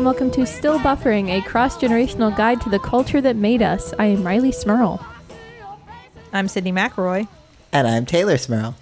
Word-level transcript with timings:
Hello 0.00 0.12
and 0.12 0.18
welcome 0.18 0.30
to 0.30 0.50
Still 0.50 0.78
Buffering, 0.78 1.28
a 1.28 1.42
cross 1.42 1.76
generational 1.76 2.34
guide 2.34 2.62
to 2.62 2.70
the 2.70 2.78
culture 2.78 3.20
that 3.20 3.36
made 3.36 3.60
us. 3.60 3.92
I 3.98 4.06
am 4.06 4.22
Rileigh 4.22 4.54
Smirl. 4.54 5.06
I'm 6.32 6.46
Sydnee 6.46 6.72
McElroy. 6.72 7.28
And 7.70 7.86
I'm 7.86 8.06
Teylor 8.06 8.40
Smirl. 8.40 8.76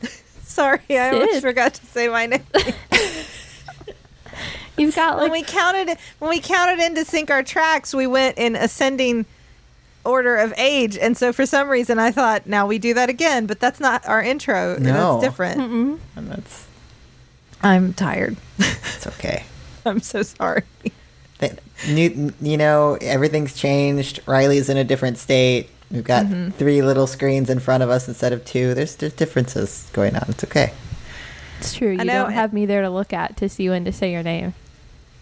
Sorry, 0.44 0.78
I 0.90 1.10
almost 1.10 1.40
forgot 1.40 1.74
to 1.74 1.84
say 1.86 2.06
my 2.06 2.26
name. 2.26 2.44
You've 4.78 4.94
got 4.94 5.18
when 5.18 5.32
we 5.32 5.42
counted 5.42 5.98
when 6.20 6.30
we 6.30 6.38
counted 6.38 6.78
in 6.78 6.94
to 6.94 7.04
sync 7.04 7.32
our 7.32 7.42
tracks, 7.42 7.92
we 7.92 8.06
went 8.06 8.38
in 8.38 8.54
ascending 8.54 9.26
order 10.04 10.36
of 10.36 10.54
age, 10.56 10.96
and 10.96 11.16
so 11.16 11.32
for 11.32 11.46
some 11.46 11.68
reason 11.68 11.98
I 11.98 12.12
thought 12.12 12.46
now 12.46 12.68
we 12.68 12.78
do 12.78 12.94
that 12.94 13.08
again, 13.08 13.46
but 13.46 13.58
that's 13.58 13.80
not 13.80 14.06
our 14.06 14.22
intro. 14.22 14.78
No. 14.78 15.18
That's 15.18 15.24
different. 15.24 16.00
And 16.14 16.30
that's 16.30 16.68
I'm 17.60 17.92
tired. 17.92 18.36
it's 18.58 19.08
okay. 19.08 19.42
I'm 19.90 20.00
so 20.00 20.22
sorry. 20.22 20.62
Th- 21.38 21.52
New, 21.88 22.32
you 22.40 22.56
know, 22.56 22.96
everything's 23.00 23.54
changed. 23.54 24.20
Rileigh's 24.26 24.68
in 24.68 24.76
a 24.76 24.84
different 24.84 25.18
state. 25.18 25.68
We've 25.90 26.04
got 26.04 26.26
Mm-hmm. 26.26 26.50
three 26.50 26.82
little 26.82 27.06
screens 27.06 27.50
in 27.50 27.58
front 27.60 27.82
of 27.82 27.90
us 27.90 28.08
instead 28.08 28.32
of 28.32 28.44
two. 28.44 28.74
There's 28.74 28.96
there's 28.96 29.12
differences 29.12 29.88
going 29.92 30.16
on. 30.16 30.24
It's 30.28 30.44
okay. 30.44 30.72
it's 31.58 31.74
true. 31.74 31.92
You 31.92 32.00
I 32.00 32.04
know, 32.04 32.22
don't 32.24 32.32
have 32.32 32.52
me 32.52 32.66
there 32.66 32.82
to 32.82 32.90
look 32.90 33.12
at 33.12 33.36
to 33.38 33.48
see 33.48 33.68
when 33.68 33.84
to 33.84 33.92
say 33.92 34.10
your 34.12 34.22
name. 34.22 34.54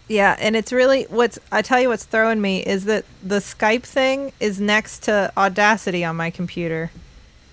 Yeah, 0.07 0.35
and 0.39 0.55
it's 0.55 0.71
really 0.71 1.03
what's 1.09 1.39
I 1.51 1.61
tell 1.61 1.79
you 1.81 1.89
what's 1.89 2.05
throwing 2.05 2.41
me 2.41 2.61
is 2.63 2.85
that 2.85 3.05
the 3.23 3.37
Skype 3.39 3.83
thing 3.83 4.31
is 4.39 4.59
next 4.61 5.03
to 5.03 5.31
Audacity 5.37 6.03
on 6.05 6.15
my 6.15 6.29
computer. 6.29 6.91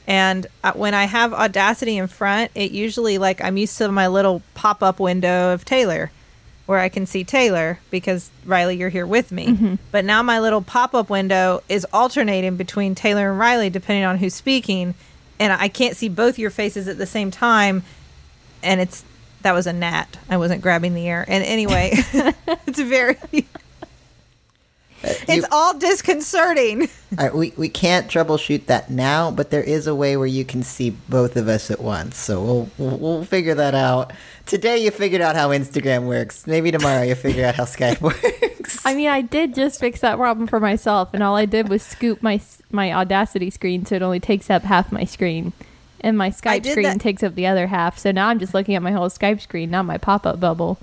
And 0.06 0.47
uh, 0.64 0.72
when 0.72 0.92
I 0.95 1.05
have 1.05 1.33
Audacity 1.33 1.97
in 1.97 2.06
front, 2.08 2.50
it 2.55 2.70
usually 2.72 3.19
like 3.19 3.42
I'm 3.42 3.56
used 3.56 3.77
to 3.78 3.91
my 3.91 4.06
little 4.08 4.42
pop-up 4.55 4.98
window 5.00 5.52
of 5.55 5.64
Teylor 5.64 6.11
where 6.70 6.78
I 6.78 6.88
can 6.88 7.04
see 7.04 7.24
Teylor 7.24 7.78
because 7.90 8.30
Rileigh 8.46 8.78
you're 8.78 8.90
here 8.90 9.04
with 9.04 9.32
me. 9.32 9.48
Mm-hmm. 9.48 9.74
But 9.90 10.04
now 10.04 10.22
my 10.22 10.38
little 10.38 10.62
pop-up 10.62 11.10
window 11.10 11.64
is 11.68 11.84
alternating 11.92 12.56
between 12.56 12.94
Teylor 12.94 13.32
and 13.32 13.40
Rileigh 13.40 13.72
depending 13.72 14.04
on 14.04 14.18
who's 14.18 14.34
speaking, 14.34 14.94
and 15.40 15.52
I 15.52 15.66
can't 15.66 15.96
see 15.96 16.08
both 16.08 16.38
your 16.38 16.50
faces 16.50 16.86
at 16.86 16.96
the 16.96 17.06
same 17.06 17.32
time 17.32 17.82
and 18.62 18.80
it's 18.80 19.04
that 19.42 19.50
was 19.52 19.66
a 19.66 19.72
gnat. 19.72 20.16
I 20.28 20.36
wasn't 20.36 20.62
grabbing 20.62 20.94
the 20.94 21.08
air. 21.08 21.24
And 21.27 21.42
anyway, 21.42 21.90
it's 22.68 22.78
very 22.78 23.16
it's 25.02 25.28
You- 25.36 25.44
all 25.50 25.76
disconcerting. 25.78 26.88
All 27.18 27.24
right, 27.24 27.34
we, 27.34 27.52
we 27.56 27.68
can't 27.68 28.06
troubleshoot 28.06 28.66
that 28.66 28.88
now, 28.88 29.32
but 29.32 29.50
there 29.50 29.62
is 29.64 29.88
a 29.88 29.94
way 29.96 30.16
where 30.16 30.28
you 30.28 30.44
can 30.44 30.62
see 30.62 30.90
both 30.90 31.34
of 31.36 31.48
us 31.48 31.68
at 31.68 31.80
once. 31.80 32.16
So 32.16 32.40
we'll, 32.40 32.70
we'll 32.78 32.98
we'll 32.98 33.24
figure 33.24 33.54
that 33.56 33.74
out. 33.74 34.12
Today 34.46 34.78
you 34.78 34.92
figured 34.92 35.20
out 35.20 35.34
how 35.34 35.48
Instagram 35.48 36.04
works. 36.06 36.46
Maybe 36.46 36.70
tomorrow 36.70 37.02
you 37.02 37.16
figure 37.16 37.44
out 37.44 37.56
how 37.56 37.64
Skype 37.64 38.00
works. 38.60 38.86
I 38.86 38.94
mean, 38.94 39.08
I 39.08 39.22
did 39.22 39.56
just 39.56 39.80
fix 39.80 40.00
that 40.02 40.18
problem 40.18 40.46
for 40.46 40.60
myself, 40.60 41.10
and 41.12 41.20
all 41.22 41.34
I 41.34 41.46
did 41.46 41.68
was 41.68 41.82
scoop 41.82 42.22
my 42.22 42.40
my 42.70 42.92
Audacity 42.92 43.50
screen 43.50 43.84
so 43.84 43.96
it 43.96 44.02
only 44.02 44.20
takes 44.20 44.48
up 44.48 44.62
half 44.62 44.92
my 44.92 45.02
screen, 45.05 45.52
and 46.00 46.16
my 46.16 46.30
Skype 46.30 46.64
screen 46.64 46.84
that- 46.84 47.00
takes 47.00 47.24
up 47.24 47.34
the 47.34 47.48
other 47.48 47.66
half. 47.66 47.98
So 47.98 48.12
now 48.12 48.28
I'm 48.28 48.39
just 48.39 48.55
looking 48.55 48.77
at 48.77 48.83
my 48.83 48.92
whole 48.92 49.08
Skype 49.08 49.40
screen, 49.40 49.70
not 49.72 49.84
my 49.84 49.98
pop 49.98 50.24
up 50.27 50.39
bubble. 50.39 50.78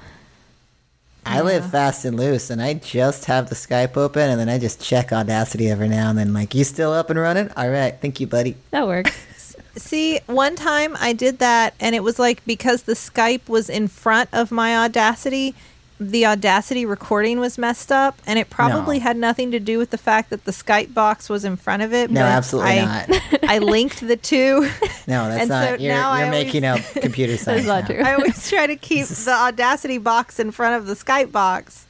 I 1.27 1.41
live 1.41 1.69
fast 1.71 2.05
and 2.05 2.17
loose, 2.17 2.49
and 2.49 2.61
I 2.61 2.75
just 2.75 3.25
have 3.25 3.49
the 3.49 3.55
Skype 3.55 3.97
open, 3.97 4.29
and 4.29 4.39
then 4.39 4.49
I 4.49 4.57
just 4.57 4.81
check 4.81 5.11
Audacity 5.11 5.69
every 5.69 5.89
now 5.89 6.09
and 6.09 6.17
then. 6.17 6.33
Like, 6.33 6.55
you 6.55 6.63
still 6.63 6.93
up 6.93 7.09
and 7.09 7.19
running? 7.19 7.49
All 7.57 7.69
right, 7.69 7.95
thank 8.01 8.19
you, 8.19 8.27
buddy. 8.27 8.55
That 8.71 8.87
works. 8.87 9.11
See, 9.77 10.19
one 10.25 10.55
time 10.55 10.97
I 10.99 11.13
did 11.13 11.37
that 11.37 11.75
and 11.79 11.93
it 11.95 12.01
was 12.03 12.17
like 12.17 12.43
because 12.45 12.83
the 12.83 12.93
Skype 12.93 13.47
was 13.47 13.69
in 13.69 13.87
front 13.87 14.27
of 14.33 14.51
my 14.51 14.75
Audacity, 14.75 15.53
the 15.99 16.25
Audacity 16.27 16.85
recording 16.85 17.39
was 17.39 17.57
messed 17.57 17.91
up 17.91 18.19
and 18.27 18.37
it 18.37 18.49
probably 18.51 18.97
No. 18.99 19.03
had 19.03 19.17
nothing 19.17 19.49
to 19.51 19.59
do 19.59 19.79
with 19.79 19.89
the 19.89 19.97
fact 19.97 20.29
that 20.29 20.45
the 20.45 20.51
Skype 20.51 20.93
box 20.93 21.27
was 21.27 21.43
in 21.43 21.55
front 21.57 21.81
of 21.81 21.91
it. 21.93 22.11
No, 22.11 22.21
but 22.21 22.25
absolutely 22.27 22.71
I, 22.79 23.05
not. 23.07 23.19
I 23.43 23.57
linked 23.59 24.05
the 24.07 24.15
two. 24.17 24.69
No, 25.09 25.29
that's 25.29 25.41
And 25.43 25.49
so 25.49 25.71
not. 25.71 25.79
you're 25.81 25.93
now 25.93 26.15
you're 26.17 26.25
always- 26.25 26.45
making 26.45 26.65
up 26.65 26.79
computer 27.01 27.37
science. 27.37 27.65
not 27.65 27.87
now. 27.89 27.95
true. 27.95 28.03
I 28.03 28.13
always 28.15 28.49
try 28.49 28.67
to 28.67 28.75
keep 28.75 29.07
the 29.07 29.31
Audacity 29.31 29.97
box 29.99 30.37
in 30.39 30.51
front 30.51 30.75
of 30.75 30.85
the 30.85 30.95
Skype 30.95 31.31
box. 31.31 31.85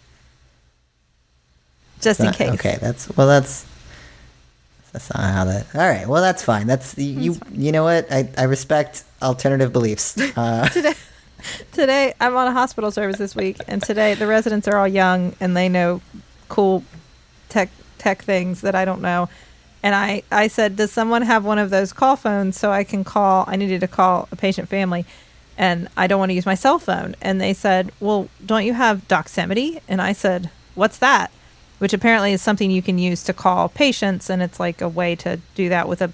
Just 2.00 2.20
in 2.20 2.32
case. 2.32 2.52
Okay, 2.54 2.78
that's 2.80 3.10
well. 3.18 3.26
That's 3.26 3.66
that's 4.94 5.12
not 5.16 5.34
how 5.34 5.46
that. 5.46 5.66
All 5.74 5.82
right, 5.82 6.08
well, 6.08 6.22
that's 6.22 6.44
fine. 6.44 6.68
That's 6.68 6.96
you. 6.98 7.36
You 7.52 7.72
know 7.72 7.84
what? 7.84 8.12
I 8.12 8.30
I 8.38 8.44
respect 8.44 9.04
alternative 9.22 9.74
beliefs. 9.74 10.16
Uh, 10.38 10.70
Today, 11.78 12.16
I'm 12.20 12.36
on 12.36 12.48
a 12.48 12.52
hospital 12.54 12.90
service 12.90 13.20
this 13.20 13.36
week, 13.36 13.58
and 13.68 13.84
today 13.84 14.16
the 14.16 14.26
residents 14.26 14.68
are 14.68 14.78
all 14.78 14.88
young 14.88 15.36
and 15.40 15.56
they 15.56 15.70
know 15.70 16.02
cool 16.50 16.84
tech 17.50 17.70
tech 18.00 18.24
things 18.24 18.62
that 18.62 18.74
I 18.74 18.84
don't 18.84 19.00
know. 19.00 19.30
And 19.84 19.94
I, 19.94 20.24
I 20.32 20.48
said, 20.48 20.76
Does 20.76 20.92
someone 20.92 21.22
have 21.22 21.46
one 21.46 21.60
of 21.60 21.70
those 21.70 21.94
call 21.94 22.16
phones 22.16 22.58
so 22.58 22.72
I 22.72 22.84
can 22.84 23.04
call? 23.04 23.44
I 23.46 23.58
needed 23.58 23.82
to 23.82 23.88
call 23.88 24.28
a 24.32 24.36
patient 24.36 24.70
family, 24.70 25.06
and 25.56 25.88
I 25.96 26.08
don't 26.08 26.18
want 26.18 26.32
to 26.32 26.34
use 26.34 26.48
my 26.48 26.56
cell 26.56 26.80
phone. 26.80 27.16
And 27.22 27.40
they 27.40 27.54
said, 27.54 27.92
Well, 28.00 28.28
don't 28.44 28.66
you 28.66 28.74
have 28.74 29.08
Doximity? 29.08 29.80
And 29.88 30.02
I 30.02 30.14
said, 30.14 30.50
What's 30.74 30.98
that? 30.98 31.30
Which 31.78 31.94
apparently 31.94 32.34
is 32.34 32.42
something 32.42 32.72
you 32.72 32.82
can 32.82 32.98
use 32.98 33.22
to 33.26 33.34
call 33.34 33.70
patients, 33.70 34.32
and 34.32 34.42
it's 34.42 34.60
like 34.60 34.82
a 34.82 34.90
way 34.90 35.16
to 35.18 35.40
do 35.54 35.70
that 35.70 35.88
with 35.88 36.02
a, 36.02 36.12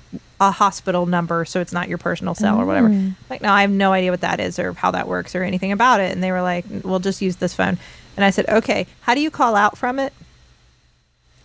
a 0.47 0.51
hospital 0.51 1.05
number, 1.05 1.45
so 1.45 1.59
it's 1.61 1.73
not 1.73 1.87
your 1.89 1.97
personal 1.97 2.35
cell 2.35 2.59
or 2.59 2.65
whatever. 2.65 2.89
Mm. 2.89 3.15
Like, 3.29 3.41
no, 3.41 3.51
I 3.51 3.61
have 3.61 3.71
no 3.71 3.91
idea 3.91 4.11
what 4.11 4.21
that 4.21 4.39
is 4.39 4.59
or 4.59 4.73
how 4.73 4.91
that 4.91 5.07
works 5.07 5.35
or 5.35 5.43
anything 5.43 5.71
about 5.71 5.99
it. 5.99 6.11
And 6.11 6.23
they 6.23 6.31
were 6.31 6.41
like, 6.41 6.65
"We'll 6.83 6.99
just 6.99 7.21
use 7.21 7.37
this 7.37 7.53
phone." 7.53 7.77
And 8.15 8.23
I 8.23 8.29
said, 8.29 8.47
"Okay, 8.49 8.87
how 9.01 9.13
do 9.15 9.21
you 9.21 9.31
call 9.31 9.55
out 9.55 9.77
from 9.77 9.99
it?" 9.99 10.13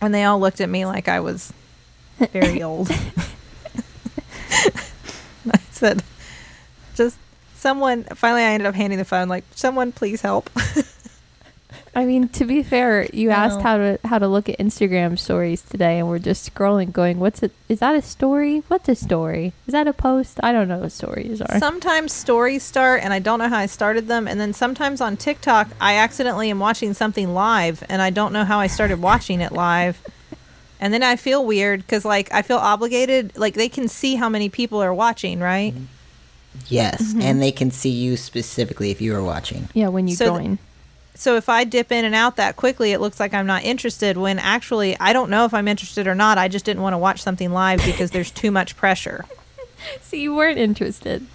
And 0.01 0.13
they 0.13 0.23
all 0.23 0.39
looked 0.39 0.61
at 0.61 0.69
me 0.69 0.85
like 0.85 1.07
I 1.07 1.19
was 1.19 1.51
very 2.31 2.61
old. 2.69 2.89
I 5.51 5.59
said, 5.71 6.03
"Just 6.95 7.17
someone." 7.55 8.03
Finally, 8.15 8.43
I 8.43 8.51
ended 8.51 8.67
up 8.67 8.75
handing 8.75 8.99
the 8.99 9.05
phone. 9.05 9.29
Like, 9.29 9.45
someone, 9.55 9.91
please 9.91 10.21
help. 10.21 10.49
I 11.95 12.05
mean, 12.05 12.27
to 12.29 12.45
be 12.45 12.61
fair, 12.61 13.07
you 13.11 13.31
asked 13.31 13.57
No. 13.57 13.63
how 13.63 13.77
to 13.77 13.99
how 14.05 14.19
to 14.19 14.27
look 14.27 14.47
at 14.47 14.57
Instagram 14.59 15.17
stories 15.17 15.61
today, 15.61 15.99
and 15.99 16.07
we're 16.07 16.19
just 16.19 16.53
scrolling, 16.53 16.91
going, 16.91 17.19
"What's 17.19 17.41
it? 17.41 17.51
Is 17.67 17.79
that 17.79 17.95
a 17.95 18.01
story? 18.01 18.63
What's 18.67 18.87
a 18.89 18.95
story? 18.95 19.53
Is 19.67 19.71
that 19.73 19.87
a 19.87 19.93
post? 19.93 20.39
I 20.43 20.51
don't 20.51 20.67
know 20.67 20.79
what 20.79 20.91
stories 20.91 21.41
are." 21.41 21.57
sometimes 21.59 22.13
stories 22.13 22.63
start 22.63 23.01
and 23.03 23.11
I 23.11 23.19
don't 23.19 23.39
know 23.39 23.49
how 23.49 23.57
I 23.57 23.65
started 23.65 24.07
them 24.07 24.27
and 24.27 24.39
then 24.39 24.53
sometimes 24.53 25.01
on 25.01 25.17
TikTok 25.17 25.69
I 25.81 25.95
accidentally 25.95 26.49
am 26.49 26.59
watching 26.59 26.93
something 26.93 27.33
live 27.33 27.83
and 27.89 28.01
I 28.01 28.11
don't 28.11 28.33
know 28.33 28.45
how 28.45 28.59
I 28.59 28.67
started 28.67 29.01
watching 29.01 29.41
it 29.41 29.51
live. 29.51 29.99
And 30.79 30.93
then 30.93 31.03
I 31.03 31.15
feel 31.17 31.43
weird 31.45 31.87
cuz 31.87 32.05
like 32.05 32.31
I 32.33 32.41
feel 32.43 32.57
obligated 32.57 33.33
like 33.35 33.55
they 33.55 33.67
can 33.69 33.87
see 33.87 34.15
how 34.15 34.29
many 34.29 34.47
people 34.47 34.81
are 34.81 34.93
watching, 34.93 35.39
right? 35.39 35.73
yes, 36.67 37.01
mm-hmm. 37.01 37.21
and 37.21 37.41
they 37.41 37.51
can 37.51 37.71
see 37.71 37.89
you 37.89 38.17
specifically 38.17 38.91
if 38.91 39.01
you 39.01 39.15
are 39.15 39.23
watching. 39.23 39.69
yeah, 39.73 39.87
when 39.87 40.07
you 40.07 40.15
So 40.15 40.25
th- 40.25 40.37
join. 40.39 40.57
So 41.19 41.35
if 41.35 41.49
I 41.49 41.65
dip 41.65 41.91
in 41.91 42.05
and 42.05 42.15
out 42.15 42.37
that 42.37 42.55
quickly 42.55 42.93
it 42.93 43.01
looks 43.01 43.19
like 43.19 43.33
I'm 43.33 43.45
not 43.45 43.65
interested 43.65 44.15
when 44.15 44.39
actually 44.39 44.97
I 45.01 45.11
don't 45.11 45.29
know 45.29 45.43
if 45.43 45.53
I'm 45.53 45.67
interested 45.67 46.07
or 46.07 46.15
not. 46.15 46.37
I 46.37 46.47
just 46.47 46.63
didn't 46.63 46.81
want 46.81 46.93
to 46.93 46.97
watch 46.97 47.21
something 47.21 47.51
live 47.51 47.83
because 47.83 48.11
there's 48.11 48.31
too 48.31 48.51
much 48.51 48.75
pressure. 48.75 49.25
So 50.01 50.17
you 50.17 50.35
weren't 50.35 50.57
interested. 50.57 51.25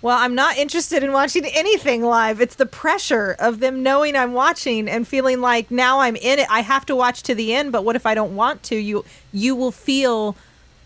Well, 0.00 0.16
I'm 0.16 0.36
not 0.36 0.56
interested 0.56 1.02
in 1.02 1.10
watching 1.10 1.44
anything 1.46 2.00
live. 2.00 2.40
It's 2.40 2.54
the 2.54 2.64
pressure 2.64 3.34
of 3.40 3.58
them 3.58 3.82
knowing 3.82 4.14
I'm 4.14 4.34
watching 4.34 4.88
and 4.88 5.06
feeling 5.06 5.40
like 5.40 5.68
now 5.68 5.98
I'm 5.98 6.14
in 6.14 6.38
it. 6.38 6.46
I 6.48 6.60
have 6.60 6.86
to 6.86 6.94
watch 6.94 7.24
to 7.24 7.34
the 7.34 7.52
end, 7.52 7.72
but 7.72 7.84
what 7.84 7.96
if 7.96 8.06
I 8.06 8.14
don't 8.14 8.36
want 8.36 8.62
to? 8.64 8.76
You 8.76 9.04
you 9.32 9.56
will 9.56 9.72
feel 9.72 10.36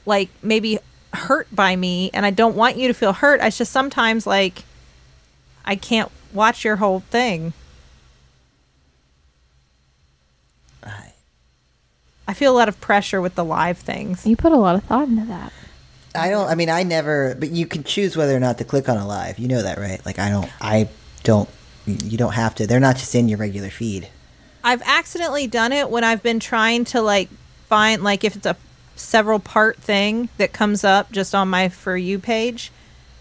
like 0.07 0.31
maybe 0.43 0.79
hurt 1.13 1.55
by 1.55 1.77
me 1.77 2.11
and 2.15 2.25
I 2.25 2.31
don't 2.31 2.57
want 2.57 2.79
you 2.79 2.89
to 2.89 2.95
feel 2.95 3.13
hurt. 3.13 3.41
It's 3.43 3.59
just 3.59 3.73
sometimes 3.73 4.27
like 4.27 4.65
I 5.67 5.77
can't 5.77 6.11
watch 6.33 6.65
your 6.65 6.77
whole 6.77 7.01
thing. 7.01 7.53
I 12.31 12.33
feel 12.33 12.53
a 12.53 12.57
lot 12.57 12.69
of 12.69 12.81
pressure 12.81 13.21
with 13.21 13.35
the 13.35 13.45
live 13.45 13.79
things. 13.79 14.25
You 14.25 14.37
put 14.37 14.53
a 14.53 14.57
lot 14.57 14.77
of 14.77 14.85
thought 14.85 15.09
into 15.09 15.25
that. 15.25 15.53
I 16.15 16.31
don't. 16.31 16.47
I 16.47 16.55
mean, 16.55 16.71
I 16.71 16.85
never. 16.85 17.35
But 17.35 17.51
you 17.51 17.67
can 17.67 17.83
choose 17.83 18.17
whether 18.17 18.37
or 18.37 18.39
not 18.39 18.59
to 18.59 18.65
click 18.65 18.89
on 18.89 18.97
a 18.97 19.05
live. 19.05 19.41
You 19.41 19.49
know 19.49 19.63
that, 19.63 19.79
right? 19.79 20.01
Like, 20.07 20.21
I 20.21 20.31
don't. 20.31 20.49
I 20.61 20.89
don't. 21.25 21.49
You 21.87 22.17
don't 22.17 22.35
have 22.35 22.55
to. 22.55 22.69
They're 22.69 22.79
not 22.79 22.99
just 22.99 23.17
in 23.17 23.29
your 23.29 23.39
regular 23.39 23.69
feed. 23.69 24.09
I've 24.63 24.81
accidentally 24.83 25.49
done 25.49 25.73
it 25.73 25.91
when 25.91 26.05
I've 26.05 26.23
been 26.23 26.39
trying 26.39 26.85
to 26.87 27.03
like 27.03 27.31
find 27.67 28.05
like 28.05 28.23
if 28.23 28.37
it's 28.37 28.47
a 28.47 28.57
several 28.95 29.41
part 29.41 29.79
thing 29.79 30.29
that 30.37 30.53
comes 30.53 30.85
up 30.85 31.11
just 31.11 31.35
on 31.35 31.49
my 31.49 31.69
for 31.69 31.97
you 31.97 32.21
page 32.21 32.71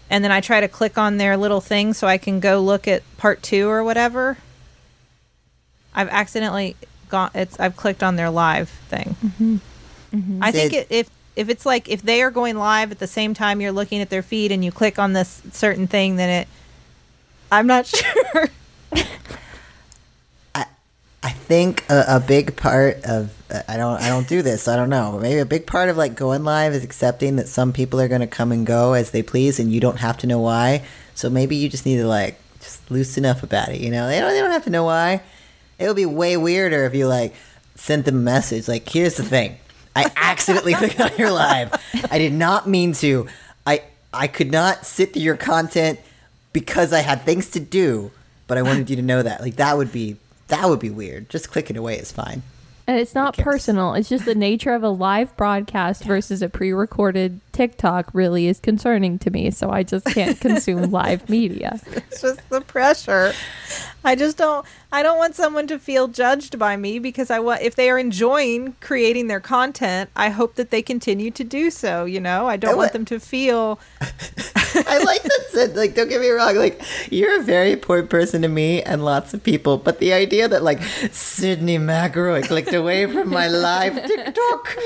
and 0.08 0.22
then 0.22 0.30
I 0.30 0.40
try 0.40 0.60
to 0.60 0.68
click 0.68 0.96
on 0.96 1.16
their 1.16 1.36
little 1.36 1.60
thing 1.60 1.94
so 1.94 2.06
I 2.06 2.18
can 2.18 2.38
go 2.38 2.60
look 2.60 2.86
at 2.86 3.02
part 3.16 3.42
2 3.42 3.68
or 3.68 3.82
whatever. 3.82 4.38
I've 5.94 6.08
accidentally 6.08 6.76
gone 7.10 7.30
it's 7.34 7.58
I've 7.60 7.76
clicked 7.76 8.02
on 8.02 8.16
their 8.16 8.30
live 8.30 8.68
thing. 8.68 9.16
Mm-hmm. 9.24 9.56
Mm-hmm. 10.12 10.42
I 10.42 10.50
think 10.50 10.72
it, 10.72 10.86
if 10.90 11.10
if 11.36 11.48
it's 11.48 11.66
like 11.66 11.88
if 11.88 12.02
they 12.02 12.22
are 12.22 12.30
going 12.30 12.56
live 12.56 12.90
at 12.90 12.98
the 12.98 13.06
same 13.06 13.34
time 13.34 13.60
you're 13.60 13.72
looking 13.72 14.00
at 14.00 14.10
their 14.10 14.22
feed 14.22 14.52
and 14.52 14.64
you 14.64 14.72
click 14.72 14.98
on 14.98 15.12
this 15.12 15.42
certain 15.52 15.86
thing 15.86 16.16
then 16.16 16.30
it 16.30 16.48
I'm 17.52 17.66
not 17.66 17.86
sure. 17.94 18.48
I, 21.22 21.32
think 21.32 21.84
a, 21.90 22.04
a 22.08 22.20
big 22.20 22.56
part 22.56 23.04
of 23.04 23.34
I 23.68 23.76
don't 23.76 24.00
I 24.00 24.08
don't 24.08 24.28
do 24.28 24.40
this. 24.40 24.68
I 24.68 24.76
don't 24.76 24.88
know. 24.88 25.10
But 25.12 25.22
maybe 25.22 25.40
a 25.40 25.44
big 25.44 25.66
part 25.66 25.88
of 25.88 25.96
like 25.96 26.14
going 26.14 26.44
live 26.44 26.72
is 26.72 26.84
accepting 26.84 27.36
that 27.36 27.48
some 27.48 27.72
people 27.72 28.00
are 28.00 28.08
going 28.08 28.20
to 28.20 28.26
come 28.26 28.52
and 28.52 28.64
go 28.64 28.92
as 28.92 29.10
they 29.10 29.22
please, 29.22 29.58
and 29.58 29.72
you 29.72 29.80
don't 29.80 29.98
have 29.98 30.16
to 30.18 30.26
know 30.26 30.38
why. 30.38 30.84
So 31.14 31.28
maybe 31.28 31.56
you 31.56 31.68
just 31.68 31.84
need 31.84 31.96
to 31.96 32.06
like 32.06 32.38
just 32.60 32.88
loosen 32.90 33.24
up 33.24 33.42
about 33.42 33.70
it. 33.70 33.80
You 33.80 33.90
know, 33.90 34.06
they 34.06 34.20
don't 34.20 34.30
they 34.30 34.40
don't 34.40 34.52
have 34.52 34.64
to 34.64 34.70
know 34.70 34.84
why. 34.84 35.22
It 35.80 35.86
would 35.86 35.96
be 35.96 36.06
way 36.06 36.36
weirder 36.36 36.84
if 36.84 36.94
you 36.94 37.08
like 37.08 37.34
sent 37.74 38.04
them 38.04 38.16
a 38.16 38.20
message 38.20 38.68
like, 38.68 38.88
"Here's 38.88 39.16
the 39.16 39.24
thing, 39.24 39.56
I 39.96 40.10
accidentally 40.16 40.74
clicked 40.80 41.00
on 41.00 41.10
your 41.18 41.30
live. 41.30 41.72
I 42.10 42.18
did 42.18 42.32
not 42.32 42.68
mean 42.68 42.92
to. 42.94 43.26
I 43.66 43.82
I 44.12 44.26
could 44.26 44.50
not 44.50 44.86
sit 44.86 45.12
through 45.12 45.22
your 45.22 45.36
content 45.36 46.00
because 46.52 46.92
I 46.92 47.00
had 47.00 47.22
things 47.22 47.50
to 47.50 47.60
do, 47.60 48.10
but 48.46 48.58
I 48.58 48.62
wanted 48.62 48.90
you 48.90 48.96
to 48.96 49.02
know 49.02 49.22
that. 49.22 49.40
Like 49.40 49.56
that 49.56 49.76
would 49.76 49.92
be 49.92 50.16
that 50.48 50.68
would 50.68 50.80
be 50.80 50.90
weird. 50.90 51.28
Just 51.28 51.50
clicking 51.50 51.76
away 51.76 51.96
is 51.96 52.12
fine. 52.12 52.42
And 52.86 52.98
it's 52.98 53.14
not 53.14 53.36
personal. 53.36 53.94
It's 53.94 54.08
just 54.08 54.24
the 54.24 54.34
nature 54.34 54.74
of 54.74 54.82
a 54.82 54.88
live 54.88 55.36
broadcast 55.36 56.02
versus 56.02 56.42
a 56.42 56.48
pre-recorded 56.48 57.40
TikTok 57.52 58.10
really 58.12 58.46
is 58.46 58.60
concerning 58.60 59.18
to 59.20 59.30
me. 59.30 59.50
So 59.50 59.70
I 59.70 59.82
just 59.82 60.06
can't 60.06 60.40
consume 60.40 60.90
live 60.90 61.28
media. 61.28 61.80
It's 61.86 62.22
just 62.22 62.48
the 62.48 62.60
pressure. 62.60 63.32
I 64.04 64.14
just 64.14 64.36
don't. 64.38 64.64
I 64.92 65.02
don't 65.02 65.18
want 65.18 65.34
someone 65.36 65.66
to 65.68 65.78
feel 65.78 66.08
judged 66.08 66.58
by 66.58 66.76
me 66.76 66.98
because 66.98 67.30
I 67.30 67.38
want. 67.38 67.60
If 67.62 67.76
they 67.76 67.90
are 67.90 67.98
enjoying 67.98 68.74
creating 68.80 69.26
their 69.28 69.40
content, 69.40 70.10
I 70.16 70.30
hope 70.30 70.54
that 70.54 70.70
they 70.70 70.82
continue 70.82 71.30
to 71.32 71.44
do 71.44 71.70
so. 71.70 72.04
You 72.06 72.20
know, 72.20 72.46
I 72.46 72.56
don't 72.56 72.72
I 72.72 72.76
want 72.76 72.88
wa- 72.90 72.92
them 72.92 73.04
to 73.06 73.20
feel. 73.20 73.78
I 74.00 75.02
like 75.04 75.22
that 75.22 75.46
said. 75.50 75.76
Like, 75.76 75.94
don't 75.94 76.08
get 76.08 76.20
me 76.20 76.30
wrong. 76.30 76.56
Like, 76.56 76.80
you're 77.10 77.40
a 77.40 77.42
very 77.42 77.72
important 77.72 78.08
person 78.08 78.42
to 78.42 78.48
me 78.48 78.82
and 78.82 79.04
lots 79.04 79.34
of 79.34 79.42
people. 79.42 79.76
But 79.76 79.98
the 79.98 80.12
idea 80.12 80.48
that 80.48 80.62
like 80.62 80.80
Sydnee 80.80 81.78
McElroy 81.78 82.44
clicked 82.44 82.72
away 82.72 83.06
from 83.06 83.28
my 83.28 83.48
live 83.48 83.94
TikTok, 84.06 84.76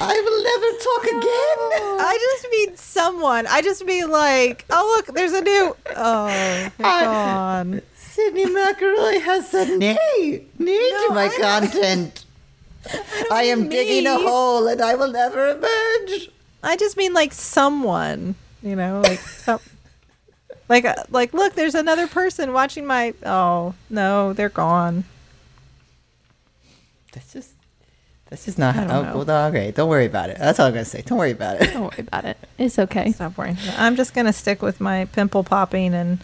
I 0.00 0.20
will 0.20 0.44
never 0.44 0.70
talk 0.78 1.04
again. 1.04 1.58
Oh. 1.82 2.09
I 2.10 2.18
just 2.18 2.50
mean 2.50 2.76
someone. 2.76 3.46
I 3.46 3.62
just 3.62 3.84
mean 3.84 4.10
like, 4.10 4.64
oh 4.68 4.94
look, 4.96 5.14
there's 5.14 5.32
a 5.32 5.42
new. 5.42 5.76
Oh, 5.96 6.70
gone. 6.78 7.82
Sydnee 7.96 8.46
McElroy 8.46 9.20
has 9.20 9.48
said 9.48 9.78
nay, 9.78 10.44
nay 10.58 10.90
to 11.06 11.14
my 11.14 11.30
I- 11.32 11.40
content. 11.40 12.24
I, 13.30 13.44
am 13.44 13.60
mean 13.60 13.68
digging 13.68 14.06
a 14.08 14.18
hole 14.18 14.66
and 14.66 14.82
I 14.82 14.96
will 14.96 15.12
never 15.12 15.50
emerge. 15.50 16.30
I 16.64 16.76
just 16.76 16.96
mean 16.96 17.12
like 17.12 17.32
someone. 17.32 18.34
You 18.60 18.74
know, 18.74 19.02
like 19.02 19.20
some. 19.20 19.60
Like, 20.68 20.84
uh, 20.84 21.04
like, 21.10 21.32
look, 21.32 21.54
there's 21.54 21.76
another 21.76 22.08
person 22.08 22.52
watching 22.52 22.86
my. 22.86 23.14
Oh 23.24 23.74
no, 23.88 24.32
they're 24.32 24.48
gone. 24.48 25.04
That's 27.12 27.32
just. 27.32 27.52
That's 28.30 28.44
just 28.44 28.58
not 28.58 28.74
I 28.76 28.78
how. 28.78 28.86
don't 28.86 29.06
Oh, 29.06 29.18
know. 29.18 29.24
well, 29.24 29.48
okay, 29.48 29.70
don't 29.72 29.88
worry 29.88 30.06
about 30.06 30.30
it. 30.30 30.38
That's 30.38 30.58
all 30.60 30.66
I'm 30.68 30.72
gonna 30.72 30.84
say. 30.84 31.02
Don't 31.02 31.18
worry 31.18 31.32
about 31.32 31.60
it. 31.60 31.72
Don't 31.72 31.82
worry 31.82 31.98
about 32.06 32.24
it. 32.24 32.38
It's 32.58 32.78
okay. 32.78 33.10
Stop 33.12 33.36
worrying. 33.36 33.58
I'm 33.76 33.96
just 33.96 34.14
gonna 34.14 34.32
stick 34.32 34.62
with 34.62 34.80
my 34.80 35.06
pimple 35.06 35.42
popping 35.44 35.94
and 35.94 36.20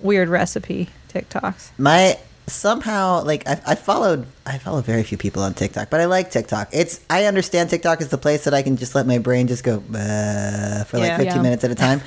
weird 0.00 0.28
recipe 0.28 0.88
TikToks. 1.12 1.70
my 1.76 2.16
somehow 2.46 3.22
like 3.24 3.46
I, 3.48 3.60
I 3.66 3.74
followed 3.74 4.26
I 4.46 4.56
follow 4.58 4.80
very 4.80 5.02
few 5.02 5.18
people 5.18 5.42
on 5.42 5.54
TikTok, 5.54 5.90
but 5.90 6.00
I 6.00 6.04
like 6.06 6.30
TikTok. 6.30 6.68
It's 6.72 7.00
I 7.10 7.24
understand 7.24 7.68
TikTok 7.70 8.00
is 8.00 8.08
the 8.08 8.16
place 8.18 8.44
that 8.44 8.54
I 8.54 8.62
can 8.62 8.76
just 8.76 8.94
let 8.94 9.06
my 9.06 9.18
brain 9.18 9.48
just 9.48 9.64
go 9.64 9.82
uh, 9.94 10.84
for 10.84 10.98
like 10.98 11.08
Yeah. 11.08 11.16
15 11.18 11.26
Yeah. 11.36 11.42
minutes 11.42 11.64
at 11.64 11.70
a 11.70 11.74
time. 11.74 12.00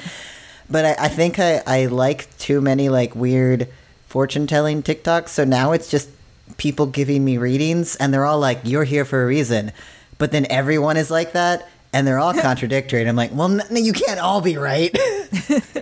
but 0.69 0.85
I, 0.85 0.95
I 1.05 1.07
think 1.09 1.37
I, 1.37 1.61
I 1.67 1.85
like 1.87 2.35
too 2.37 2.61
many 2.61 2.87
like 2.89 3.13
weird 3.13 3.67
fortune 4.07 4.47
telling 4.47 4.81
TikToks. 4.81 5.27
So 5.29 5.43
now 5.43 5.73
it's 5.73 5.91
just 5.91 6.09
people 6.57 6.85
giving 6.85 7.23
me 7.25 7.37
readings, 7.37 7.95
and 7.97 8.13
they're 8.13 8.25
all 8.25 8.39
like, 8.39 8.59
"You're 8.63 8.83
here 8.85 9.05
for 9.05 9.23
a 9.23 9.25
reason," 9.27 9.71
but 10.17 10.31
then 10.31 10.45
everyone 10.49 10.97
is 10.97 11.09
like 11.11 11.33
that. 11.33 11.67
And 11.93 12.07
they're 12.07 12.19
all 12.19 12.33
contradictory, 12.41 13.01
and 13.01 13.09
I'm 13.09 13.17
like, 13.17 13.31
well, 13.33 13.49
no, 13.49 13.65
you 13.71 13.91
can't 13.91 14.19
all 14.19 14.39
be 14.41 14.55
right. 14.57 14.95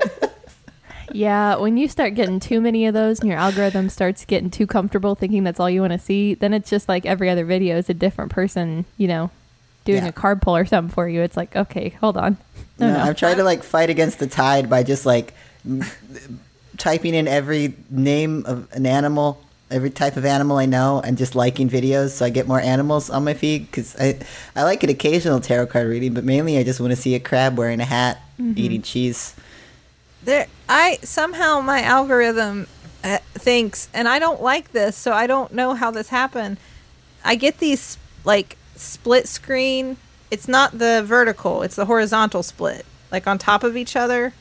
Yeah, 1.12 1.56
when 1.56 1.75
you 1.75 1.88
start 1.88 2.13
getting 2.13 2.39
too 2.39 2.62
many 2.62 2.86
of 2.86 2.94
those 2.94 3.19
and 3.19 3.27
your 3.27 3.38
algorithm 3.39 3.89
starts 3.89 4.25
getting 4.25 4.51
too 4.51 4.68
comfortable 4.68 5.16
thinking 5.16 5.44
that's 5.44 5.60
all 5.60 5.68
you 5.69 5.81
want 5.81 5.94
to 5.94 5.98
see, 5.98 6.36
then 6.36 6.54
it's 6.54 6.69
just 6.69 6.88
like 6.88 7.04
every 7.07 7.31
other 7.31 7.45
video 7.45 7.77
is 7.77 7.89
a 7.89 7.95
different 7.95 8.31
person, 8.31 8.86
you 8.98 9.07
know, 9.07 9.31
doing 9.86 10.04
Yeah. 10.04 10.10
a 10.10 10.12
card 10.12 10.39
pull 10.39 10.56
or 10.56 10.66
something 10.66 10.94
for 10.94 11.10
you. 11.10 11.21
It's 11.24 11.36
like, 11.36 11.56
okay, 11.56 11.89
hold 12.00 12.16
on. 12.16 12.38
No, 12.77 12.88
No, 12.89 12.94
no. 12.94 13.00
I'm 13.00 13.16
trying 13.16 13.38
to 13.38 13.44
like 13.44 13.63
fight 13.63 13.89
against 13.89 14.19
the 14.19 14.27
tide 14.27 14.69
by 14.69 14.83
just 14.83 15.04
like 15.07 15.33
typing 16.77 17.16
in 17.16 17.27
every 17.27 17.74
name 17.89 18.45
of 18.45 18.71
an 18.74 18.86
animal, 18.86 19.44
every 19.71 19.89
type 19.89 20.18
of 20.18 20.25
animal 20.25 20.57
I 20.57 20.66
know, 20.66 21.01
and 21.04 21.18
just 21.18 21.36
liking 21.36 21.69
videos 21.69 22.10
so 22.10 22.25
I 22.25 22.30
get 22.30 22.48
more 22.48 22.60
animals 22.60 23.10
on 23.10 23.24
my 23.24 23.33
feed. 23.33 23.66
Because 23.66 23.95
I 24.00 24.19
I 24.56 24.63
like 24.63 24.83
an 24.83 24.89
occasional 24.89 25.39
tarot 25.39 25.68
card 25.68 25.88
reading, 25.88 26.13
but 26.13 26.24
mainly 26.24 26.57
I 26.57 26.63
just 26.63 26.80
want 26.80 26.92
to 26.92 26.95
see 26.95 27.16
a 27.16 27.19
crab 27.19 27.57
wearing 27.57 27.80
a 27.80 27.86
hat, 27.86 28.21
eating 28.56 28.81
cheese. 28.81 29.36
There, 30.24 30.48
I 30.68 31.00
somehow 31.01 31.62
my 31.62 31.81
algorithm 31.81 32.68
uh, 33.04 33.19
thinks, 33.33 33.88
and 33.94 34.07
I 34.07 34.19
don't 34.19 34.42
like 34.42 34.71
this, 34.71 34.95
so 34.95 35.13
I 35.13 35.27
don't 35.27 35.54
know 35.54 35.74
how 35.74 35.92
this 35.92 36.10
happened. 36.10 36.57
I 37.24 37.36
get 37.36 37.60
these 37.60 37.98
like 38.24 38.57
split 38.75 39.27
screen. 39.27 39.98
It's 40.31 40.48
not 40.48 40.77
the 40.77 41.04
vertical; 41.06 41.62
it's 41.63 41.75
the 41.75 41.86
horizontal 41.86 42.44
split, 42.44 42.86
like 43.12 43.27
on 43.27 43.38
top 43.38 43.63
of 43.63 43.77
each 43.77 43.95
other. 43.95 44.33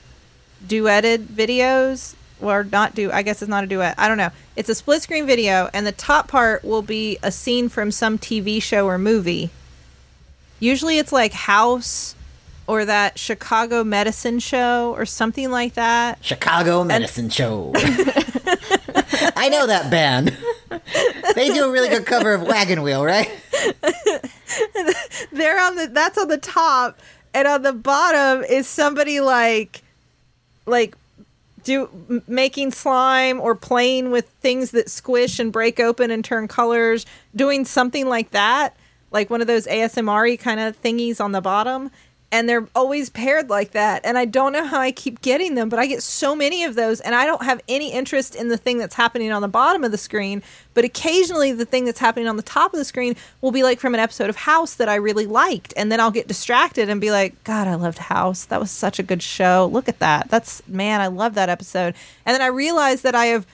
Duetted 0.67 1.27
videos, 1.27 2.17
or 2.41 2.65
not 2.65 2.95
do? 2.95 3.11
I 3.11 3.23
guess 3.23 3.43
it's 3.43 3.49
not 3.49 3.65
a 3.65 3.67
duet. 3.67 3.95
I 3.99 4.09
don't 4.09 4.19
know. 4.19 4.31
It's 4.57 4.69
a 4.69 4.75
split 4.75 5.03
screen 5.03 5.27
video, 5.27 5.69
and 5.73 5.87
the 5.87 5.93
top 5.93 6.29
part 6.29 6.65
will 6.65 6.83
be 6.83 7.19
a 7.23 7.31
scene 7.31 7.69
from 7.69 7.91
some 7.91 8.19
TV 8.19 8.63
show 8.63 8.87
or 8.87 8.99
movie. 8.99 9.51
Usually, 10.61 10.99
it's 10.99 11.13
like 11.13 11.33
House 11.33 12.15
or 12.69 12.85
that 12.85 13.19
Chicago 13.19 13.83
Medicine 13.83 14.39
Show 14.39 14.93
or 14.97 15.07
something 15.07 15.51
like 15.51 15.75
that. 15.75 16.23
Chicago 16.23 16.85
Medicine 16.85 17.31
Show. 17.31 17.73
I 17.75 19.49
know 19.51 19.67
that 19.67 19.89
band. 19.91 20.37
They 21.35 21.49
do 21.49 21.65
a 21.65 21.73
really 21.73 21.89
good 21.89 22.05
cover 22.05 22.35
of 22.35 22.43
Wagon 22.43 22.83
Wheel, 22.83 23.05
right? 23.05 23.31
They're 25.33 25.61
on 25.61 25.77
the 25.77 25.89
that's 25.91 26.19
on 26.19 26.29
the 26.29 26.39
top, 26.39 26.99
and 27.33 27.49
on 27.49 27.63
the 27.63 27.73
bottom 27.73 28.45
is 28.45 28.67
somebody 28.67 29.21
like, 29.21 29.83
like, 30.67 30.95
do 31.69 32.23
making 32.27 32.73
slime 32.73 33.41
or 33.41 33.55
playing 33.55 34.11
with 34.11 34.29
things 34.41 34.73
that 34.73 34.91
squish 34.91 35.39
and 35.39 35.53
break 35.53 35.79
open 35.79 36.11
and 36.11 36.25
turn 36.25 36.49
colors, 36.49 37.07
doing 37.37 37.65
something 37.65 38.09
like 38.09 38.31
that, 38.31 38.77
like 39.11 39.31
one 39.31 39.41
of 39.41 39.47
those 39.47 39.67
ASMR 39.67 40.39
kind 40.41 40.59
of 40.59 40.81
thingies 40.83 41.21
on 41.21 41.33
the 41.33 41.41
bottom. 41.41 41.91
And 42.31 42.47
they're 42.47 42.69
always 42.75 43.09
paired 43.09 43.49
like 43.49 43.71
that. 43.71 44.05
And 44.05 44.19
I 44.19 44.27
don't 44.27 44.53
know 44.53 44.67
how 44.67 44.79
I 44.81 44.93
keep 44.93 45.23
getting 45.23 45.55
them, 45.55 45.71
but 45.71 45.79
I 45.79 45.87
get 45.87 46.03
so 46.03 46.37
many 46.37 46.63
of 46.63 46.75
those, 46.75 47.01
and 47.01 47.15
I 47.15 47.25
don't 47.25 47.43
have 47.43 47.63
any 47.69 47.91
interest 47.91 48.35
in 48.35 48.49
the 48.49 48.59
thing 48.59 48.77
that's 48.77 48.97
happening 48.97 49.33
on 49.33 49.41
the 49.41 49.49
bottom 49.49 49.83
of 49.83 49.93
the 49.93 49.97
screen. 49.97 50.43
But 50.75 50.85
occasionally, 50.85 51.53
the 51.53 51.65
thing 51.65 51.87
that's 51.87 52.01
happening 52.01 52.29
on 52.29 52.37
the 52.37 52.43
top 52.43 52.75
of 52.75 52.79
the 52.79 52.85
screen 52.85 53.17
will 53.41 53.51
be 53.51 53.63
like 53.63 53.81
from 53.81 53.95
an 53.95 54.01
episode 54.01 54.29
of 54.29 54.37
House 54.37 54.75
that 54.75 54.91
I 54.91 54.97
really 54.97 55.25
liked. 55.25 55.73
And 55.75 55.91
then 55.91 56.01
I'll 56.01 56.11
get 56.11 56.29
distracted 56.29 56.91
and 56.91 57.01
be 57.01 57.11
like, 57.11 57.43
God, 57.45 57.67
I 57.67 57.77
loved 57.77 57.97
House. 57.97 58.45
That 58.45 58.61
was 58.61 58.71
such 58.71 58.99
a 58.99 59.03
good 59.03 59.23
show. 59.23 59.67
Look 59.73 59.89
at 59.89 59.99
that. 60.01 60.29
That's, 60.29 60.67
man, 60.69 61.01
I 61.01 61.07
love 61.07 61.33
that 61.33 61.49
episode. 61.49 61.95
And 62.27 62.35
then 62.35 62.43
I 62.43 62.49
realize 62.49 63.01
that 63.03 63.15
I 63.15 63.27
have, 63.27 63.47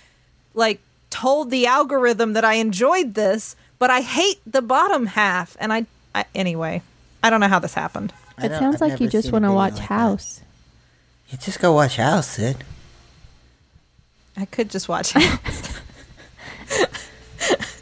like, 0.53 0.81
told 1.11 1.53
the 1.53 1.67
algorithm 1.67 2.33
that 2.33 2.45
I 2.45 2.55
enjoyed 2.55 3.15
this, 3.15 3.55
but 3.79 3.91
I 3.91 4.01
hate 4.01 4.41
the 4.45 4.63
bottom 4.63 5.07
half. 5.07 5.57
And 5.61 5.73
I, 5.73 5.87
I 6.13 6.25
anyway, 6.35 6.83
I 7.23 7.31
don't 7.31 7.39
know 7.39 7.47
how 7.47 7.61
this 7.61 7.75
happened. 7.75 8.13
I 8.39 8.47
It 8.47 8.51
sounds 8.59 8.77
I've 8.77 8.91
like 8.91 9.01
you 9.01 9.09
just 9.09 9.33
want 9.33 9.45
to 9.45 9.53
watch 9.53 9.75
like 9.75 9.89
that. 9.89 9.95
House. 9.95 10.41
You 11.29 11.39
just 11.39 11.61
go 11.61 11.73
watch 11.73 11.97
House, 11.97 12.29
Sid. 12.29 12.57
I 14.37 14.45
could 14.45 14.71
just 14.71 14.89
watch 14.89 15.13
House. 15.17 15.81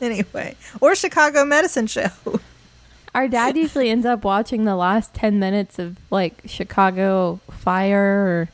anyway, 0.00 0.56
or 0.80 0.94
Chicago 0.94 1.44
Medicine 1.44 1.86
Show. 1.86 2.10
Our 3.14 3.28
dad 3.28 3.56
usually 3.56 3.90
ends 3.90 4.06
up 4.06 4.24
watching 4.24 4.64
the 4.64 4.76
last 4.76 5.14
10 5.14 5.38
minutes 5.38 5.78
of 5.78 5.96
like 6.10 6.42
Chicago 6.46 7.40
Fire 7.50 8.26
or 8.26 8.48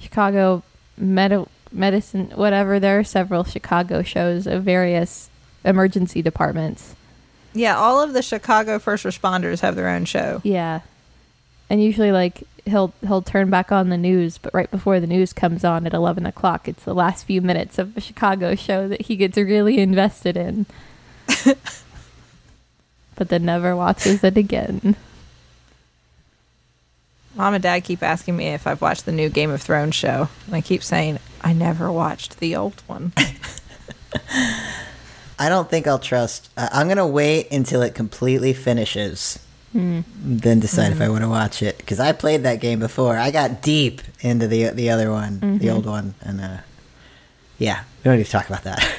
Chicago 0.00 0.62
Medi- 0.96 1.46
Medicine, 1.72 2.30
whatever. 2.34 2.78
There 2.78 2.98
are 2.98 3.04
several 3.04 3.44
Chicago 3.44 4.02
shows 4.02 4.46
of 4.46 4.62
various 4.64 5.30
emergency 5.64 6.22
departments. 6.22 6.94
Yeah, 7.58 7.76
all 7.76 8.00
of 8.00 8.12
the 8.12 8.22
Chicago 8.22 8.78
first 8.78 9.04
responders 9.04 9.60
have 9.60 9.74
their 9.74 9.88
own 9.88 10.04
show. 10.04 10.40
Yeah. 10.44 10.80
And 11.68 11.82
usually 11.82 12.12
like 12.12 12.44
he'll 12.64 12.94
he'll 13.06 13.20
turn 13.20 13.50
back 13.50 13.72
on 13.72 13.88
the 13.88 13.98
news, 13.98 14.38
but 14.38 14.54
right 14.54 14.70
before 14.70 15.00
the 15.00 15.06
news 15.08 15.32
comes 15.32 15.64
on 15.64 15.84
at 15.84 15.92
11 15.92 16.24
o'clock, 16.24 16.68
it's 16.68 16.84
the 16.84 16.94
last 16.94 17.24
few 17.24 17.42
minutes 17.42 17.78
of 17.78 17.94
the 17.94 18.00
Chicago 18.00 18.54
show 18.54 18.86
that 18.86 19.02
he 19.02 19.16
gets 19.16 19.36
really 19.36 19.78
invested 19.78 20.36
in. 20.36 20.66
but 23.16 23.28
then 23.28 23.44
never 23.44 23.74
watches 23.74 24.22
it 24.22 24.36
again. 24.36 24.94
Mom 27.34 27.54
and 27.54 27.62
Dad 27.62 27.80
keep 27.84 28.02
asking 28.02 28.36
me 28.36 28.48
if 28.48 28.66
I've 28.66 28.80
watched 28.80 29.04
the 29.04 29.12
new 29.12 29.28
Game 29.28 29.50
of 29.50 29.60
Thrones 29.60 29.94
show, 29.94 30.28
and 30.46 30.54
I 30.54 30.60
keep 30.60 30.82
saying 30.82 31.18
I 31.40 31.52
never 31.52 31.90
watched 31.90 32.38
the 32.38 32.54
old 32.56 32.82
one. 32.86 33.12
I 35.38 35.48
don't 35.48 35.70
think 35.70 35.86
I'll 35.86 35.98
trust. 35.98 36.48
Uh, 36.56 36.68
I'm 36.72 36.88
gonna 36.88 37.06
wait 37.06 37.50
until 37.52 37.82
it 37.82 37.94
completely 37.94 38.52
finishes, 38.52 39.38
then 39.72 40.60
decide 40.60 40.92
if 40.92 41.00
I 41.00 41.08
want 41.08 41.22
to 41.22 41.28
watch 41.28 41.62
it. 41.62 41.78
Because 41.78 42.00
I 42.00 42.12
played 42.12 42.42
that 42.42 42.60
game 42.60 42.80
before. 42.80 43.16
I 43.16 43.30
got 43.30 43.62
deep 43.62 44.02
into 44.20 44.46
the 44.48 44.70
the 44.70 44.90
other 44.90 45.10
one, 45.12 45.58
the 45.58 45.70
old 45.70 45.86
one, 45.86 46.14
and 46.22 46.40
uh, 46.40 46.56
yeah, 47.58 47.82
we 48.02 48.08
don't 48.10 48.18
need 48.18 48.24
to 48.26 48.30
talk 48.30 48.48
about 48.48 48.64
that. 48.64 48.86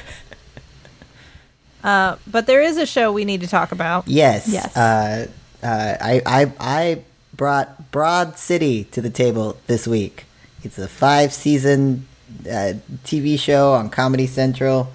Uh, 1.82 2.16
but 2.26 2.46
there 2.46 2.60
is 2.60 2.76
a 2.76 2.84
show 2.84 3.10
we 3.10 3.24
need 3.24 3.40
to 3.40 3.46
talk 3.46 3.72
about. 3.72 4.06
yes. 4.06 4.46
Yes. 4.48 4.76
Uh, 4.76 5.26
uh, 5.62 5.96
I 5.98 6.20
I 6.26 6.52
I 6.60 7.02
brought 7.32 7.90
Broad 7.90 8.36
City 8.38 8.84
to 8.92 9.00
the 9.00 9.08
table 9.08 9.56
this 9.66 9.86
week. 9.88 10.26
It's 10.62 10.78
a 10.78 10.86
five 10.86 11.32
season 11.32 12.06
uh, 12.44 12.74
TV 13.04 13.38
show 13.38 13.72
on 13.72 13.88
Comedy 13.88 14.26
Central. 14.26 14.90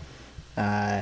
Uh, 0.56 1.02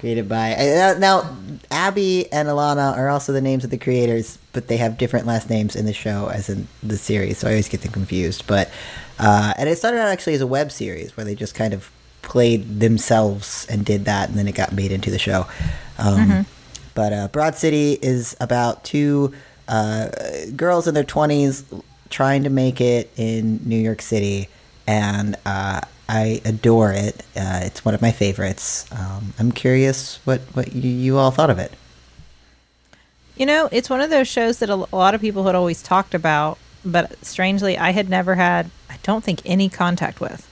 created 0.00 0.28
by 0.28 0.54
uh, 0.54 0.96
now 0.98 1.36
Abbi 1.70 2.24
and 2.32 2.48
Ilana 2.48 2.96
are 2.96 3.08
also 3.08 3.32
the 3.32 3.40
names 3.40 3.62
of 3.62 3.70
the 3.70 3.78
creators, 3.78 4.38
but 4.52 4.66
they 4.66 4.78
have 4.78 4.98
different 4.98 5.26
last 5.26 5.50
names 5.50 5.76
in 5.76 5.84
the 5.86 5.92
show 5.92 6.28
as 6.28 6.48
in 6.48 6.66
the 6.82 6.96
series, 6.96 7.38
so 7.38 7.46
I 7.46 7.50
always 7.50 7.68
get 7.68 7.82
them 7.82 7.92
confused. 7.92 8.46
But 8.46 8.70
uh, 9.18 9.52
and 9.56 9.68
it 9.68 9.76
started 9.76 9.98
out 9.98 10.08
actually 10.08 10.34
as 10.34 10.40
a 10.40 10.46
web 10.46 10.72
series 10.72 11.16
where 11.16 11.24
they 11.24 11.34
just 11.34 11.54
kind 11.54 11.74
of 11.74 11.90
played 12.22 12.80
themselves 12.80 13.66
and 13.70 13.84
did 13.84 14.06
that, 14.06 14.28
and 14.30 14.38
then 14.38 14.48
it 14.48 14.54
got 14.54 14.72
made 14.72 14.90
into 14.90 15.10
the 15.10 15.18
show. 15.18 15.46
Um, 15.98 16.46
But 16.94 17.12
uh, 17.12 17.28
Broad 17.28 17.54
City 17.54 17.98
is 18.02 18.36
about 18.40 18.82
two 18.84 19.32
uh, 19.68 20.08
girls 20.56 20.88
in 20.88 20.94
their 20.94 21.04
twenties 21.04 21.64
trying 22.08 22.42
to 22.42 22.50
make 22.50 22.80
it 22.80 23.10
in 23.16 23.60
New 23.64 23.78
York 23.78 24.02
City, 24.02 24.48
and 24.86 25.36
uh, 25.46 25.80
I 26.10 26.40
adore 26.44 26.92
it. 26.92 27.20
Uh, 27.36 27.60
it's 27.62 27.84
one 27.84 27.94
of 27.94 28.02
my 28.02 28.10
favorites. 28.10 28.84
Um, 28.90 29.32
I'm 29.38 29.52
curious 29.52 30.18
what 30.24 30.40
what 30.54 30.72
you, 30.74 30.90
you 30.90 31.18
all 31.18 31.30
thought 31.30 31.50
of 31.50 31.58
it. 31.60 31.72
You 33.36 33.46
know, 33.46 33.68
it's 33.70 33.88
one 33.88 34.00
of 34.00 34.10
those 34.10 34.26
shows 34.26 34.58
that 34.58 34.68
a 34.68 34.74
lot 34.74 35.14
of 35.14 35.20
people 35.20 35.44
had 35.44 35.54
always 35.54 35.82
talked 35.82 36.12
about, 36.12 36.58
but 36.84 37.24
strangely, 37.24 37.78
I 37.78 37.92
had 37.92 38.10
never 38.10 38.34
had, 38.34 38.70
I 38.90 38.98
don't 39.04 39.22
think, 39.22 39.40
any 39.46 39.68
contact 39.68 40.20
with, 40.20 40.48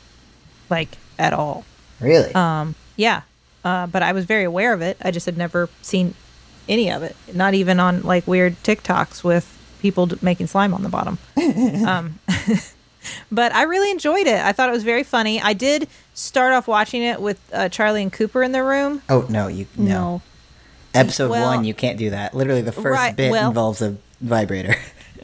like 0.71 0.97
at 1.19 1.33
all. 1.33 1.65
Really? 2.01 2.33
Um, 2.35 2.77
yeah, 2.97 3.23
uh, 3.65 3.89
but 3.89 4.05
I 4.05 4.13
was 4.13 4.27
very 4.27 4.45
aware 4.45 4.73
of 4.73 4.81
it. 4.81 4.97
I 5.03 5.11
just 5.11 5.27
had 5.27 5.37
never 5.37 5.69
seen 5.83 6.15
any 6.69 6.91
of 6.91 7.03
it, 7.03 7.17
not 7.35 7.55
even 7.55 7.81
on 7.81 8.03
like 8.03 8.29
weird 8.29 8.55
TikToks 8.63 9.25
with 9.25 9.59
people 9.81 10.07
d- 10.07 10.19
making 10.23 10.47
slime 10.47 10.73
on 10.73 10.85
the 10.85 10.89
bottom. 10.89 11.19
um, 11.85 12.21
but 13.31 13.53
I 13.55 13.63
really 13.65 13.91
enjoyed 13.91 14.27
it. 14.27 14.41
I 14.41 14.53
thought 14.53 14.69
it 14.69 14.73
was 14.73 14.85
very 14.85 15.03
funny. 15.05 15.41
I 15.41 15.53
did 15.53 15.89
start 16.15 16.53
off 16.53 16.67
watching 16.69 17.03
it 17.03 17.21
with 17.21 17.41
uh, 17.53 17.69
Charlie 17.69 18.03
and 18.03 18.13
Cooper 18.13 18.43
in 18.43 18.53
the 18.53 18.63
room. 18.65 19.03
oh 19.09 19.27
no, 19.29 19.49
you 19.49 19.67
no. 19.77 19.89
No. 19.89 20.23
Episode 20.95 21.31
Well- 21.31 21.55
one, 21.57 21.65
you 21.65 21.75
can't 21.75 21.99
do 21.99 22.11
that. 22.11 22.35
Literally, 22.35 22.63
the 22.63 22.73
first 22.73 22.87
Right, 22.87 23.15
bit 23.15 23.31
well- 23.31 23.49
involves 23.49 23.83
a 23.83 23.97
vibrator. 24.21 24.75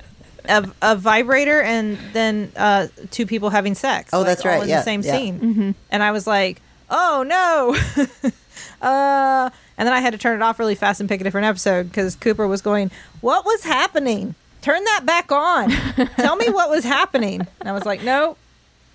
a, 0.45 0.69
a 0.83 0.95
vibrator 0.97 1.63
and 1.63 1.97
then 2.13 2.53
uh, 2.57 2.89
two 3.11 3.25
people 3.27 3.51
having 3.51 3.75
sex. 3.75 4.11
Oh, 4.13 4.19
like, 4.19 4.27
that's 4.29 4.45
all 4.45 4.51
right. 4.53 4.63
In 4.63 4.69
Yeah, 4.69 4.79
the 4.79 4.83
same 4.85 5.01
yeah. 5.03 5.13
scene, 5.17 5.75
and 5.91 6.03
I 6.03 6.13
was 6.13 6.27
like, 6.27 6.61
"Oh 6.91 7.25
no!" 7.27 7.75
uh, 8.83 9.51
and 9.77 9.87
then 9.87 9.93
I 9.93 10.01
had 10.01 10.13
to 10.13 10.19
turn 10.19 10.37
it 10.41 10.43
off 10.43 10.59
really 10.59 10.75
fast 10.75 11.01
and 11.01 11.09
pick 11.09 11.21
a 11.21 11.25
different 11.25 11.47
episode 11.47 11.89
because 11.89 12.15
Cooper 12.17 12.47
was 12.47 12.63
going, 12.63 12.91
"What 13.21 13.45
was 13.45 13.65
happening? 13.65 14.35
Turn 14.65 14.83
that 14.85 15.03
back 15.05 15.31
on. 15.31 15.71
Tell 16.17 16.37
me 16.37 16.49
what 16.49 16.71
was 16.71 16.85
happening." 16.85 17.47
And 17.61 17.69
I 17.69 17.73
was 17.73 17.85
like, 17.85 18.03
"No, 18.03 18.37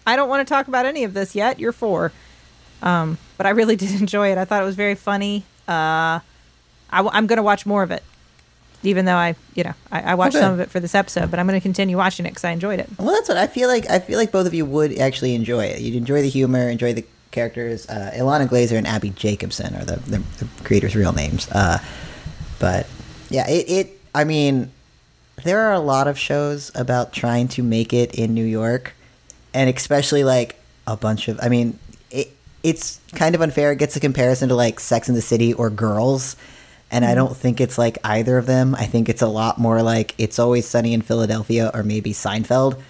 I 0.05 0.15
don't 0.15 0.27
want 0.29 0.45
to 0.47 0.51
talk 0.51 0.67
about 0.67 0.85
any 0.85 1.03
of 1.03 1.13
this 1.13 1.35
yet. 1.35 1.59
You're 1.59 1.71
four. 1.71 2.11
Um, 2.81 3.17
but 3.37 3.45
I 3.45 3.51
really 3.51 3.75
did 3.83 3.99
enjoy 4.01 4.31
it. 4.31 4.37
I 4.37 4.45
thought 4.45 4.61
it 4.61 4.65
was 4.65 4.75
very 4.75 4.95
funny. 4.95 5.43
Uh, 5.67 6.19
I, 6.91 7.17
am 7.17 7.27
going 7.27 7.37
to 7.37 7.43
watch 7.43 7.65
more 7.67 7.83
of 7.83 7.91
it, 7.91 8.01
even 8.81 9.05
though 9.05 9.15
I, 9.15 9.35
you 9.53 9.63
know, 9.63 9.73
I, 9.91 10.01
I 10.01 10.15
watched 10.15 10.35
Okay. 10.35 10.43
some 10.43 10.53
of 10.53 10.59
it 10.59 10.71
for 10.71 10.79
this 10.79 10.95
episode. 10.95 11.29
But 11.29 11.39
I'm 11.39 11.45
going 11.47 11.59
to 11.59 11.63
continue 11.63 11.95
watching 11.97 12.25
it 12.25 12.29
because 12.29 12.43
I 12.45 12.51
enjoyed 12.51 12.79
it. 12.79 12.89
Well, 12.97 13.13
that's 13.13 13.29
what 13.29 13.37
I 13.37 13.45
feel 13.47 13.69
like. 13.69 13.87
I 13.89 13.99
feel 13.99 14.17
like 14.17 14.31
both 14.31 14.47
of 14.47 14.53
you 14.53 14.65
would 14.65 14.97
actually 14.97 15.35
enjoy 15.35 15.65
it. 15.65 15.79
You'd 15.81 15.95
enjoy 15.95 16.21
the 16.23 16.29
humor, 16.29 16.67
enjoy 16.69 16.93
the 16.93 17.05
characters. 17.29 17.87
Uh, 17.87 18.11
Ilana 18.15 18.47
Glazer 18.47 18.77
and 18.77 18.87
Abbi 18.87 19.09
Jacobson 19.09 19.75
are 19.75 19.85
the, 19.85 19.97
the, 19.97 20.17
the 20.43 20.47
creators' 20.63 20.95
real 20.95 21.13
names. 21.13 21.47
Uh, 21.51 21.77
but 22.57 22.87
yeah, 23.29 23.47
it, 23.47 23.69
it. 23.69 23.99
I 24.15 24.23
mean, 24.23 24.71
there 25.43 25.61
are 25.61 25.73
a 25.73 25.79
lot 25.79 26.07
of 26.07 26.17
shows 26.17 26.71
about 26.75 27.13
trying 27.13 27.47
to 27.49 27.63
make 27.63 27.93
it 27.93 28.15
in 28.15 28.33
New 28.33 28.45
York, 28.45 28.93
and 29.53 29.69
especially 29.75 30.23
like 30.23 30.59
a 30.87 30.95
bunch 30.95 31.27
of. 31.27 31.39
I 31.41 31.49
mean, 31.49 31.79
it, 32.11 32.31
it's 32.63 32.99
kind 33.13 33.35
of 33.35 33.41
unfair. 33.41 33.71
It 33.71 33.79
gets 33.79 33.95
a 33.95 33.99
comparison 33.99 34.49
to 34.49 34.55
like 34.55 34.79
Sex 34.79 35.09
in 35.09 35.15
the 35.15 35.21
City 35.21 35.53
or 35.53 35.69
Girls. 35.69 36.35
And 36.91 37.05
I 37.05 37.09
mm-hmm. 37.09 37.17
don't 37.17 37.37
think 37.37 37.61
it's 37.61 37.77
like 37.77 37.99
either 38.03 38.39
of 38.39 38.47
them. 38.47 38.73
I 38.73 38.85
think 38.85 39.09
it's 39.09 39.21
a 39.21 39.27
lot 39.27 39.59
more 39.59 39.83
like 39.83 40.15
It's 40.17 40.39
Always 40.39 40.67
Sunny 40.67 40.93
in 40.93 41.03
Philadelphia 41.03 41.69
or 41.71 41.83
maybe 41.83 42.13
Seinfeld 42.13 42.81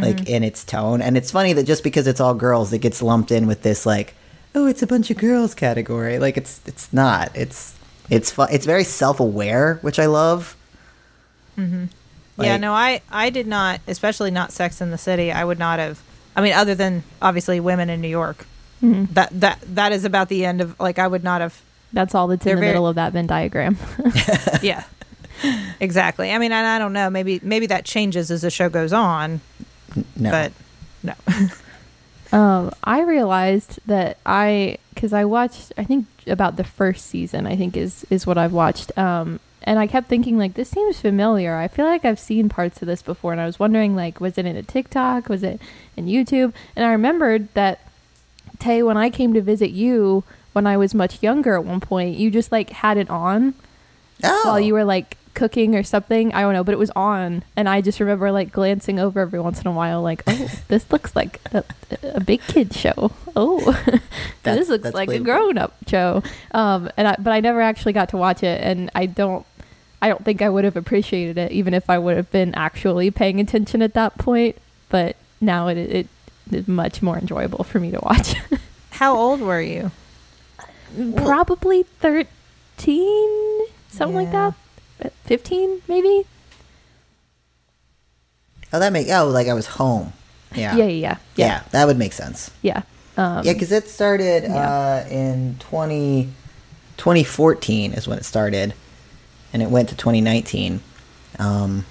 like 0.00 0.16
mm-hmm. 0.16 0.34
in 0.34 0.42
its 0.42 0.64
tone. 0.64 1.00
And 1.00 1.16
it's 1.16 1.30
funny 1.30 1.52
that 1.52 1.64
just 1.64 1.84
because 1.84 2.06
it's 2.06 2.20
all 2.20 2.34
girls, 2.34 2.72
it 2.72 2.78
gets 2.78 3.02
lumped 3.02 3.30
in 3.30 3.46
with 3.46 3.62
this 3.62 3.86
like, 3.86 4.14
oh, 4.54 4.66
it's 4.66 4.82
a 4.82 4.86
bunch 4.86 5.10
of 5.10 5.18
girls 5.18 5.54
category. 5.54 6.18
Like 6.18 6.36
it's 6.36 6.60
it's 6.66 6.92
not. 6.92 7.34
It's 7.34 7.74
it's 8.10 8.30
fun. 8.30 8.48
It's 8.50 8.66
very 8.66 8.84
self 8.84 9.20
aware, 9.20 9.78
which 9.82 9.98
I 9.98 10.06
love. 10.06 10.56
Yeah, 11.56 11.86
Like- 12.36 12.60
no, 12.60 12.72
I, 12.72 13.00
I 13.10 13.30
did 13.30 13.46
not, 13.46 13.80
especially 13.86 14.30
not 14.30 14.52
Sex 14.52 14.80
in 14.80 14.90
the 14.90 14.98
City. 14.98 15.32
I 15.32 15.44
would 15.44 15.58
not 15.58 15.78
have. 15.78 16.02
I 16.34 16.42
mean, 16.42 16.52
other 16.52 16.74
than 16.74 17.02
obviously 17.22 17.60
women 17.60 17.88
in 17.90 18.00
New 18.00 18.08
York. 18.08 18.46
That 18.82 19.30
that 19.40 19.58
that 19.74 19.90
is 19.92 20.04
about 20.04 20.28
the 20.28 20.44
end 20.44 20.60
of 20.60 20.78
like 20.78 20.98
I 21.00 21.08
would 21.08 21.24
not 21.24 21.40
have. 21.40 21.60
That's 21.92 22.14
all 22.14 22.28
that's 22.28 22.44
in 22.46 22.50
the 22.50 22.60
very- 22.60 22.66
middle 22.68 22.86
of 22.86 22.94
that 22.96 23.12
Venn 23.14 23.26
diagram. 23.26 23.78
yeah, 24.62 24.84
exactly. 25.80 26.30
I 26.30 26.38
mean, 26.38 26.52
and 26.52 26.66
I 26.66 26.78
don't 26.78 26.92
know. 26.92 27.10
Maybe 27.10 27.40
maybe 27.42 27.66
that 27.66 27.84
changes 27.84 28.30
as 28.30 28.42
the 28.42 28.50
show 28.50 28.68
goes 28.68 28.92
on, 28.92 29.40
No, 30.14 30.30
but 30.30 30.52
no. 31.02 31.14
Um, 32.32 32.72
I 32.82 33.02
realized 33.02 33.78
that 33.86 34.18
I 34.26 34.78
because 34.94 35.12
I 35.12 35.24
watched 35.24 35.72
I 35.78 35.84
think 35.84 36.06
about 36.26 36.56
the 36.56 36.64
first 36.64 37.06
season 37.06 37.46
I 37.46 37.54
think 37.56 37.76
is 37.76 38.04
is 38.10 38.26
what 38.26 38.36
I've 38.36 38.52
watched. 38.52 38.96
Um, 38.98 39.38
and 39.66 39.78
I 39.78 39.86
kept 39.86 40.08
thinking 40.08 40.38
like 40.38 40.54
this 40.54 40.70
seems 40.70 41.00
familiar. 41.00 41.56
I 41.56 41.68
feel 41.68 41.84
like 41.84 42.04
I've 42.04 42.20
seen 42.20 42.48
parts 42.48 42.80
of 42.80 42.88
this 42.88 43.02
before, 43.02 43.32
and 43.32 43.40
I 43.40 43.46
was 43.46 43.58
wondering 43.58 43.94
like 43.94 44.20
was 44.20 44.38
it 44.38 44.46
in 44.46 44.56
a 44.56 44.62
TikTok? 44.62 45.28
Was 45.28 45.42
it 45.42 45.60
in 45.96 46.06
YouTube? 46.06 46.54
And 46.74 46.84
I 46.84 46.92
remembered 46.92 47.52
that 47.54 47.80
Tay, 48.58 48.82
when 48.82 48.96
I 48.96 49.10
came 49.10 49.34
to 49.34 49.42
visit 49.42 49.70
you 49.70 50.24
when 50.52 50.66
I 50.66 50.78
was 50.78 50.94
much 50.94 51.22
younger 51.22 51.54
at 51.54 51.64
one 51.64 51.80
point, 51.80 52.16
you 52.16 52.30
just 52.30 52.50
like 52.50 52.70
had 52.70 52.96
it 52.96 53.10
on 53.10 53.52
oh, 54.24 54.42
while 54.44 54.60
you 54.60 54.72
were 54.72 54.84
like 54.84 55.18
cooking 55.34 55.76
or 55.76 55.82
something. 55.82 56.32
I 56.32 56.40
don't 56.40 56.54
know, 56.54 56.64
but 56.64 56.72
it 56.72 56.78
was 56.78 56.90
on, 56.96 57.44
and 57.56 57.68
I 57.68 57.80
just 57.82 58.00
remember 58.00 58.32
like 58.32 58.52
glancing 58.52 58.98
over 58.98 59.20
every 59.20 59.38
once 59.38 59.60
in 59.60 59.66
a 59.66 59.72
while, 59.72 60.02
like, 60.02 60.22
oh, 60.26 60.50
this 60.68 60.90
looks 60.90 61.14
like 61.14 61.40
a, 61.52 61.62
a 62.02 62.20
big 62.20 62.40
kid 62.42 62.72
show. 62.74 63.12
Oh, 63.36 63.78
this 64.42 64.68
looks 64.68 64.94
like 64.94 65.10
a 65.10 65.18
grown 65.18 65.58
up 65.58 65.76
show. 65.86 66.22
Um, 66.52 66.90
and 66.96 67.06
I, 67.06 67.16
but 67.18 67.32
I 67.32 67.40
never 67.40 67.60
actually 67.60 67.92
got 67.92 68.08
to 68.08 68.16
watch 68.16 68.42
it, 68.42 68.60
and 68.62 68.90
I 68.94 69.06
don't. 69.06 69.46
I 70.02 70.08
don't 70.08 70.24
think 70.24 70.42
I 70.42 70.48
would 70.48 70.64
have 70.64 70.76
appreciated 70.76 71.38
it 71.38 71.52
even 71.52 71.74
if 71.74 71.88
I 71.88 71.98
would 71.98 72.16
have 72.16 72.30
been 72.30 72.54
actually 72.54 73.10
paying 73.10 73.40
attention 73.40 73.82
at 73.82 73.94
that 73.94 74.18
point. 74.18 74.56
But 74.88 75.16
now 75.40 75.68
it 75.68 75.78
it 75.78 76.08
is 76.50 76.68
much 76.68 77.02
more 77.02 77.18
enjoyable 77.18 77.64
for 77.64 77.80
me 77.80 77.90
to 77.90 77.98
watch. 78.00 78.34
How 78.90 79.16
old 79.16 79.40
were 79.40 79.60
you? 79.60 79.90
Probably 81.16 81.82
thirteen, 81.82 83.60
something 83.88 84.14
like 84.16 84.32
that. 84.32 84.54
Fifteen, 85.24 85.82
maybe. 85.88 86.24
oh, 88.72 88.78
that 88.78 88.92
make 88.92 89.08
oh, 89.10 89.28
like 89.28 89.48
I 89.48 89.54
was 89.54 89.66
home. 89.66 90.12
Yeah, 90.54 90.76
Yeah, 90.76 90.84
yeah, 90.84 90.88
yeah, 90.88 91.16
yeah, 91.36 91.62
that 91.72 91.86
would 91.86 91.98
make 91.98 92.12
sense. 92.12 92.50
yeah. 92.62 92.82
Um, 93.18 93.44
yeah, 93.44 93.54
because 93.54 93.72
it 93.72 93.88
started 93.88 94.42
yeah. 94.44 95.04
uh, 95.06 95.08
in 95.10 95.56
20, 95.60 96.28
2014 96.98 97.94
is 97.94 98.06
when 98.06 98.18
it 98.18 98.24
started, 98.24 98.74
and 99.52 99.62
it 99.62 99.70
went 99.70 99.88
to 99.90 99.96
2019. 99.96 100.80
Um, 101.38 101.84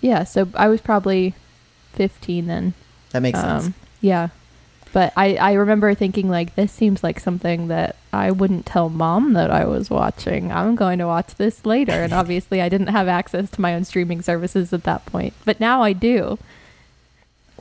yeah. 0.00 0.24
So 0.24 0.48
I 0.54 0.68
was 0.68 0.80
probably 0.80 1.34
fifteen 1.92 2.46
then. 2.46 2.74
that 3.10 3.20
makes 3.20 3.40
sense. 3.40 3.66
Um, 3.66 3.74
yeah, 4.00 4.28
but 4.92 5.12
I 5.16 5.36
I 5.36 5.52
remember 5.52 5.94
thinking 5.94 6.28
like 6.28 6.54
this 6.54 6.72
seems 6.72 7.02
like 7.02 7.20
something 7.20 7.68
that 7.68 7.96
I 8.12 8.30
wouldn't 8.30 8.66
tell 8.66 8.88
mom 8.88 9.32
that 9.34 9.50
I 9.50 9.64
was 9.64 9.90
watching. 9.90 10.50
I'm 10.50 10.74
going 10.74 10.98
to 10.98 11.06
watch 11.06 11.34
this 11.36 11.64
later, 11.64 11.92
and 11.92 12.12
obviously 12.22 12.60
I 12.60 12.68
didn't 12.68 12.88
have 12.88 13.08
access 13.08 13.50
to 13.50 13.60
my 13.60 13.74
own 13.74 13.84
streaming 13.84 14.22
services 14.22 14.72
at 14.72 14.84
that 14.84 15.06
point, 15.06 15.34
but 15.44 15.60
now 15.60 15.82
I 15.82 15.92
do. 15.92 16.38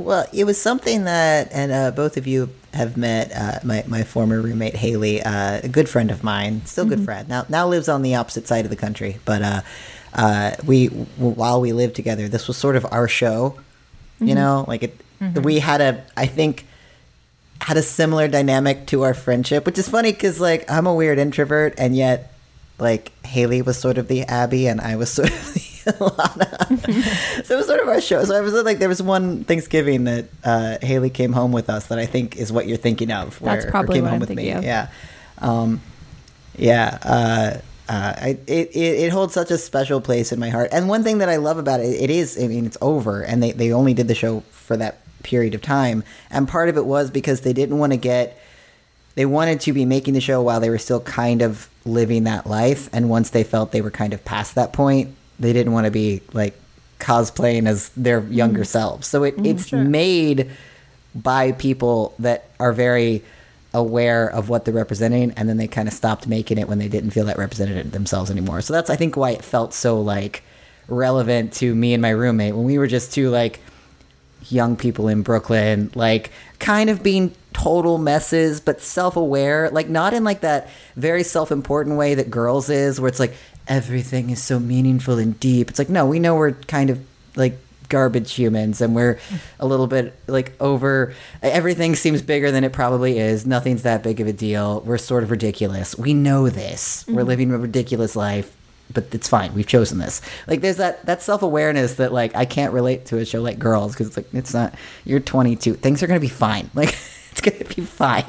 Well, 0.01 0.25
it 0.33 0.43
was 0.45 0.59
something 0.61 1.03
that, 1.05 1.49
and 1.51 1.71
uh, 1.71 1.91
both 1.91 2.17
of 2.17 2.27
you 2.27 2.49
have 2.73 2.97
met 2.97 3.31
uh, 3.35 3.59
my 3.63 3.83
my 3.87 4.03
former 4.03 4.41
roommate 4.41 4.75
Haley, 4.75 5.21
uh, 5.21 5.59
a 5.63 5.67
good 5.67 5.87
friend 5.89 6.09
of 6.11 6.23
mine, 6.23 6.61
still 6.65 6.85
good 6.85 7.03
friend. 7.05 7.27
Now 7.29 7.45
now 7.49 7.67
lives 7.67 7.87
on 7.89 8.01
the 8.01 8.15
opposite 8.15 8.47
side 8.47 8.65
of 8.65 8.69
the 8.71 8.77
country, 8.77 9.17
but 9.25 9.41
uh, 9.41 9.61
uh, 10.13 10.51
we 10.65 10.87
w- 10.87 11.05
while 11.15 11.61
we 11.61 11.73
lived 11.73 11.95
together, 11.95 12.27
this 12.27 12.47
was 12.47 12.57
sort 12.57 12.75
of 12.75 12.85
our 12.91 13.07
show. 13.07 13.59
You 14.19 14.35
know, 14.35 14.65
like 14.67 14.83
it. 14.83 14.95
We 15.43 15.59
had 15.59 15.81
a, 15.81 16.03
I 16.17 16.25
think. 16.27 16.65
had 17.61 17.77
a 17.77 17.81
similar 17.83 18.27
dynamic 18.27 18.87
to 18.87 19.03
our 19.03 19.13
friendship, 19.13 19.65
which 19.67 19.77
is 19.77 19.87
funny 19.87 20.11
because 20.11 20.39
like 20.39 20.69
I'm 20.69 20.87
a 20.87 20.93
weird 20.93 21.17
introvert, 21.19 21.75
and 21.77 21.95
yet 21.95 22.33
like 22.79 23.11
Haley 23.25 23.61
was 23.61 23.77
sort 23.77 23.97
of 23.99 24.07
the 24.07 24.23
Abbi, 24.23 24.67
and 24.67 24.81
I 24.81 24.95
was 24.95 25.11
sort 25.19 25.29
of 25.29 25.53
the 25.53 25.61
Ilana. 25.85 27.43
so 27.45 27.53
it 27.55 27.57
was 27.57 27.67
sort 27.67 27.79
of 27.79 27.87
our 27.87 28.01
show. 28.01 28.23
So 28.23 28.35
I 28.35 28.41
was 28.41 28.53
like, 28.53 28.79
there 28.79 28.89
was 28.89 29.01
one 29.01 29.43
Thanksgiving 29.43 30.05
that 30.05 30.25
uh, 30.43 30.77
Haley 30.81 31.09
came 31.09 31.33
home 31.33 31.51
with 31.51 31.69
us 31.69 31.87
that 31.87 31.99
I 31.99 32.05
think 32.05 32.37
is 32.37 32.51
what 32.51 32.67
you're 32.67 32.77
thinking 32.77 33.11
of. 33.11 33.39
That's 33.39 33.41
where- 33.41 33.67
or 33.67 33.71
probably 33.71 33.95
came 33.95 34.03
what 34.03 34.09
home 34.09 34.15
I'm 34.15 34.19
with 34.21 34.29
thinking 34.29 34.45
me. 34.45 34.51
of. 34.51 34.63
Yeah, 34.63 34.87
um, 35.39 35.81
yeah. 36.57 36.97
Uh, 37.03 37.57
uh, 37.89 38.13
I, 38.17 38.27
it, 38.47 38.69
it 38.73 38.75
it 38.75 39.09
holds 39.11 39.33
such 39.33 39.51
a 39.51 39.57
special 39.57 39.99
place 39.99 40.31
in 40.31 40.39
my 40.39 40.49
heart. 40.49 40.69
And 40.71 40.87
one 40.87 41.03
thing 41.03 41.17
that 41.17 41.27
I 41.29 41.35
love 41.37 41.57
about 41.57 41.81
it, 41.81 42.01
it 42.01 42.09
is, 42.09 42.41
I 42.41 42.47
mean, 42.47 42.65
it's 42.65 42.77
over, 42.81 43.21
and 43.21 43.43
they 43.43 43.51
they 43.51 43.73
only 43.73 43.93
did 43.93 44.07
the 44.07 44.15
show 44.15 44.41
for 44.51 44.77
that 44.77 44.99
period 45.23 45.53
of 45.55 45.61
time. 45.61 46.03
And 46.29 46.47
part 46.47 46.69
of 46.69 46.77
it 46.77 46.85
was 46.85 47.11
because 47.11 47.41
they 47.41 47.53
didn't 47.53 47.77
want 47.79 47.91
to 47.91 47.97
get 47.97 48.37
they 49.15 49.25
wanted 49.25 49.59
to 49.61 49.73
be 49.73 49.83
making 49.85 50.13
the 50.13 50.21
show 50.21 50.41
while 50.41 50.59
they 50.61 50.69
were 50.69 50.77
still 50.77 51.01
kind 51.01 51.41
of 51.41 51.69
living 51.83 52.23
that 52.23 52.47
life 52.47 52.89
and 52.93 53.09
once 53.09 53.31
they 53.31 53.43
felt 53.43 53.71
they 53.71 53.81
were 53.81 53.91
kind 53.91 54.13
of 54.13 54.23
past 54.23 54.55
that 54.55 54.71
point 54.71 55.13
they 55.41 55.53
didn't 55.53 55.73
want 55.73 55.85
to 55.85 55.91
be 55.91 56.21
like 56.33 56.57
cosplaying 56.99 57.67
as 57.67 57.89
their 57.89 58.21
younger 58.25 58.61
mm-hmm. 58.61 58.65
selves. 58.65 59.07
So 59.07 59.23
it, 59.23 59.35
mm-hmm. 59.35 59.45
it's 59.45 59.67
sure. 59.67 59.83
made 59.83 60.51
by 61.13 61.51
people 61.51 62.13
that 62.19 62.49
are 62.59 62.71
very 62.71 63.23
aware 63.73 64.29
of 64.29 64.49
what 64.49 64.65
they're 64.65 64.73
representing 64.73 65.31
and 65.31 65.47
then 65.47 65.57
they 65.57 65.67
kind 65.67 65.87
of 65.87 65.93
stopped 65.93 66.27
making 66.27 66.57
it 66.57 66.67
when 66.67 66.77
they 66.77 66.87
didn't 66.87 67.11
feel 67.11 67.25
that 67.25 67.37
represented 67.37 67.91
themselves 67.91 68.29
anymore. 68.29 68.61
So 68.61 68.73
that's 68.73 68.89
i 68.89 68.95
think 68.95 69.15
why 69.15 69.31
it 69.31 69.43
felt 69.43 69.73
so 69.73 69.99
like 69.99 70.43
relevant 70.87 71.53
to 71.53 71.73
me 71.73 71.93
and 71.93 72.01
my 72.01 72.09
roommate 72.09 72.53
when 72.53 72.65
we 72.65 72.77
were 72.77 72.87
just 72.87 73.13
two 73.13 73.29
like 73.29 73.61
young 74.49 74.75
people 74.75 75.07
in 75.07 75.21
Brooklyn, 75.21 75.91
like 75.95 76.31
kind 76.59 76.89
of 76.89 77.03
being 77.03 77.33
total 77.53 77.97
messes, 77.97 78.59
but 78.59 78.81
self 78.81 79.15
aware, 79.15 79.69
like 79.69 79.89
not 79.89 80.13
in 80.13 80.23
like 80.23 80.41
that 80.41 80.69
very 80.95 81.23
self 81.23 81.51
important 81.51 81.97
way 81.97 82.15
that 82.15 82.31
girls 82.31 82.69
is, 82.69 82.99
where 82.99 83.09
it's 83.09 83.19
like 83.19 83.33
everything 83.67 84.29
is 84.29 84.41
so 84.41 84.59
meaningful 84.59 85.17
and 85.17 85.39
deep. 85.39 85.69
It's 85.69 85.79
like, 85.79 85.89
no, 85.89 86.05
we 86.05 86.19
know 86.19 86.35
we're 86.35 86.51
kind 86.51 86.89
of 86.89 87.03
like 87.35 87.57
garbage 87.89 88.31
humans 88.33 88.79
and 88.79 88.95
we're 88.95 89.19
a 89.59 89.65
little 89.65 89.87
bit 89.87 90.17
like 90.27 90.53
over 90.61 91.13
everything 91.41 91.93
seems 91.93 92.21
bigger 92.21 92.49
than 92.49 92.63
it 92.63 92.71
probably 92.71 93.19
is 93.19 93.45
nothing's 93.45 93.83
that 93.83 94.01
big 94.01 94.21
of 94.21 94.27
a 94.27 94.31
deal 94.31 94.79
we're 94.85 94.97
sort 94.97 95.23
of 95.23 95.29
ridiculous 95.29 95.97
we 95.97 96.13
know 96.13 96.47
this 96.47 97.03
we're 97.09 97.15
mm-hmm. 97.15 97.27
living 97.27 97.51
a 97.51 97.57
ridiculous 97.57 98.15
life 98.15 98.55
but 98.93 99.13
it's 99.13 99.27
fine. 99.27 99.53
We've 99.53 99.67
chosen 99.67 99.99
this. 99.99 100.21
Like 100.47 100.61
there's 100.61 100.77
that 100.77 101.05
that 101.05 101.21
self 101.21 101.41
awareness 101.43 101.95
that 101.95 102.11
like 102.11 102.35
I 102.35 102.45
can't 102.45 102.73
relate 102.73 103.05
to 103.07 103.17
a 103.17 103.25
show 103.25 103.41
like 103.41 103.59
Girls 103.59 103.93
because 103.93 104.07
it's 104.07 104.17
like 104.17 104.33
it's 104.33 104.53
not. 104.53 104.75
You're 105.05 105.19
22. 105.19 105.75
Things 105.75 106.03
are 106.03 106.07
gonna 106.07 106.19
be 106.19 106.27
fine. 106.27 106.69
Like 106.81 106.95
it's 107.31 107.41
gonna 107.41 107.63
be 107.63 107.81
fine. 107.81 108.25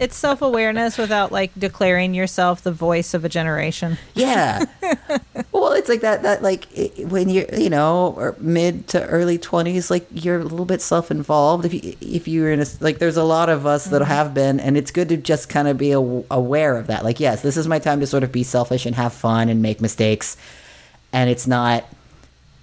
It's 0.00 0.16
self 0.16 0.40
awareness 0.40 0.96
without 0.96 1.30
like 1.30 1.52
declaring 1.58 2.14
yourself 2.14 2.62
the 2.62 2.72
voice 2.72 3.12
of 3.12 3.22
a 3.22 3.28
generation. 3.28 3.98
yeah. 4.14 4.64
well, 5.52 5.72
it's 5.72 5.90
like 5.90 6.00
that. 6.00 6.22
That 6.22 6.42
like 6.42 6.66
i 6.74 7.04
when 7.04 7.28
you're 7.28 7.54
you 7.54 7.68
know 7.68 8.14
or 8.16 8.34
mid 8.40 8.88
to 8.88 9.06
early 9.06 9.36
20s, 9.36 9.90
like 9.90 10.06
you're 10.10 10.40
a 10.40 10.42
little 10.42 10.64
bit 10.64 10.80
self 10.80 11.10
involved. 11.10 11.66
If 11.66 11.74
you 11.74 11.96
if 12.00 12.26
you're 12.26 12.50
in 12.50 12.62
a 12.62 12.66
like, 12.80 12.98
there's 12.98 13.18
a 13.18 13.24
lot 13.24 13.50
of 13.50 13.66
us 13.66 13.84
that 13.88 14.00
mm-hmm. 14.00 14.10
have 14.10 14.32
been, 14.32 14.58
and 14.58 14.78
it's 14.78 14.90
good 14.90 15.10
to 15.10 15.18
just 15.18 15.50
kind 15.50 15.68
of 15.68 15.76
be 15.76 15.94
aw- 15.94 16.24
aware 16.30 16.78
of 16.78 16.86
that. 16.86 17.04
Like, 17.04 17.20
yes, 17.20 17.42
this 17.42 17.58
is 17.58 17.68
my 17.68 17.78
time 17.78 18.00
to 18.00 18.06
sort 18.06 18.22
of 18.22 18.32
be 18.32 18.42
selfish 18.42 18.86
and 18.86 18.96
have 18.96 19.12
fun 19.12 19.50
and 19.50 19.60
make 19.60 19.82
mistakes, 19.82 20.38
and 21.12 21.28
it's 21.28 21.46
not. 21.46 21.84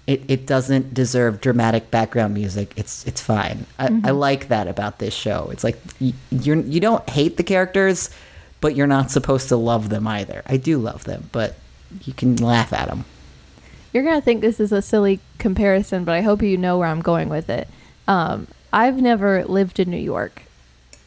It, 0.08 0.22
it 0.26 0.46
doesn't 0.46 0.94
deserve 0.94 1.40
dramatic 1.40 1.90
background 1.90 2.32
music. 2.34 2.72
It's 2.76 3.06
it's 3.06 3.20
fine. 3.20 3.66
I, 3.78 3.86
I 4.04 4.10
like 4.10 4.48
that 4.48 4.66
about 4.66 4.98
this 4.98 5.12
show. 5.14 5.50
It's 5.52 5.62
like 5.62 5.78
you, 6.00 6.14
you're 6.30 6.56
you 6.56 6.80
don't 6.80 7.08
hate 7.10 7.36
the 7.36 7.42
characters, 7.44 8.08
but 8.60 8.74
you're 8.74 8.86
not 8.86 9.10
supposed 9.10 9.48
to 9.50 9.56
love 9.56 9.90
them 9.90 10.06
either. 10.08 10.42
I 10.46 10.56
do 10.56 10.78
love 10.78 11.04
them, 11.04 11.28
but 11.30 11.56
you 12.04 12.12
can 12.14 12.36
laugh 12.36 12.72
at 12.72 12.88
them. 12.88 13.04
You're 13.92 14.02
gonna 14.04 14.20
think 14.22 14.40
this 14.40 14.58
is 14.60 14.72
a 14.72 14.80
silly 14.82 15.20
comparison, 15.38 16.04
but 16.04 16.12
I 16.12 16.22
hope 16.22 16.42
you 16.42 16.56
know 16.56 16.78
where 16.78 16.88
I'm 16.88 17.00
going 17.02 17.28
with 17.28 17.50
it. 17.50 17.68
Um, 18.06 18.46
I've 18.72 19.00
never 19.00 19.44
lived 19.44 19.78
in 19.78 19.90
New 19.90 19.96
York, 19.98 20.42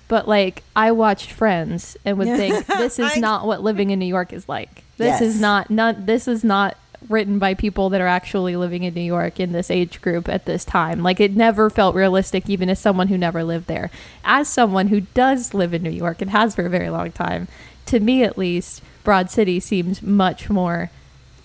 but 0.07 0.27
like 0.27 0.63
I 0.75 0.91
watched 0.91 1.31
Friends 1.31 1.97
and 2.05 2.17
would 2.19 2.27
think 2.27 2.65
this 2.77 2.99
is 2.99 3.11
I- 3.15 3.19
not 3.19 3.47
what 3.47 3.63
living 3.63 3.89
in 3.89 3.99
New 3.99 4.05
York 4.05 4.31
is 4.31 4.47
like. 4.47 4.83
This 4.97 5.19
Yes. 5.19 5.21
is 5.21 5.41
not 5.41 5.71
not 5.71 6.05
this 6.05 6.27
is 6.27 6.43
not 6.43 6.77
written 7.09 7.39
by 7.39 7.53
people 7.53 7.89
that 7.89 8.01
are 8.01 8.07
actually 8.07 8.55
living 8.55 8.83
in 8.83 8.93
New 8.93 9.01
York 9.01 9.39
in 9.39 9.51
this 9.51 9.71
age 9.71 10.01
group 10.01 10.29
at 10.29 10.45
this 10.45 10.63
time. 10.63 11.01
Like 11.01 11.19
it 11.19 11.35
never 11.35 11.69
felt 11.69 11.95
realistic, 11.95 12.49
even 12.49 12.69
as 12.69 12.79
someone 12.79 13.07
who 13.07 13.17
never 13.17 13.43
lived 13.43 13.67
there. 13.67 13.89
As 14.23 14.47
someone 14.47 14.87
who 14.87 15.01
does 15.01 15.53
live 15.53 15.73
in 15.73 15.83
New 15.83 15.89
York 15.89 16.21
and 16.21 16.31
has 16.31 16.55
for 16.55 16.65
a 16.65 16.69
very 16.69 16.89
long 16.89 17.11
time, 17.11 17.47
to 17.87 17.99
me 17.99 18.23
at 18.23 18.37
least, 18.37 18.81
Broad 19.03 19.29
City 19.31 19.59
seems 19.59 20.01
much 20.01 20.49
more 20.49 20.91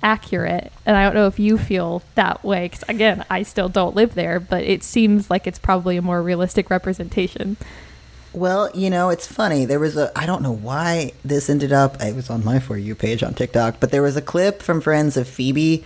accurate. 0.03 0.73
And 0.85 0.97
I 0.97 1.05
don't 1.05 1.15
know 1.15 1.27
if 1.27 1.39
you 1.39 1.59
feel 1.59 2.03
that 2.15 2.45
way 2.45 2.69
because 2.69 2.85
again, 2.89 3.25
I 3.31 3.43
still 3.43 3.69
don't 3.69 3.97
live 3.97 4.15
there, 4.15 4.39
but 4.39 4.63
it 4.63 4.83
seems 4.83 5.31
like 5.31 5.47
it's 5.47 5.59
probably 5.59 5.97
a 5.97 6.03
more 6.03 6.23
realistic 6.23 6.71
representation. 6.71 7.57
Well, 8.37 8.71
you 8.75 8.91
know, 8.91 9.09
it's 9.09 9.27
funny. 9.27 9.65
There 9.65 9.81
was 9.81 9.97
a 9.97 10.13
I 10.17 10.27
don't 10.27 10.43
know 10.43 10.53
why 10.53 11.13
this 11.25 11.49
ended 11.49 11.73
up. 11.73 12.03
It 12.03 12.15
was 12.15 12.29
on 12.29 12.45
my 12.45 12.59
for 12.59 12.77
you 12.77 12.95
page 12.95 13.23
on 13.23 13.33
TikTok, 13.33 13.81
but 13.81 13.91
there 13.91 14.03
was 14.03 14.15
a 14.15 14.23
clip 14.23 14.61
from 14.63 14.83
Friends 14.83 15.17
of 15.17 15.27
Phoebe, 15.27 15.85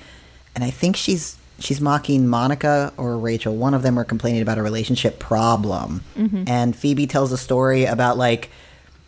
and 0.57 0.65
I 0.65 0.71
think 0.71 0.97
she's 0.97 1.39
she's 1.61 1.81
mocking 1.81 2.27
Monica 2.27 2.93
or 2.97 3.17
Rachel. 3.17 3.55
One 3.55 3.73
of 3.73 3.83
them 3.83 3.97
are 3.97 4.05
complaining 4.05 4.43
about 4.43 4.59
a 4.59 4.63
relationship 4.63 5.21
problem, 5.21 6.03
and 6.49 6.75
Phoebe 6.75 7.07
tells 7.07 7.31
a 7.31 7.39
story 7.39 7.85
about 7.85 8.19
like 8.19 8.51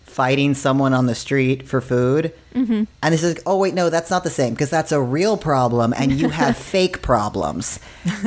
fighting 0.05 0.55
someone 0.55 0.93
on 0.93 1.07
the 1.07 1.15
street 1.15 1.67
for 1.67 1.81
food. 1.81 2.33
Mm-hmm. 2.55 2.85
And 3.03 3.15
this 3.15 3.23
is, 3.23 3.41
oh, 3.47 3.57
wait, 3.57 3.73
no, 3.73 3.89
that's 3.89 4.11
not 4.11 4.25
the 4.25 4.31
same 4.31 4.53
because 4.53 4.69
that's 4.69 4.93
a 4.93 5.01
real 5.01 5.39
problem 5.39 5.95
and 5.97 6.13
you 6.13 6.29
have 6.29 6.55
fake 6.75 7.01
problems. 7.01 7.81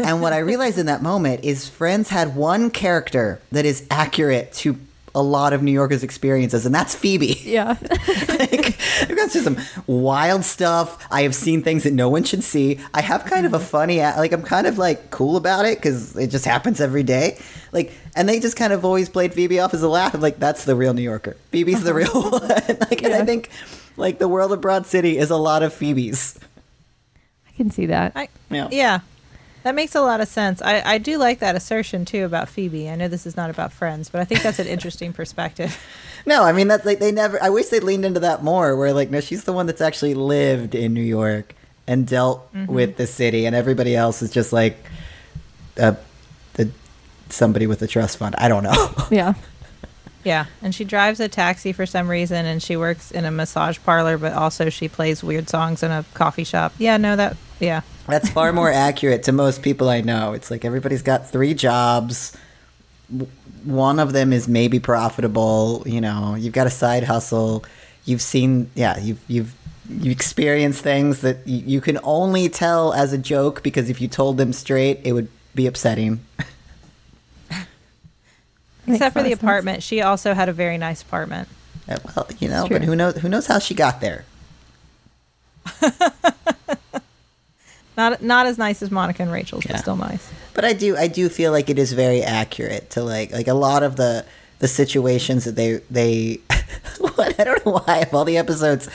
And 0.03 0.19
what 0.19 0.33
I 0.33 0.39
realized 0.39 0.79
in 0.79 0.87
that 0.87 1.03
moment 1.03 1.43
is 1.45 1.69
Friends 1.69 2.09
had 2.09 2.35
one 2.35 2.71
character 2.71 3.39
that 3.51 3.65
is 3.65 3.85
accurate 3.91 4.51
to 4.53 4.79
a 5.15 5.23
lot 5.23 5.53
of 5.53 5.63
New 5.63 5.71
Yorkers' 5.71 6.03
experiences, 6.03 6.65
and 6.65 6.75
that's 6.75 6.93
Phoebe. 6.93 7.41
Yeah. 7.43 7.77
like, 8.29 8.77
I've 9.01 9.15
gone 9.15 9.29
through 9.29 9.41
some 9.41 9.57
wild 9.87 10.43
stuff. 10.43 11.03
I 11.09 11.23
have 11.23 11.33
seen 11.33 11.63
things 11.63 11.83
that 11.83 11.93
no 11.93 12.09
one 12.09 12.25
should 12.25 12.43
see. 12.43 12.79
I 12.93 13.01
have 13.01 13.25
kind 13.25 13.45
of 13.45 13.53
a 13.53 13.57
mm-hmm. 13.57 13.65
funny, 13.65 13.99
like 14.01 14.33
I'm 14.33 14.43
kind 14.43 14.67
of 14.67 14.77
like 14.77 15.09
cool 15.11 15.37
about 15.37 15.65
it 15.65 15.77
because 15.77 16.15
it 16.17 16.27
just 16.27 16.45
happens 16.45 16.81
every 16.81 17.03
day. 17.03 17.39
Like, 17.71 17.93
and 18.15 18.27
they 18.27 18.39
just 18.39 18.57
kind 18.57 18.73
of 18.73 18.83
always 18.83 19.09
played 19.09 19.33
Phoebe 19.33 19.59
off 19.59 19.73
as 19.73 19.81
a 19.81 19.89
laugh. 19.89 20.13
I'm 20.13 20.21
like, 20.21 20.37
that's 20.37 20.65
the 20.65 20.75
real 20.75 20.93
New 20.93 21.01
Yorker. 21.01 21.37
Phoebe's 21.51 21.83
the 21.83 21.93
real 21.93 22.07
uh-huh. 22.13 22.61
one. 22.67 22.77
like, 22.89 23.01
and 23.01 23.13
I 23.13 23.23
think 23.23 23.49
like 23.97 24.19
the 24.19 24.27
world 24.27 24.51
of 24.51 24.59
Broad 24.59 24.85
City 24.85 25.17
is 25.17 25.29
a 25.29 25.37
lot 25.37 25.63
of 25.63 25.73
Phoebes. 25.73 26.37
I 27.47 27.51
can 27.55 27.71
see 27.71 27.85
that. 27.85 28.11
I, 28.15 28.27
Yeah. 28.49 28.67
yeah. 28.71 28.99
That 29.65 29.73
makes 29.73 29.95
a 29.95 30.01
lot 30.01 30.21
of 30.21 30.27
sense. 30.27 30.61
I, 30.61 30.83
I 30.85 30.97
do 30.99 31.17
like 31.17 31.39
that 31.39 31.55
assertion 31.55 32.05
too 32.05 32.23
about 32.23 32.49
Phoebe. 32.49 32.87
I 32.87 32.95
know 32.95 33.07
this 33.07 33.25
is 33.25 33.35
not 33.35 33.49
about 33.49 33.73
friends, 33.73 34.09
but 34.09 34.21
I 34.21 34.23
think 34.23 34.43
that's 34.43 34.59
an 34.59 34.67
interesting 34.67 35.11
perspective. 35.21 35.83
No, 36.23 36.43
I 36.43 36.51
mean 36.51 36.67
that's 36.67 36.85
like 36.85 36.99
they 36.99 37.11
never. 37.11 37.41
I 37.41 37.49
wish 37.49 37.69
they 37.69 37.79
leaned 37.79 38.05
into 38.05 38.19
that 38.19 38.43
more. 38.43 38.75
Where 38.77 38.93
like, 38.93 39.09
no, 39.09 39.21
she's 39.21 39.43
the 39.43 39.53
one 39.53 39.65
that's 39.65 39.81
actually 39.81 40.13
lived 40.13 40.75
in 40.75 40.93
New 40.93 41.01
York 41.01 41.55
and 41.87 42.05
dealt 42.05 42.47
with 42.67 42.97
the 42.97 43.07
city, 43.07 43.47
and 43.47 43.55
everybody 43.55 43.95
else 43.95 44.21
is 44.21 44.29
just 44.29 44.53
like, 44.53 44.77
uh, 45.79 45.95
the 46.53 46.69
somebody 47.29 47.65
with 47.65 47.81
a 47.81 47.87
trust 47.87 48.17
fund. 48.17 48.35
I 48.37 48.47
don't 48.47 48.63
know. 48.63 48.93
Yeah. 49.09 49.33
Yeah, 50.23 50.45
and 50.61 50.73
she 50.75 50.83
drives 50.83 51.19
a 51.19 51.27
taxi 51.27 51.71
for 51.71 51.87
some 51.87 52.07
reason, 52.07 52.45
and 52.45 52.61
she 52.61 52.75
works 52.75 53.09
in 53.11 53.25
a 53.25 53.31
massage 53.31 53.79
parlor, 53.83 54.17
but 54.19 54.33
also 54.33 54.69
she 54.69 54.87
plays 54.87 55.23
weird 55.23 55.49
songs 55.49 55.81
in 55.81 55.89
a 55.91 56.05
coffee 56.15 56.43
shop. 56.43 56.73
Yeah, 56.77 56.97
no, 56.97 57.15
that 57.15 57.37
yeah, 57.59 57.81
That's 58.07 58.29
far 58.29 58.53
more 58.53 58.71
accurate 58.87 59.23
to 59.23 59.31
most 59.31 59.61
people 59.61 59.89
I 59.89 60.01
know. 60.01 60.33
It's 60.33 60.51
like 60.51 60.65
everybody's 60.65 61.01
got 61.01 61.29
three 61.29 61.53
jobs. 61.53 62.35
One 63.63 63.99
of 63.99 64.13
them 64.13 64.33
is 64.33 64.47
maybe 64.47 64.79
profitable. 64.79 65.83
You 65.85 66.01
know, 66.01 66.35
you've 66.35 66.53
got 66.53 66.67
a 66.67 66.71
side 66.71 67.03
hustle. 67.03 67.63
You've 68.05 68.21
seen, 68.21 68.69
yeah, 68.75 68.99
you've 68.99 69.19
you've 69.27 69.55
you 69.89 70.11
experienced 70.11 70.81
things 70.81 71.21
that 71.21 71.45
you, 71.47 71.63
you 71.65 71.81
can 71.81 71.99
only 72.03 72.49
tell 72.49 72.93
as 72.93 73.13
a 73.13 73.17
joke 73.17 73.61
because 73.63 73.89
if 73.89 74.01
you 74.01 74.07
told 74.07 74.37
them 74.37 74.51
straight, 74.53 74.99
it 75.03 75.13
would 75.13 75.27
be 75.53 75.67
upsetting. 75.67 76.19
Except 78.87 79.13
for 79.13 79.23
the 79.23 79.29
sense. 79.29 79.41
apartment. 79.41 79.83
She 79.83 80.01
also 80.01 80.33
had 80.33 80.47
a 80.47 80.53
very 80.53 80.77
nice 80.77 81.01
apartment. 81.01 81.47
Uh, 81.89 81.97
Well, 82.15 82.27
you 82.39 82.47
know, 82.49 82.67
but 82.67 82.83
who 82.83 82.95
knows? 82.95 83.17
Who 83.17 83.29
knows 83.29 83.47
how 83.47 83.59
she 83.59 83.73
got 83.73 84.01
there? 84.01 84.25
Not 87.97 88.21
not 88.21 88.45
as 88.45 88.57
nice 88.57 88.81
as 88.81 88.91
Monica 88.91 89.23
and 89.23 89.31
Rachel's, 89.31 89.65
Yeah. 89.65 89.73
but 89.73 89.81
still 89.81 89.95
nice. 89.97 90.29
But 90.53 90.65
I 90.65 90.73
do 90.73 90.97
I 90.97 91.07
do 91.07 91.29
feel 91.29 91.51
like 91.51 91.69
it 91.69 91.79
is 91.79 91.93
very 91.93 92.21
accurate 92.23 92.89
to 92.91 93.03
like 93.03 93.31
like 93.31 93.47
a 93.47 93.53
lot 93.53 93.83
of 93.83 93.95
the 93.95 94.25
the 94.59 94.67
situations 94.67 95.45
that 95.45 95.55
they 95.55 95.81
they 95.89 96.39
what 96.99 97.39
I 97.39 97.43
don't 97.43 97.65
know 97.65 97.73
why 97.85 97.99
of 97.99 98.13
all 98.13 98.25
the 98.25 98.37
episodes 98.37 98.89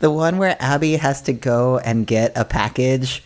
the 0.00 0.10
one 0.10 0.38
where 0.38 0.56
Abbi 0.60 0.96
has 0.96 1.22
to 1.22 1.32
go 1.32 1.78
and 1.78 2.06
get 2.06 2.32
a 2.36 2.44
package 2.44 3.22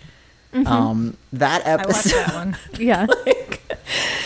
um 0.67 1.17
that 1.33 1.67
I 1.67 1.71
episode 1.73 2.11
that 2.27 2.35
one. 2.35 2.57
Yeah. 2.79 3.07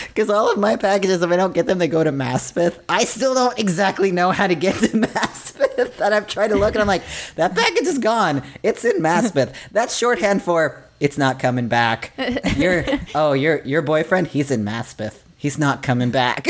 Because 0.07 0.29
all 0.29 0.51
of 0.51 0.59
my 0.59 0.75
packages, 0.75 1.21
if 1.23 1.31
I 1.31 1.35
don't 1.35 1.53
get 1.55 1.65
them, 1.65 1.79
they 1.79 1.87
go 1.87 2.03
to 2.03 2.11
Maspeth. 2.11 2.77
I 2.87 3.03
still 3.05 3.33
don't 3.33 3.57
exactly 3.57 4.11
know 4.11 4.29
how 4.31 4.45
to 4.45 4.53
get 4.55 4.75
to 4.75 4.87
Maspeth. 4.89 5.99
And 5.99 6.13
I've 6.13 6.27
tried 6.27 6.49
to 6.49 6.55
look 6.55 6.75
and 6.75 6.81
I'm 6.81 6.87
like, 6.87 7.01
that 7.35 7.55
package 7.55 7.87
is 7.87 7.97
gone. 7.97 8.43
It's 8.61 8.85
in 8.85 9.01
Maspeth. 9.01 9.53
That's 9.71 9.97
shorthand 9.97 10.43
for 10.43 10.82
it's 10.99 11.17
not 11.17 11.39
coming 11.39 11.67
back. 11.67 12.11
Your 12.57 12.85
oh, 13.15 13.33
your 13.33 13.61
your 13.63 13.81
boyfriend, 13.81 14.27
he's 14.27 14.51
in 14.51 14.63
Maspeth. 14.63 15.19
He's 15.37 15.57
not 15.57 15.83
coming 15.83 16.11
back. 16.11 16.47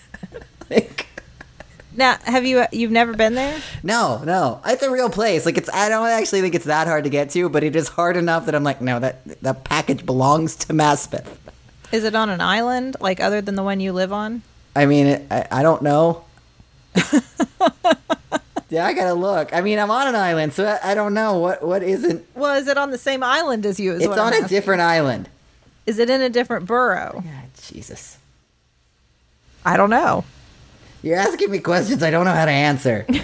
like 0.70 1.06
Now, 1.94 2.18
have 2.24 2.44
you 2.44 2.64
you've 2.72 2.90
never 2.90 3.14
been 3.14 3.34
there? 3.34 3.58
no, 3.82 4.22
no. 4.24 4.60
It's 4.66 4.82
a 4.82 4.90
real 4.90 5.08
place. 5.08 5.46
Like 5.46 5.56
it's 5.56 5.70
I 5.72 5.88
don't 5.88 6.06
actually 6.08 6.42
think 6.42 6.54
it's 6.54 6.66
that 6.66 6.86
hard 6.86 7.04
to 7.04 7.10
get 7.10 7.30
to, 7.30 7.48
but 7.48 7.64
it 7.64 7.74
is 7.74 7.88
hard 7.88 8.16
enough 8.16 8.46
that 8.46 8.54
I'm 8.54 8.64
like, 8.64 8.80
no, 8.82 8.98
that 8.98 9.24
that 9.42 9.64
package 9.64 10.04
belongs 10.04 10.56
to 10.56 10.72
Maspeth. 10.74 11.26
Is 11.92 12.04
it 12.04 12.14
on 12.14 12.28
an 12.28 12.40
island 12.40 12.96
like 13.00 13.20
other 13.20 13.40
than 13.40 13.54
the 13.54 13.62
one 13.62 13.80
you 13.80 13.92
live 13.92 14.12
on? 14.12 14.42
I 14.74 14.84
mean, 14.86 15.06
it, 15.06 15.26
I, 15.30 15.46
I 15.50 15.62
don't 15.62 15.80
know. 15.82 16.24
yeah, 18.68 18.84
I 18.86 18.92
gotta 18.92 19.14
look. 19.14 19.52
I 19.54 19.60
mean, 19.60 19.78
I'm 19.78 19.90
on 19.90 20.08
an 20.08 20.14
island, 20.14 20.52
so 20.52 20.64
I, 20.66 20.92
I 20.92 20.94
don't 20.94 21.14
know 21.14 21.38
what 21.38 21.62
what 21.66 21.82
isn't. 21.82 22.24
Well, 22.34 22.54
is 22.56 22.66
it 22.68 22.76
on 22.78 22.90
the 22.90 22.98
same 22.98 23.22
island 23.22 23.64
as 23.66 23.78
you? 23.80 23.92
Is 23.92 24.02
It's 24.02 24.12
on 24.12 24.18
I'm 24.18 24.32
a 24.32 24.36
asking. 24.36 24.48
different 24.48 24.82
island. 24.82 25.28
Is 25.86 25.98
it 25.98 26.10
in 26.10 26.20
a 26.20 26.28
different 26.28 26.66
borough? 26.66 27.22
Yeah, 27.24 27.42
Jesus, 27.68 28.18
I 29.64 29.76
don't 29.76 29.90
know. 29.90 30.24
you're 31.02 31.16
asking 31.16 31.50
me 31.50 31.60
questions 31.60 32.02
I 32.02 32.10
don't 32.10 32.24
know 32.24 32.32
how 32.34 32.44
to 32.46 32.50
answer. 32.50 33.06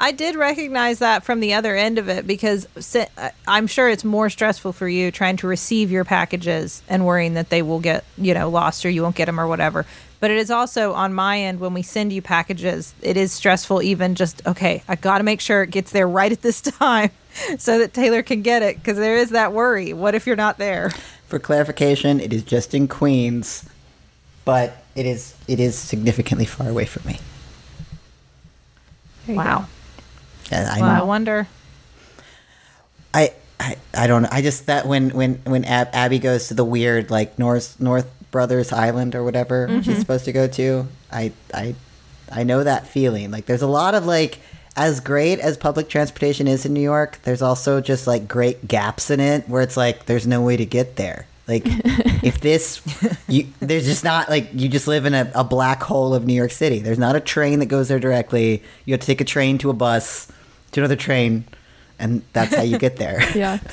I 0.00 0.10
did 0.12 0.34
recognize 0.34 0.98
that 0.98 1.24
from 1.24 1.40
the 1.40 1.54
other 1.54 1.76
end 1.76 1.98
of 1.98 2.08
it 2.08 2.26
because 2.26 2.66
uh, 2.96 3.30
I'm 3.46 3.66
sure 3.68 3.88
it's 3.88 4.04
more 4.04 4.28
stressful 4.28 4.72
for 4.72 4.88
you 4.88 5.10
trying 5.10 5.36
to 5.38 5.46
receive 5.46 5.90
your 5.90 6.04
packages 6.04 6.82
and 6.88 7.06
worrying 7.06 7.34
that 7.34 7.48
they 7.48 7.62
will 7.62 7.78
get, 7.80 8.04
you 8.18 8.34
know, 8.34 8.50
lost 8.50 8.84
or 8.84 8.90
you 8.90 9.02
won't 9.02 9.14
get 9.16 9.26
them 9.26 9.38
or 9.38 9.46
whatever. 9.46 9.86
But 10.20 10.30
it 10.30 10.38
is 10.38 10.50
also 10.50 10.94
on 10.94 11.12
my 11.12 11.40
end 11.40 11.60
when 11.60 11.74
we 11.74 11.82
send 11.82 12.12
you 12.12 12.22
packages, 12.22 12.94
it 13.02 13.16
is 13.16 13.32
stressful 13.32 13.82
even 13.82 14.14
just 14.14 14.46
okay, 14.46 14.82
I 14.88 14.96
got 14.96 15.18
to 15.18 15.24
make 15.24 15.40
sure 15.40 15.62
it 15.62 15.70
gets 15.70 15.90
there 15.92 16.08
right 16.08 16.32
at 16.32 16.42
this 16.42 16.60
time 16.60 17.10
so 17.58 17.78
that 17.78 17.92
Teylor 17.92 18.24
can 18.24 18.42
get 18.42 18.62
it 18.62 18.76
because 18.76 18.96
there 18.96 19.16
is 19.16 19.30
that 19.30 19.52
worry. 19.52 19.92
What 19.92 20.14
if 20.14 20.26
you're 20.26 20.36
not 20.36 20.58
there? 20.58 20.90
For 21.28 21.38
clarification, 21.38 22.20
it 22.20 22.32
is 22.32 22.42
just 22.42 22.74
in 22.74 22.88
Queens, 22.88 23.68
but 24.44 24.84
it 24.94 25.06
is 25.06 25.34
it 25.48 25.60
is 25.60 25.76
significantly 25.76 26.46
far 26.46 26.68
away 26.68 26.84
from 26.84 27.06
me. 27.06 27.18
Wow. 29.26 29.66
And 30.50 30.68
I 30.68 30.80
Well, 30.80 31.02
I 31.02 31.04
wonder. 31.04 31.48
I, 33.12 33.32
I 33.58 33.76
I 33.94 34.06
don't 34.06 34.22
know. 34.22 34.28
I 34.30 34.42
just 34.42 34.66
that 34.66 34.86
when 34.86 35.10
when 35.10 35.34
when 35.44 35.64
Ab- 35.64 35.90
Abbi 35.92 36.18
goes 36.18 36.48
to 36.48 36.54
the 36.54 36.64
weird 36.64 37.10
like 37.10 37.38
North 37.38 37.80
North 37.80 38.10
Brothers 38.34 38.72
Island 38.72 39.14
or 39.14 39.22
whatever 39.22 39.68
Mm-hmm. 39.68 39.82
she's 39.82 39.98
supposed 40.00 40.24
to 40.24 40.32
go 40.32 40.48
to, 40.48 40.88
I 41.12 41.30
I 41.54 41.76
I 42.32 42.42
know 42.42 42.64
that 42.64 42.88
feeling. 42.88 43.30
Like 43.30 43.46
there's 43.46 43.62
a 43.62 43.68
lot 43.80 43.94
of 43.94 44.06
like 44.06 44.40
as 44.76 44.98
great 44.98 45.38
as 45.38 45.56
public 45.56 45.88
transportation 45.88 46.48
is 46.48 46.66
in 46.66 46.72
New 46.74 46.80
York, 46.82 47.20
there's 47.22 47.42
also 47.42 47.80
just 47.80 48.08
like 48.08 48.26
great 48.26 48.66
gaps 48.66 49.08
in 49.08 49.20
it 49.20 49.48
where 49.48 49.62
it's 49.62 49.76
like 49.76 50.06
there's 50.06 50.26
no 50.26 50.42
way 50.42 50.56
to 50.56 50.66
get 50.66 50.96
there. 50.96 51.26
Like 51.46 51.62
if 52.24 52.40
this 52.40 52.82
you 53.28 53.46
there's 53.60 53.84
just 53.84 54.02
not 54.02 54.28
like 54.28 54.48
you 54.52 54.68
just 54.68 54.88
live 54.88 55.06
in 55.06 55.14
a, 55.14 55.30
a 55.32 55.44
black 55.44 55.80
hole 55.84 56.12
of 56.12 56.26
New 56.26 56.34
York 56.34 56.50
City. 56.50 56.80
There's 56.80 56.98
not 56.98 57.14
a 57.14 57.20
train 57.20 57.60
that 57.60 57.66
goes 57.66 57.86
there 57.86 58.00
directly. 58.00 58.64
You 58.84 58.94
have 58.94 59.00
to 59.02 59.06
take 59.06 59.20
a 59.20 59.24
train 59.36 59.58
to 59.58 59.70
a 59.70 59.74
bus 59.74 60.26
to 60.72 60.80
another 60.80 60.96
train 60.96 61.44
and 62.00 62.22
that's 62.32 62.52
how 62.56 62.62
you 62.62 62.78
get 62.78 62.96
there. 62.96 63.20
Yeah. 63.36 63.58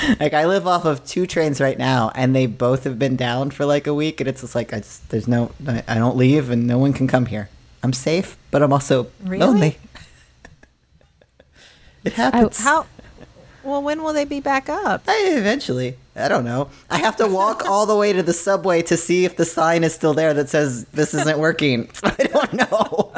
like 0.20 0.34
I 0.34 0.46
live 0.46 0.66
off 0.66 0.84
of 0.84 1.04
two 1.04 1.26
trains 1.26 1.60
right 1.60 1.78
now, 1.78 2.10
and 2.14 2.34
they 2.34 2.46
both 2.46 2.84
have 2.84 2.98
been 2.98 3.16
down 3.16 3.50
for 3.50 3.64
like 3.64 3.86
a 3.86 3.94
week, 3.94 4.20
and 4.20 4.28
it's 4.28 4.40
just 4.40 4.54
like 4.54 4.72
I 4.72 4.78
just 4.78 5.08
there's 5.10 5.28
no 5.28 5.52
I 5.66 5.82
I 5.88 5.94
don't 5.96 6.16
leave, 6.16 6.50
and 6.50 6.66
no 6.66 6.78
one 6.78 6.92
can 6.92 7.06
come 7.08 7.26
here. 7.26 7.48
I'm 7.82 7.92
safe, 7.92 8.36
but 8.50 8.62
I'm 8.62 8.72
also 8.72 9.08
Really? 9.22 9.38
lonely. 9.38 9.78
It 12.04 12.12
happens. 12.14 12.60
How? 12.60 12.86
Well, 13.62 13.82
when 13.82 14.02
will 14.02 14.12
they 14.12 14.24
be 14.24 14.38
back 14.40 14.68
up? 14.68 15.02
I, 15.08 15.34
eventually, 15.36 15.96
I 16.14 16.28
don't 16.28 16.44
know. 16.44 16.70
I 16.88 16.98
have 16.98 17.16
to 17.16 17.26
walk 17.26 17.64
all 17.68 17.84
the 17.86 17.96
way 17.96 18.12
to 18.12 18.22
the 18.22 18.32
subway 18.32 18.82
to 18.82 18.96
see 18.96 19.24
if 19.24 19.36
the 19.36 19.44
sign 19.44 19.82
is 19.82 19.92
still 19.94 20.14
there 20.14 20.32
that 20.34 20.48
says 20.48 20.84
this 20.86 21.14
isn't 21.14 21.38
working. 21.38 21.90
I 22.04 22.14
don't 22.32 22.52
know. 22.52 23.12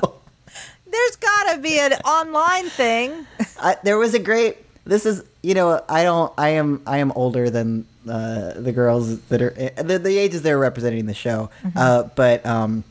There's 0.91 1.17
got 1.17 1.53
to 1.53 1.59
be 1.61 1.79
an 1.79 1.93
online 2.05 2.71
thing. 2.71 3.27
I, 3.61 3.77
there 3.85 3.99
was 3.99 4.15
a 4.15 4.19
great. 4.19 4.57
This 4.89 5.05
is 5.05 5.23
you 5.43 5.53
know 5.53 5.83
I 5.87 6.03
don't 6.03 6.33
I 6.39 6.49
am 6.51 6.81
I 6.87 6.99
am 6.99 7.13
older 7.13 7.51
than 7.51 7.87
uh, 8.09 8.55
the 8.55 8.73
girls 8.73 9.21
that 9.29 9.43
are 9.43 9.51
the, 9.83 9.99
the 9.99 10.17
ages 10.17 10.41
they're 10.41 10.59
representing 10.59 11.01
in 11.01 11.07
the 11.07 11.15
show, 11.15 11.51
uh, 11.77 12.05
but 12.17 12.45
um, 12.47 12.85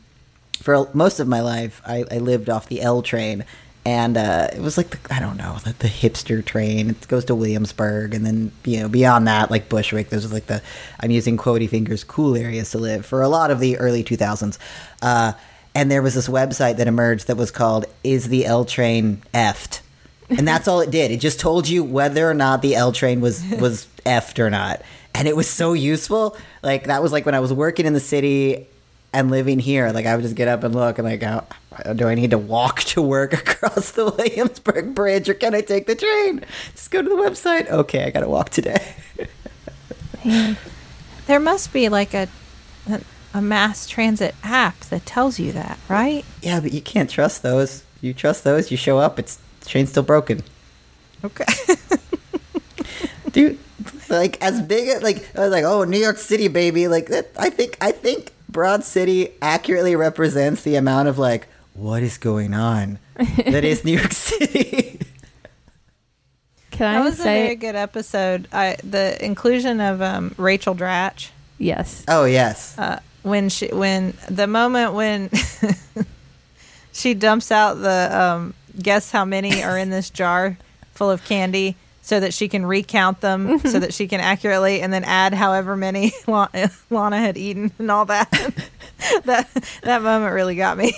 for 0.62 0.88
most 0.94 1.18
of 1.18 1.26
my 1.26 1.40
life 1.40 1.82
I, 1.84 2.04
I 2.08 2.18
lived 2.18 2.48
off 2.48 2.68
the 2.68 2.82
L 2.82 3.02
train, 3.02 3.44
and 3.84 4.16
uh, 4.16 4.46
it 4.52 4.60
was 4.60 4.76
like 4.76 4.90
the, 4.90 5.12
I 5.12 5.18
don't 5.18 5.36
know 5.36 5.58
the, 5.64 5.72
the 5.72 5.88
hipster 5.88 6.44
train. 6.44 6.90
It 6.90 7.08
goes 7.08 7.24
to 7.24 7.34
Williamsburg, 7.34 8.14
and 8.14 8.24
then 8.24 8.52
you 8.64 8.78
know 8.78 8.88
beyond 8.88 9.26
that 9.26 9.50
like 9.50 9.68
Bushwick. 9.68 10.10
Those 10.10 10.24
are 10.24 10.32
like 10.32 10.46
the 10.46 10.62
I'm 11.00 11.10
using 11.10 11.36
quotey 11.36 11.68
fingers 11.68 12.04
cool 12.04 12.36
areas 12.36 12.70
to 12.70 12.78
live 12.78 13.06
for 13.06 13.22
a 13.22 13.28
lot 13.28 13.50
of 13.50 13.58
the 13.58 13.76
early 13.78 14.04
2000s. 14.04 14.56
Uh, 15.02 15.32
and 15.74 15.90
there 15.90 16.02
was 16.02 16.14
this 16.14 16.28
website 16.28 16.76
that 16.76 16.86
emerged 16.86 17.26
that 17.26 17.36
was 17.36 17.50
called 17.50 17.86
"Is 18.04 18.28
the 18.28 18.46
L 18.46 18.64
Train 18.64 19.20
Effed?" 19.34 19.80
And 20.30 20.46
that's 20.46 20.68
all 20.68 20.80
it 20.80 20.90
did. 20.90 21.10
It 21.10 21.20
just 21.20 21.40
told 21.40 21.68
you 21.68 21.82
whether 21.82 22.28
or 22.28 22.34
not 22.34 22.62
the 22.62 22.74
L 22.74 22.92
train 22.92 23.20
was 23.20 23.42
was 23.60 23.86
effed 24.04 24.38
or 24.38 24.50
not, 24.50 24.82
and 25.14 25.28
it 25.28 25.36
was 25.36 25.48
so 25.48 25.72
useful. 25.72 26.36
Like 26.62 26.84
that 26.84 27.02
was 27.02 27.12
like 27.12 27.26
when 27.26 27.34
I 27.34 27.40
was 27.40 27.52
working 27.52 27.86
in 27.86 27.92
the 27.92 28.00
city 28.00 28.66
and 29.12 29.30
living 29.30 29.58
here. 29.58 29.90
Like 29.92 30.06
I 30.06 30.14
would 30.14 30.22
just 30.22 30.34
get 30.34 30.48
up 30.48 30.64
and 30.64 30.74
look, 30.74 30.98
and 30.98 31.06
like, 31.06 31.22
how, 31.22 31.44
do 31.94 32.08
I 32.08 32.14
need 32.14 32.30
to 32.30 32.38
walk 32.38 32.80
to 32.80 33.02
work 33.02 33.32
across 33.48 33.92
the 33.92 34.06
Williamsburg 34.06 34.94
Bridge, 34.94 35.28
or 35.28 35.34
can 35.34 35.54
I 35.54 35.60
take 35.60 35.86
the 35.86 35.94
train? 35.94 36.44
Just 36.72 36.90
go 36.90 37.02
to 37.02 37.08
the 37.08 37.16
website. 37.16 37.68
Okay, 37.68 38.04
I 38.04 38.10
got 38.10 38.20
to 38.20 38.28
walk 38.28 38.50
today. 38.50 38.94
There 41.26 41.40
must 41.40 41.72
be 41.72 41.88
like 41.88 42.14
a, 42.14 42.28
a 42.90 43.00
a 43.34 43.42
mass 43.42 43.86
transit 43.86 44.34
app 44.42 44.80
that 44.80 45.04
tells 45.06 45.38
you 45.38 45.52
that, 45.52 45.78
right? 45.88 46.24
yeah, 46.42 46.60
but 46.60 46.72
you 46.72 46.80
can't 46.80 47.10
trust 47.10 47.42
those. 47.42 47.84
You 48.00 48.14
trust 48.14 48.44
those, 48.44 48.70
you 48.70 48.76
show 48.76 48.98
up. 48.98 49.18
It's 49.18 49.38
the 49.68 49.72
train's 49.72 49.90
still 49.90 50.02
broken. 50.02 50.42
Okay. 51.22 51.44
dude 53.32 53.58
like 54.08 54.42
as 54.42 54.62
big 54.62 54.88
as 54.88 55.02
like 55.02 55.36
i 55.36 55.40
was 55.40 55.50
like 55.50 55.64
oh 55.64 55.84
new 55.84 55.98
york 55.98 56.16
city 56.16 56.48
baby 56.48 56.88
like 56.88 57.08
that 57.08 57.30
i 57.38 57.50
think 57.50 57.76
i 57.82 57.92
think 57.92 58.32
broad 58.48 58.82
city 58.82 59.28
accurately 59.42 59.94
represents 59.94 60.62
the 60.62 60.76
amount 60.76 61.08
of 61.08 61.18
like 61.18 61.46
what 61.74 62.02
is 62.02 62.16
going 62.16 62.54
on 62.54 62.98
that 63.44 63.64
is 63.64 63.84
new 63.84 63.98
york 63.98 64.12
city 64.14 64.98
Can 66.70 66.94
that 66.94 67.02
I 67.02 67.04
was 67.04 67.20
a 67.20 67.24
very 67.24 67.56
good 67.56 67.74
episode. 67.74 68.48
I 68.52 68.76
the 68.82 69.22
inclusion 69.22 69.80
of 69.80 70.00
um, 70.00 70.34
Rachel 70.38 70.74
Dratch 70.74 71.28
yes? 71.58 72.04
oh 72.08 72.24
yes 72.24 72.78
uh, 72.78 73.00
when 73.22 73.50
she 73.50 73.68
when 73.68 74.14
the 74.30 74.46
moment 74.46 74.94
when 74.94 75.28
she 76.92 77.12
dumps 77.12 77.52
out 77.52 77.74
the 77.74 78.08
um, 78.18 78.54
guess 78.82 79.10
how 79.10 79.24
many 79.24 79.62
are 79.62 79.78
in 79.78 79.90
this 79.90 80.10
jar 80.10 80.58
full 80.92 81.10
of 81.10 81.24
candy 81.24 81.76
so 82.02 82.20
that 82.20 82.32
she 82.32 82.48
can 82.48 82.64
recount 82.64 83.20
them 83.20 83.58
so 83.58 83.68
mm-hmm. 83.68 83.78
that 83.80 83.92
she 83.92 84.08
can 84.08 84.18
accurately 84.18 84.80
and 84.80 84.92
then 84.92 85.04
add 85.04 85.34
however 85.34 85.76
many 85.76 86.12
Lana 86.26 87.18
had 87.18 87.36
eaten 87.36 87.70
and 87.78 87.90
all 87.90 88.06
that. 88.06 88.30
that 89.24 89.48
that 89.82 90.02
moment 90.02 90.34
really 90.34 90.56
got 90.56 90.78
me. 90.78 90.92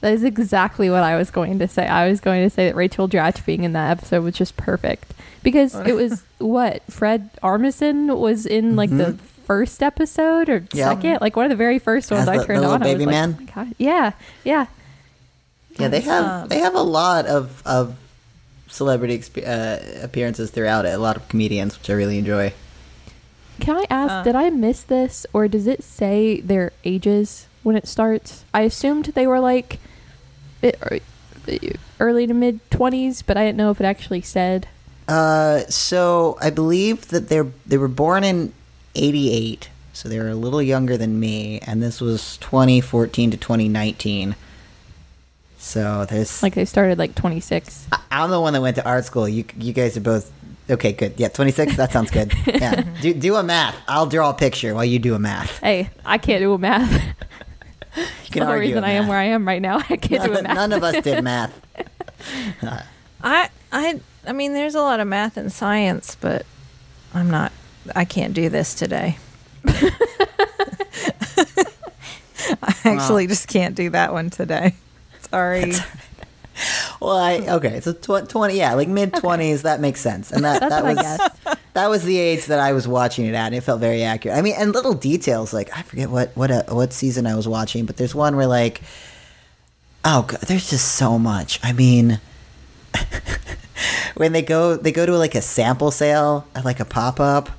That 0.00 0.12
is 0.12 0.22
exactly 0.22 0.90
what 0.90 1.02
I 1.02 1.16
was 1.16 1.32
going 1.32 1.58
to 1.58 1.66
say. 1.66 1.86
I 1.86 2.08
was 2.08 2.20
going 2.20 2.48
to 2.48 2.50
say 2.50 2.66
that 2.66 2.76
Rachel 2.76 3.08
Dratch 3.08 3.44
being 3.44 3.64
in 3.64 3.72
that 3.72 3.90
episode 3.98 4.22
was 4.22 4.36
just 4.36 4.56
perfect 4.56 5.12
because 5.42 5.74
it 5.74 5.94
was 5.94 6.22
what 6.38 6.84
Fred 6.84 7.30
Armisen 7.42 8.16
was 8.16 8.46
in 8.46 8.76
like 8.76 8.90
the 8.90 9.06
mm-hmm. 9.06 9.26
first 9.44 9.82
episode 9.82 10.48
or 10.48 10.64
Yeah. 10.72 10.90
second, 10.90 11.18
like 11.20 11.34
one 11.34 11.46
of 11.46 11.50
the 11.50 11.56
very 11.56 11.80
first 11.80 12.12
ones 12.12 12.22
As 12.22 12.28
I 12.28 12.38
the- 12.38 12.44
turned 12.44 12.58
the 12.58 12.68
little 12.68 12.74
on. 12.74 12.82
I 12.84 12.86
was 12.86 12.94
baby 12.94 13.06
like, 13.06 13.12
man? 13.12 13.38
"Oh 13.40 13.52
God." 13.54 13.74
Yeah, 13.76 14.12
yeah. 14.44 14.66
Yeah 15.78 15.88
they 15.88 16.00
have 16.00 16.42
Um, 16.42 16.48
they 16.48 16.58
have 16.60 16.74
a 16.74 16.82
lot 16.82 17.26
of 17.26 17.62
of 17.66 17.94
celebrity 18.68 19.18
exp- 19.18 19.46
uh, 19.46 20.04
appearances 20.04 20.50
throughout 20.50 20.84
it 20.84 20.90
a 20.94 20.98
lot 20.98 21.16
of 21.16 21.26
comedians 21.28 21.78
which 21.78 21.88
i 21.88 21.94
really 21.94 22.18
enjoy 22.18 22.52
Can 23.60 23.76
I 23.76 23.86
ask, 23.90 24.12
Uh. 24.12 24.22
did 24.22 24.36
I 24.36 24.50
miss 24.50 24.82
this 24.84 25.26
or 25.32 25.48
does 25.48 25.66
it 25.66 25.82
say 25.82 26.40
their 26.40 26.70
ages 26.84 27.46
when 27.64 27.74
it 27.74 27.88
starts? 27.88 28.44
I 28.54 28.62
assumed 28.62 29.06
they 29.06 29.26
were 29.26 29.40
like 29.40 29.80
early 32.00 32.26
to 32.26 32.34
mid 32.34 32.60
20s, 32.70 33.22
but 33.26 33.36
I 33.36 33.44
didn't 33.44 33.56
know 33.58 33.70
if 33.70 33.80
it 33.80 33.84
actually 33.84 34.20
said. 34.22 34.68
Uh, 35.08 35.60
so 35.68 36.36
I 36.40 36.50
believe 36.50 37.08
that 37.08 37.28
they're 37.28 37.48
they 37.66 37.78
were 37.78 37.88
born 37.88 38.22
in 38.24 38.52
'88, 38.94 39.70
so 39.92 40.08
they 40.08 40.18
were 40.18 40.28
a 40.28 40.34
little 40.34 40.62
younger 40.62 40.96
than 40.96 41.18
me, 41.18 41.58
and 41.66 41.82
this 41.82 42.00
was 42.00 42.36
2014 42.38 43.30
to 43.32 43.36
2019. 43.36 44.36
So 45.58 46.06
there's 46.08 46.42
Like 46.42 46.54
they 46.54 46.64
started 46.64 46.98
like 46.98 47.14
26. 47.14 47.88
I- 47.92 48.00
I'm 48.10 48.30
the 48.30 48.40
one 48.40 48.52
that 48.54 48.62
went 48.62 48.76
to 48.76 48.84
art 48.86 49.04
school. 49.04 49.28
You 49.28 49.44
you 49.58 49.72
guys 49.72 49.96
are 49.96 50.00
both 50.00 50.30
Okay, 50.70 50.92
good. 50.92 51.14
Yeah, 51.16 51.28
26. 51.28 51.76
That 51.76 51.92
sounds 51.92 52.10
good. 52.10 52.32
Yeah. 52.46 52.82
do, 53.00 53.14
do 53.14 53.36
a 53.36 53.42
math. 53.42 53.74
I'll 53.88 54.06
draw 54.06 54.30
a 54.30 54.34
picture 54.34 54.74
while 54.74 54.84
you 54.84 54.98
do 54.98 55.14
a 55.14 55.18
math. 55.18 55.58
Hey, 55.60 55.88
I 56.04 56.18
can't 56.18 56.40
do 56.42 56.52
a 56.52 56.58
math. 56.58 56.92
You 56.92 58.02
That's 58.04 58.28
can 58.30 58.40
the 58.44 58.46
argue 58.50 58.68
reason 58.68 58.84
a 58.84 58.86
I 58.86 58.90
am 58.90 59.08
where 59.08 59.18
I 59.18 59.24
am 59.24 59.46
right 59.48 59.62
now. 59.62 59.78
I 59.88 59.96
can't 59.96 60.24
do 60.24 60.30
a 60.32 60.34
None, 60.34 60.42
math. 60.44 60.54
none 60.56 60.72
of 60.74 60.84
us 60.84 61.02
did 61.02 61.24
math. 61.24 61.58
I 63.22 63.48
I 63.72 64.00
I 64.26 64.32
mean, 64.32 64.52
there's 64.52 64.74
a 64.74 64.82
lot 64.82 65.00
of 65.00 65.08
math 65.08 65.36
and 65.38 65.50
science, 65.50 66.16
but 66.20 66.44
I'm 67.14 67.30
not. 67.30 67.50
I 67.96 68.04
can't 68.04 68.34
do 68.34 68.50
this 68.50 68.74
today. 68.74 69.16
I 72.62 72.74
actually 72.84 73.26
just 73.26 73.48
can't 73.48 73.74
do 73.74 73.90
that 73.90 74.12
one 74.12 74.28
today. 74.30 74.74
Sorry. 75.30 75.72
Well, 77.00 77.16
I 77.16 77.36
okay. 77.56 77.80
So 77.80 77.92
tw- 77.92 78.28
20, 78.28 78.56
yeah, 78.56 78.74
like 78.74 78.88
mid 78.88 79.12
20s. 79.12 79.62
That 79.62 79.80
makes 79.80 80.00
sense. 80.00 80.32
And 80.32 80.44
that 80.44 80.60
that 80.60 80.84
was 80.84 81.56
that 81.74 81.88
was 81.88 82.04
the 82.04 82.18
age 82.18 82.46
that 82.46 82.58
I 82.58 82.72
was 82.72 82.88
watching 82.88 83.26
it 83.26 83.34
at. 83.34 83.46
And 83.46 83.54
it 83.54 83.60
felt 83.60 83.80
very 83.80 84.02
accurate. 84.02 84.36
I 84.36 84.42
mean, 84.42 84.54
and 84.58 84.72
little 84.72 84.94
details 84.94 85.52
like 85.52 85.76
I 85.76 85.82
forget 85.82 86.10
what 86.10 86.36
what 86.36 86.50
uh 86.50 86.64
what 86.68 86.92
season 86.92 87.26
I 87.26 87.36
was 87.36 87.46
watching, 87.46 87.86
but 87.86 87.96
there's 87.96 88.14
one 88.14 88.34
where 88.36 88.46
like, 88.46 88.80
oh, 90.04 90.22
God, 90.26 90.40
there's 90.42 90.68
just 90.68 90.96
so 90.96 91.18
much. 91.18 91.60
I 91.62 91.72
mean, 91.72 92.20
when 94.16 94.32
they 94.32 94.42
go 94.42 94.76
they 94.76 94.92
go 94.92 95.06
to 95.06 95.16
like 95.16 95.34
a 95.34 95.42
sample 95.42 95.90
sale 95.90 96.46
at 96.54 96.64
like 96.64 96.80
a 96.80 96.84
pop 96.84 97.20
up. 97.20 97.50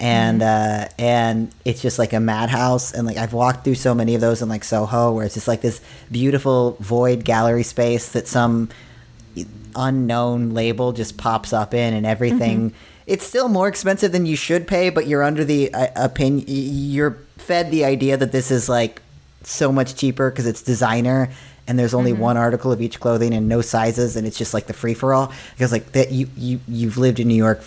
And 0.00 0.42
uh, 0.42 0.88
and 0.96 1.50
it's 1.64 1.82
just 1.82 1.98
like 1.98 2.12
a 2.12 2.20
madhouse, 2.20 2.92
and 2.92 3.04
like 3.04 3.16
I've 3.16 3.32
walked 3.32 3.64
through 3.64 3.74
so 3.74 3.94
many 3.94 4.14
of 4.14 4.20
those 4.20 4.42
in 4.42 4.48
like 4.48 4.62
Soho, 4.62 5.12
where 5.12 5.24
it's 5.24 5.34
just 5.34 5.48
like 5.48 5.60
this 5.60 5.80
beautiful 6.10 6.76
void 6.78 7.24
gallery 7.24 7.64
space 7.64 8.12
that 8.12 8.28
some 8.28 8.68
unknown 9.74 10.50
label 10.50 10.92
just 10.92 11.16
pops 11.16 11.52
up 11.52 11.74
in 11.74 11.94
and 11.94 12.06
everything. 12.06 12.72
It's 13.06 13.26
still 13.26 13.48
more 13.48 13.68
expensive 13.68 14.12
than 14.12 14.26
you 14.26 14.36
should 14.36 14.68
pay 14.68 14.90
but 14.90 15.06
you're 15.06 15.22
under 15.22 15.42
the 15.42 15.72
uh, 15.72 15.88
opinion 15.96 16.44
you're 16.46 17.12
fed 17.38 17.70
the 17.70 17.84
idea 17.84 18.18
that 18.18 18.32
this 18.32 18.50
is 18.50 18.68
like 18.68 19.00
so 19.42 19.72
much 19.72 19.94
cheaper 19.94 20.30
because 20.30 20.46
it's 20.46 20.60
designer 20.60 21.30
and 21.66 21.78
there's 21.78 21.94
only 21.94 22.12
one 22.12 22.36
article 22.36 22.72
of 22.72 22.82
each 22.82 23.00
clothing 23.00 23.32
and 23.32 23.48
no 23.48 23.60
sizes 23.60 24.16
and 24.16 24.26
it's 24.26 24.36
just 24.36 24.52
like 24.52 24.66
the 24.66 24.72
free 24.74 24.94
for 24.94 25.14
all 25.14 25.32
because 25.54 25.72
like 25.72 25.92
that 25.92 26.12
you 26.12 26.28
you 26.36 26.60
you've 26.68 26.98
lived 26.98 27.18
in 27.20 27.28
New 27.28 27.34
York 27.34 27.62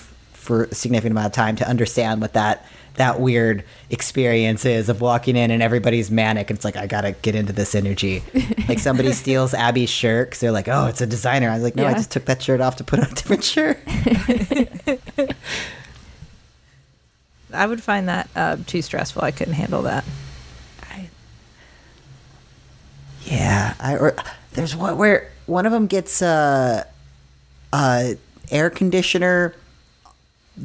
for 0.51 0.65
a 0.65 0.75
significant 0.75 1.13
amount 1.13 1.27
of 1.27 1.31
time 1.31 1.55
to 1.55 1.65
understand 1.65 2.19
what 2.19 2.33
that 2.33 2.65
that 2.95 3.21
weird 3.21 3.63
experience 3.89 4.65
is 4.65 4.89
of 4.89 4.99
walking 4.99 5.37
in 5.37 5.49
and 5.49 5.63
everybody's 5.63 6.11
manic 6.11 6.49
and 6.49 6.57
it's 6.57 6.65
like 6.65 6.75
I 6.75 6.87
gotta 6.87 7.13
get 7.13 7.35
into 7.35 7.53
this 7.53 7.73
energy. 7.73 8.21
like 8.67 8.79
somebody 8.79 9.13
steals 9.23 9.53
Abbi's 9.53 9.89
shirt 9.89 10.27
because 10.27 10.41
they're 10.41 10.51
like, 10.51 10.67
oh, 10.67 10.87
it's 10.87 10.99
a 10.99 11.07
designer. 11.07 11.49
I 11.49 11.53
was 11.53 11.63
like, 11.63 11.77
no, 11.77 11.87
I 11.87 11.93
just 11.93 12.11
took 12.11 12.25
that 12.25 12.41
shirt 12.41 12.59
off 12.59 12.75
to 12.75 12.83
put 12.83 12.99
on 12.99 13.05
a 13.05 13.13
different 13.15 13.45
shirt. 13.45 13.79
I 17.53 17.65
would 17.65 17.81
find 17.81 18.09
that 18.09 18.29
uh, 18.35 18.57
too 18.67 18.81
stressful. 18.81 19.21
I 19.23 19.31
couldn't 19.31 19.53
handle 19.53 19.83
that. 19.83 20.03
Yeah, 23.23 23.75
I 23.79 23.95
or 23.95 24.17
there's 24.51 24.75
one 24.75 24.97
where 24.97 25.31
one 25.45 25.65
of 25.65 25.71
them 25.71 25.87
gets 25.87 26.21
uh, 26.21 26.83
uh, 27.71 28.09
air 28.51 28.69
conditioner 28.69 29.55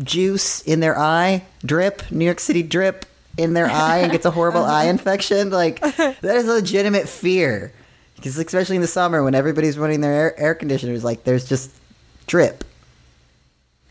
juice 0.02 0.60
in 0.62 0.80
their 0.80 0.98
eye, 0.98 1.44
drip, 1.64 2.10
New 2.10 2.24
York 2.24 2.40
City 2.40 2.62
drip 2.62 3.06
in 3.36 3.52
their 3.54 3.66
eye, 3.66 3.98
and 3.98 4.12
gets 4.12 4.24
a 4.26 4.30
horrible 4.30 4.60
uh-huh. 4.64 4.72
eye 4.72 4.84
infection. 4.84 5.50
Like 5.50 5.80
that 5.80 6.22
is 6.22 6.48
a 6.48 6.52
legitimate 6.52 7.08
fear, 7.08 7.72
because 8.16 8.36
especially 8.38 8.76
in 8.76 8.82
the 8.82 8.88
summer 8.88 9.22
when 9.22 9.34
everybody's 9.34 9.78
running 9.78 10.00
their 10.00 10.12
air, 10.12 10.40
air 10.40 10.54
conditioners, 10.54 11.04
like 11.04 11.24
there's 11.24 11.48
just 11.48 11.70
drip 12.26 12.64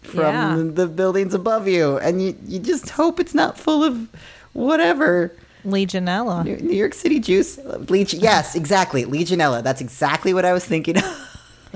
from 0.01 0.21
Yeah. 0.21 0.63
the 0.73 0.87
buildings 0.87 1.33
above 1.33 1.67
you, 1.67 1.97
and 1.97 2.21
you 2.21 2.35
you 2.45 2.59
just 2.59 2.89
hope 2.89 3.19
it's 3.19 3.33
not 3.33 3.57
full 3.57 3.83
of 3.83 4.09
whatever. 4.53 5.31
Legionella. 5.65 6.43
New 6.45 6.57
New 6.57 6.75
York 6.75 6.93
City 6.93 7.19
juice. 7.19 7.57
Leg- 7.57 8.13
yes, 8.13 8.55
exactly. 8.55 9.03
Legionella. 9.05 9.63
That's 9.63 9.81
exactly 9.81 10.31
what 10.31 10.45
I 10.45 10.53
was 10.53 10.63
thinking 10.63 10.97
of. 10.97 11.24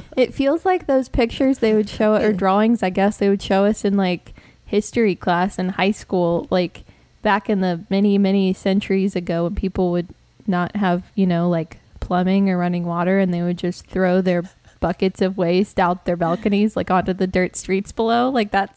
It 0.18 0.34
feels 0.34 0.66
like 0.66 0.88
those 0.88 1.10
pictures 1.10 1.60
they 1.60 1.74
would 1.74 1.90
show 1.90 2.16
or 2.16 2.34
drawings, 2.34 2.84
I 2.84 2.90
guess 2.90 3.18
they 3.18 3.30
would 3.30 3.42
show 3.42 3.66
us 3.66 3.86
in 3.86 3.98
like 3.98 4.34
history 4.66 5.16
class 5.16 5.58
in 5.58 5.70
high 5.70 5.92
school, 5.92 6.48
like 6.50 6.84
back 7.22 7.50
in 7.50 7.62
the 7.62 7.86
many, 7.90 8.18
many 8.18 8.54
centuries 8.54 9.16
ago 9.16 9.44
when 9.44 9.56
people 9.56 9.92
would 9.92 10.08
not 10.48 10.76
have, 10.76 11.12
you 11.16 11.26
know, 11.26 11.50
like 11.50 11.78
plumbing 12.00 12.50
or 12.50 12.58
running 12.58 12.86
water 12.86 13.20
and 13.20 13.34
they 13.34 13.42
would 13.42 13.58
just 13.58 13.86
throw 13.88 14.22
their 14.22 14.44
buckets 14.80 15.22
of 15.22 15.38
waste 15.38 15.80
out 15.80 16.06
their 16.06 16.16
balconies 16.16 16.76
like 16.76 16.90
onto 16.90 17.14
the 17.14 17.28
dirt 17.28 17.56
streets 17.56 17.92
below. 17.92 18.30
Like 18.30 18.52
that 18.52 18.74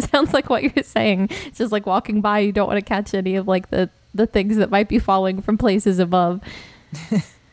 sounds 0.10 0.32
like 0.32 0.50
what 0.50 0.62
you're 0.62 0.84
saying. 0.84 1.28
It's 1.46 1.58
just 1.58 1.72
like 1.72 1.86
walking 1.86 2.20
by 2.20 2.40
you 2.40 2.52
don't 2.52 2.68
want 2.68 2.78
to 2.78 2.84
catch 2.84 3.14
any 3.14 3.36
of 3.36 3.48
like 3.48 3.70
the 3.70 3.90
the 4.14 4.26
things 4.26 4.56
that 4.56 4.70
might 4.70 4.88
be 4.88 4.98
falling 4.98 5.42
from 5.42 5.58
places 5.58 5.98
above. 5.98 6.40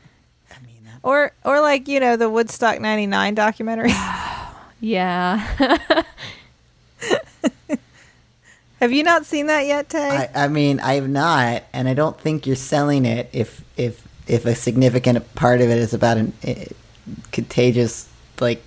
Or 1.03 1.31
or 1.43 1.59
like, 1.61 1.87
you 1.87 1.99
know, 1.99 2.15
the 2.15 2.29
Woodstock 2.29 2.79
99 2.79 3.35
documentary. 3.35 3.91
Yeah. 4.83 5.45
Have 8.79 8.91
you 8.91 9.03
not 9.03 9.27
seen 9.27 9.45
that 9.45 9.67
yet, 9.67 9.89
Tay? 9.89 10.27
I, 10.33 10.45
I 10.45 10.47
mean, 10.47 10.79
I 10.79 10.95
have 10.95 11.07
not, 11.07 11.63
and 11.71 11.87
I 11.87 11.93
don't 11.93 12.19
think 12.19 12.47
you're 12.47 12.55
selling 12.55 13.05
it 13.05 13.29
if 13.31 13.63
if 13.77 14.01
if 14.27 14.45
a 14.47 14.55
significant 14.55 15.35
part 15.35 15.61
of 15.61 15.69
it 15.69 15.77
is 15.77 15.93
about 15.93 16.17
an 16.17 16.33
uh, 16.47 16.53
contagious 17.31 18.09
like 18.39 18.63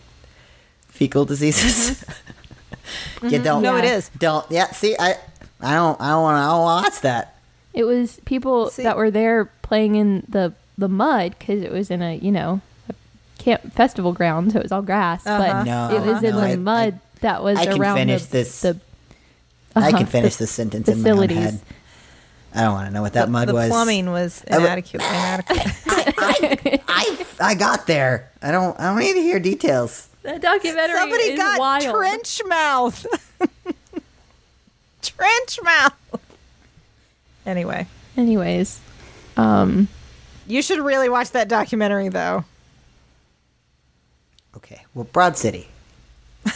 fecal 0.87 1.25
diseases. 1.25 2.05
you 3.25 3.41
don't. 3.43 3.61
No, 3.63 3.75
it 3.77 3.83
Yeah. 3.85 3.95
is. 3.97 4.09
Don't. 4.17 4.49
Yeah. 4.53 4.67
See, 4.71 4.95
I 4.97 5.17
I 5.61 5.75
don't 5.75 6.01
I 6.01 6.11
don't 6.11 6.23
want 6.23 6.37
I 6.39 6.47
don't 6.49 6.63
want 6.63 6.87
to 6.87 6.91
watch 6.93 7.01
that. 7.01 7.37
It 7.73 7.83
was 7.83 8.21
people 8.25 8.71
See- 8.71 8.85
that 8.85 8.97
were 8.97 9.11
there 9.11 9.47
playing 9.63 9.97
in 9.97 10.25
the 10.29 10.53
the 10.79 10.89
mud 10.89 11.35
because 11.39 11.63
it 11.63 11.71
was 11.73 11.91
in 11.91 12.03
a 12.03 12.17
you 12.17 12.33
know 12.33 12.61
a 12.89 12.95
camp 13.39 13.73
festival 13.75 14.13
ground, 14.13 14.53
so 14.53 14.59
it 14.59 14.63
was 14.65 14.73
all 14.73 14.83
grass. 14.83 15.27
Uh-huh. 15.27 15.39
But 15.39 15.65
No, 15.65 15.91
it 15.97 16.01
was 16.07 16.23
in 16.23 16.31
no, 16.35 16.41
the 16.41 16.47
I- 16.47 16.57
mud 16.57 17.01
that 17.21 17.43
was 17.43 17.59
I 17.59 17.67
can 17.67 17.81
around 17.81 17.97
finish 17.99 18.25
the, 18.25 18.31
this. 18.33 18.61
the 18.61 18.81
I 19.77 19.89
uh-huh, 19.89 19.99
can 19.99 20.07
finish 20.19 20.37
the 20.37 20.45
this 20.45 20.51
sentence 20.51 20.89
in 20.89 21.03
my 21.03 21.11
own 21.11 21.29
head. 21.29 21.61
I 22.57 22.63
don't 22.63 22.73
want 22.75 22.87
to 22.89 22.95
know 22.95 23.03
what 23.03 23.15
that 23.15 23.25
the, 23.27 23.31
mud 23.33 23.49
the 23.49 23.55
was. 23.55 23.69
plumbing 23.69 24.11
was 24.11 24.45
I 24.49 24.59
inadequate. 24.59 25.03
inadequate. 25.03 25.61
I, 26.19 26.81
I 26.87 27.27
I 27.41 27.55
got 27.55 27.87
there. 27.89 28.31
I 28.43 28.53
don't 28.53 28.79
I 28.79 28.85
don't 28.91 28.99
need 29.01 29.15
to 29.15 29.21
hear 29.23 29.41
details. 29.41 30.09
The 30.23 30.39
documentary 30.39 30.97
Somebody 30.97 31.23
is 31.25 31.39
got 31.39 31.59
wild. 31.59 31.83
trench 31.95 32.41
mouth. 32.47 33.07
trench 35.03 35.59
mouth. 35.63 35.93
Anyway, 37.47 37.87
Anyways, 38.17 38.79
um, 39.37 39.89
you 40.47 40.63
should 40.63 40.81
really 40.81 41.09
watch 41.09 41.31
that 41.33 41.49
documentary, 41.49 42.09
though. 42.09 42.45
Okay. 44.57 44.85
Well, 44.95 45.05
Broad 45.13 45.37
City. 45.37 45.69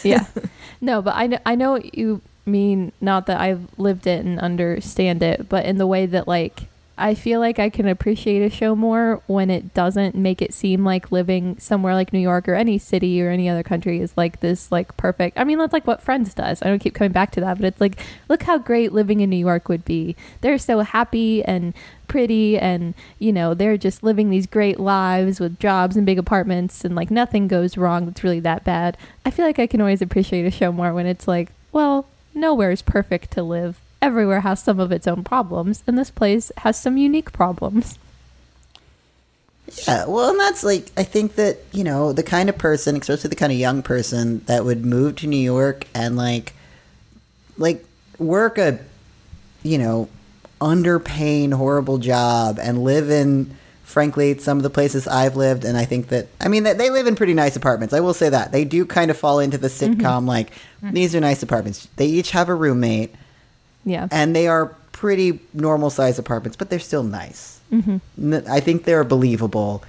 yeah, 0.04 0.26
no, 0.80 1.02
but 1.02 1.14
I 1.16 1.26
know 1.26 1.38
I 1.46 1.54
know 1.54 1.72
what 1.72 1.96
you 1.96 2.20
mean. 2.46 2.92
Not 3.00 3.26
that 3.26 3.40
I've 3.40 3.66
lived 3.78 4.06
it 4.06 4.24
and 4.24 4.38
understand 4.38 5.22
it, 5.22 5.48
but 5.48 5.64
in 5.66 5.78
the 5.78 5.86
way 5.86 6.06
that 6.06 6.28
like 6.28 6.67
I 6.98 7.14
feel 7.14 7.38
like 7.38 7.58
I 7.58 7.70
can 7.70 7.86
appreciate 7.86 8.42
a 8.42 8.50
show 8.50 8.74
more 8.74 9.22
when 9.26 9.50
it 9.50 9.72
doesn't 9.72 10.16
make 10.16 10.42
it 10.42 10.52
seem 10.52 10.84
like 10.84 11.12
living 11.12 11.56
somewhere 11.58 11.94
like 11.94 12.12
New 12.12 12.18
York 12.18 12.48
or 12.48 12.54
any 12.54 12.76
city 12.78 13.22
or 13.22 13.30
any 13.30 13.48
other 13.48 13.62
country 13.62 14.00
is 14.00 14.12
like 14.16 14.40
this 14.40 14.72
like 14.72 14.96
perfect. 14.96 15.38
I 15.38 15.44
mean, 15.44 15.58
that's 15.58 15.72
like 15.72 15.86
what 15.86 16.02
Friends 16.02 16.34
does. 16.34 16.60
I 16.60 16.66
don't 16.66 16.80
keep 16.80 16.94
coming 16.94 17.12
back 17.12 17.30
to 17.32 17.40
that, 17.40 17.58
but 17.58 17.66
it's 17.66 17.80
like 17.80 18.00
look 18.28 18.42
how 18.42 18.58
great 18.58 18.92
living 18.92 19.20
in 19.20 19.30
New 19.30 19.36
York 19.36 19.68
would 19.68 19.84
be. 19.84 20.16
They're 20.40 20.58
so 20.58 20.80
happy 20.80 21.44
and 21.44 21.72
pretty 22.08 22.58
and 22.58 22.94
you 23.18 23.32
know 23.32 23.54
they're 23.54 23.76
just 23.76 24.02
living 24.02 24.30
these 24.30 24.46
great 24.46 24.80
lives 24.80 25.38
with 25.38 25.58
jobs 25.60 25.94
and 25.94 26.06
big 26.06 26.18
apartments 26.18 26.84
and 26.84 26.96
like 26.96 27.10
nothing 27.10 27.46
goes 27.46 27.76
wrong 27.76 28.06
that's 28.06 28.24
really 28.24 28.40
that 28.40 28.64
bad 28.64 28.96
i 29.26 29.30
feel 29.30 29.44
like 29.44 29.58
i 29.58 29.66
can 29.66 29.78
always 29.78 30.00
appreciate 30.00 30.46
a 30.46 30.50
show 30.50 30.72
more 30.72 30.94
when 30.94 31.04
it's 31.04 31.28
like 31.28 31.52
well 31.70 32.08
nowhere 32.34 32.70
is 32.70 32.80
perfect 32.80 33.30
to 33.30 33.42
live 33.42 33.78
everywhere 34.00 34.40
has 34.40 34.62
some 34.62 34.78
of 34.78 34.92
its 34.92 35.06
own 35.06 35.24
problems 35.24 35.82
and 35.86 35.98
this 35.98 36.10
place 36.10 36.52
has 36.58 36.78
some 36.78 36.96
unique 36.96 37.32
problems 37.32 37.98
Yeah, 39.86 40.06
well, 40.06 40.30
and 40.30 40.40
that's 40.40 40.64
like 40.64 40.90
I 40.96 41.04
think 41.04 41.34
that 41.34 41.58
you 41.72 41.84
know 41.84 42.12
the 42.12 42.22
kind 42.22 42.48
of 42.48 42.56
person, 42.56 42.96
especially 42.96 43.28
the 43.28 43.36
kind 43.36 43.52
of 43.52 43.58
young 43.58 43.82
person 43.82 44.42
that 44.46 44.64
would 44.64 44.84
move 44.84 45.16
to 45.16 45.26
New 45.26 45.36
York 45.36 45.86
and 45.94 46.16
like, 46.16 46.54
like 47.56 47.84
work 48.18 48.58
a, 48.58 48.78
you 49.62 49.78
know, 49.78 50.08
underpaying 50.60 51.52
horrible 51.52 51.98
job 51.98 52.58
and 52.60 52.82
live 52.82 53.10
in, 53.10 53.54
frankly, 53.84 54.38
some 54.38 54.56
of 54.56 54.62
the 54.62 54.70
places 54.70 55.06
I've 55.06 55.36
lived, 55.36 55.64
and 55.64 55.76
I 55.76 55.84
think 55.84 56.08
that 56.08 56.28
I 56.40 56.48
mean 56.48 56.62
that 56.62 56.78
they 56.78 56.90
live 56.90 57.06
in 57.06 57.14
pretty 57.14 57.34
nice 57.34 57.56
apartments. 57.56 57.92
I 57.92 58.00
will 58.00 58.14
say 58.14 58.30
that 58.30 58.52
they 58.52 58.64
do 58.64 58.86
kind 58.86 59.10
of 59.10 59.18
fall 59.18 59.38
into 59.38 59.58
the 59.58 59.68
mm-hmm. 59.68 60.00
sitcom 60.00 60.26
like 60.26 60.50
mm-hmm. 60.50 60.92
these 60.92 61.14
are 61.14 61.20
nice 61.20 61.42
apartments. 61.42 61.88
They 61.96 62.06
each 62.06 62.30
have 62.30 62.48
a 62.48 62.54
roommate 62.54 63.14
yeah 63.84 64.08
and 64.10 64.34
they 64.34 64.48
are 64.48 64.74
pretty 64.98 65.38
normal 65.54 65.90
sized 65.90 66.18
apartments, 66.18 66.56
but 66.56 66.70
they're 66.70 66.80
still 66.80 67.04
nice. 67.04 67.60
Mm-hmm. 67.72 68.50
I 68.50 68.58
think 68.58 68.82
they're 68.82 69.04
believable 69.04 69.84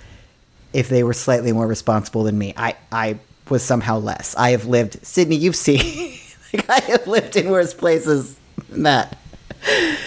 if 0.71 0.87
they 0.87 1.01
were 1.01 1.13
slightly 1.13 1.51
more 1.51 1.65
responsible 1.65 2.21
than 2.21 2.37
me. 2.37 2.53
I, 2.55 2.75
I 2.91 3.17
was 3.49 3.63
somehow 3.63 3.97
less. 3.97 4.35
I 4.35 4.51
have 4.51 4.65
lived, 4.65 5.01
Sydnee, 5.01 5.39
you've 5.39 5.55
seen 5.55 6.19
like 6.53 6.69
I 6.69 6.79
have 6.91 7.07
lived 7.07 7.35
in 7.37 7.49
worse 7.49 7.73
places 7.73 8.37
than 8.69 8.83
that. 8.83 9.17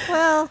Well, 0.08 0.48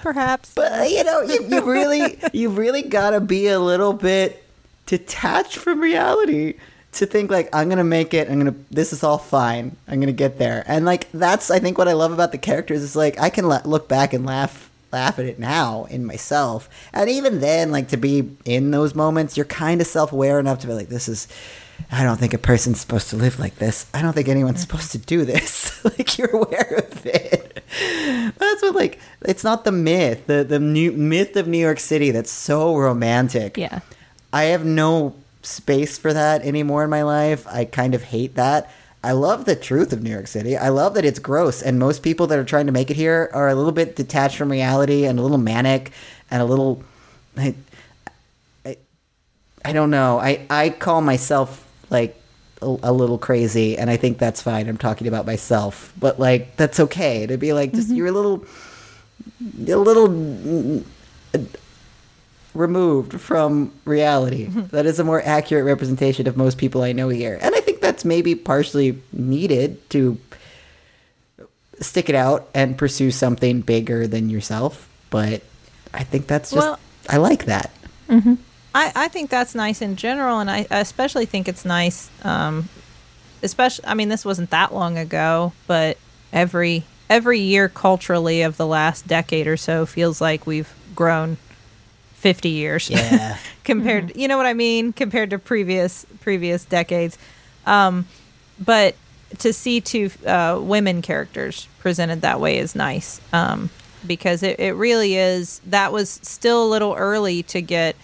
perhaps. 0.00 0.54
But 0.54 0.72
uh, 0.80 0.84
you 0.84 1.04
know, 1.04 1.20
you, 1.20 1.46
you 1.46 1.70
really, 1.70 2.18
you 2.32 2.48
really 2.48 2.80
gotta 2.80 3.20
be 3.20 3.48
a 3.48 3.60
little 3.60 3.92
bit 3.92 4.42
detached 4.86 5.56
from 5.56 5.78
reality 5.78 6.54
to 6.92 7.06
think 7.06 7.30
like 7.30 7.48
I'm 7.54 7.68
gonna 7.68 7.84
make 7.84 8.14
it. 8.14 8.28
I'm 8.28 8.38
gonna. 8.38 8.54
This 8.70 8.92
is 8.92 9.04
all 9.04 9.18
fine. 9.18 9.76
I'm 9.86 10.00
gonna 10.00 10.12
get 10.12 10.38
there. 10.38 10.64
And 10.66 10.84
like 10.84 11.10
that's, 11.12 11.50
I 11.50 11.58
think, 11.58 11.78
what 11.78 11.88
I 11.88 11.92
love 11.92 12.12
about 12.12 12.32
the 12.32 12.38
characters 12.38 12.82
is 12.82 12.96
like 12.96 13.18
I 13.20 13.30
can 13.30 13.46
la- 13.46 13.62
look 13.64 13.88
back 13.88 14.12
and 14.12 14.26
laugh, 14.26 14.70
laugh 14.92 15.18
at 15.18 15.26
it 15.26 15.38
now 15.38 15.84
in 15.84 16.04
myself. 16.04 16.68
And 16.92 17.08
even 17.08 17.40
then, 17.40 17.70
like 17.70 17.88
to 17.88 17.96
be 17.96 18.36
in 18.44 18.70
those 18.70 18.94
moments, 18.94 19.36
you're 19.36 19.46
kind 19.46 19.80
of 19.80 19.86
self 19.86 20.12
aware 20.12 20.40
enough 20.40 20.60
to 20.60 20.66
be 20.66 20.72
like, 20.72 20.88
this 20.88 21.08
is. 21.08 21.28
I 21.90 22.04
don't 22.04 22.18
think 22.18 22.34
a 22.34 22.38
person's 22.38 22.78
supposed 22.78 23.08
to 23.08 23.16
live 23.16 23.38
like 23.38 23.54
this. 23.54 23.86
I 23.94 24.02
don't 24.02 24.12
think 24.12 24.28
anyone's 24.28 24.58
mm-hmm. 24.58 24.76
supposed 24.76 24.92
to 24.92 24.98
do 24.98 25.24
this. 25.24 25.82
like 25.84 26.18
you're 26.18 26.36
aware 26.36 26.84
of 26.86 27.06
it. 27.06 27.64
That's 28.36 28.62
what 28.62 28.74
like 28.74 28.98
it's 29.22 29.44
not 29.44 29.64
the 29.64 29.72
myth, 29.72 30.26
the 30.26 30.44
the 30.44 30.58
new 30.58 30.92
myth 30.92 31.36
of 31.36 31.46
New 31.48 31.58
York 31.58 31.78
City 31.78 32.10
that's 32.10 32.30
so 32.30 32.76
romantic. 32.76 33.56
Yeah. 33.56 33.80
I 34.32 34.44
have 34.44 34.64
no 34.64 35.14
space 35.42 35.98
for 35.98 36.12
that 36.12 36.42
anymore 36.42 36.84
in 36.84 36.90
my 36.90 37.02
life. 37.02 37.46
I 37.46 37.64
kind 37.64 37.94
of 37.94 38.04
hate 38.04 38.34
that. 38.34 38.70
I 39.02 39.12
love 39.12 39.46
the 39.46 39.56
truth 39.56 39.92
of 39.92 40.02
New 40.02 40.10
York 40.10 40.26
City. 40.26 40.56
I 40.56 40.68
love 40.68 40.94
that 40.94 41.06
it's 41.06 41.18
gross, 41.18 41.62
and 41.62 41.78
most 41.78 42.02
people 42.02 42.26
that 42.26 42.38
are 42.38 42.44
trying 42.44 42.66
to 42.66 42.72
make 42.72 42.90
it 42.90 42.96
here 42.96 43.30
are 43.32 43.48
a 43.48 43.54
little 43.54 43.72
bit 43.72 43.96
detached 43.96 44.36
from 44.36 44.50
reality 44.50 45.06
and 45.06 45.18
a 45.18 45.22
little 45.22 45.38
manic 45.38 45.92
and 46.30 46.42
a 46.42 46.44
little. 46.44 46.82
I, 47.36 47.54
I, 48.66 48.76
I 49.64 49.72
don't 49.72 49.90
know. 49.90 50.18
I, 50.18 50.46
I 50.50 50.68
call 50.68 51.00
myself 51.00 51.66
like 51.88 52.20
a, 52.60 52.76
a 52.82 52.92
little 52.92 53.16
crazy, 53.16 53.78
and 53.78 53.88
I 53.88 53.96
think 53.96 54.18
that's 54.18 54.42
fine. 54.42 54.68
I'm 54.68 54.76
talking 54.76 55.08
about 55.08 55.24
myself, 55.24 55.94
but 55.98 56.20
like 56.20 56.56
that's 56.56 56.78
okay 56.80 57.26
to 57.26 57.38
be 57.38 57.54
like 57.54 57.72
just 57.72 57.88
mm-hmm. 57.88 57.96
you're 57.96 58.08
a 58.08 58.12
little, 58.12 58.44
a 59.66 59.76
little 59.76 60.84
removed 62.54 63.20
from 63.20 63.72
reality. 63.84 64.46
That 64.46 64.86
is 64.86 64.98
a 64.98 65.04
more 65.04 65.22
accurate 65.22 65.64
representation 65.64 66.26
of 66.26 66.36
most 66.36 66.58
people 66.58 66.82
I 66.82 66.92
know 66.92 67.08
here. 67.08 67.38
And 67.40 67.54
I 67.54 67.60
think 67.60 67.80
that's 67.80 68.04
maybe 68.04 68.34
partially 68.34 68.98
needed 69.12 69.88
to 69.90 70.18
stick 71.80 72.08
it 72.08 72.14
out 72.14 72.48
and 72.54 72.76
pursue 72.76 73.10
something 73.10 73.60
bigger 73.62 74.06
than 74.06 74.28
yourself. 74.28 74.88
But 75.10 75.42
I 75.94 76.02
think 76.04 76.26
that's 76.26 76.50
just, 76.50 76.66
Well- 76.66 76.78
I 77.08 77.16
like 77.16 77.46
that. 77.46 77.70
I, 78.08 78.92
I 78.94 79.08
think 79.08 79.30
that's 79.30 79.54
nice 79.54 79.82
in 79.82 79.96
general, 79.96 80.38
and 80.40 80.50
I, 80.50 80.66
I 80.70 80.80
especially 80.80 81.26
think 81.26 81.48
it's 81.48 81.64
nice. 81.64 82.10
Um, 82.24 82.68
especially, 83.42 83.84
I 83.86 83.94
mean, 83.94 84.08
this 84.08 84.24
wasn't 84.24 84.50
that 84.50 84.74
long 84.74 84.98
ago, 84.98 85.52
but 85.66 85.96
every 86.32 86.84
every 87.08 87.40
year 87.40 87.68
culturally 87.68 88.42
of 88.42 88.56
the 88.56 88.66
last 88.66 89.06
decade 89.08 89.46
or 89.48 89.56
so 89.56 89.86
feels 89.86 90.20
like 90.20 90.46
we've 90.46 90.72
grown 90.94 91.36
fifty 92.20 92.50
years. 92.50 92.90
Yeah. 92.90 93.36
compared, 93.64 94.16
you 94.16 94.28
know 94.28 94.36
what 94.36 94.46
I 94.46 94.54
mean, 94.54 94.92
compared 94.92 95.30
to 95.30 95.38
previous 95.38 96.06
previous 96.20 96.64
decades. 96.64 97.18
Um, 97.66 98.06
but 98.58 98.94
to 99.38 99.52
see 99.52 99.80
two 99.80 100.10
uh, 100.26 100.58
women 100.60 101.02
characters 101.02 101.66
presented 101.78 102.20
that 102.20 102.40
way 102.40 102.58
is 102.58 102.74
nice 102.74 103.20
um, 103.32 103.70
because 104.06 104.42
it, 104.42 104.60
it 104.60 104.72
really 104.72 105.16
is. 105.16 105.60
That 105.66 105.92
was 105.92 106.10
still 106.22 106.64
a 106.64 106.68
little 106.68 106.94
early 106.94 107.42
to 107.44 107.62
get 107.62 107.96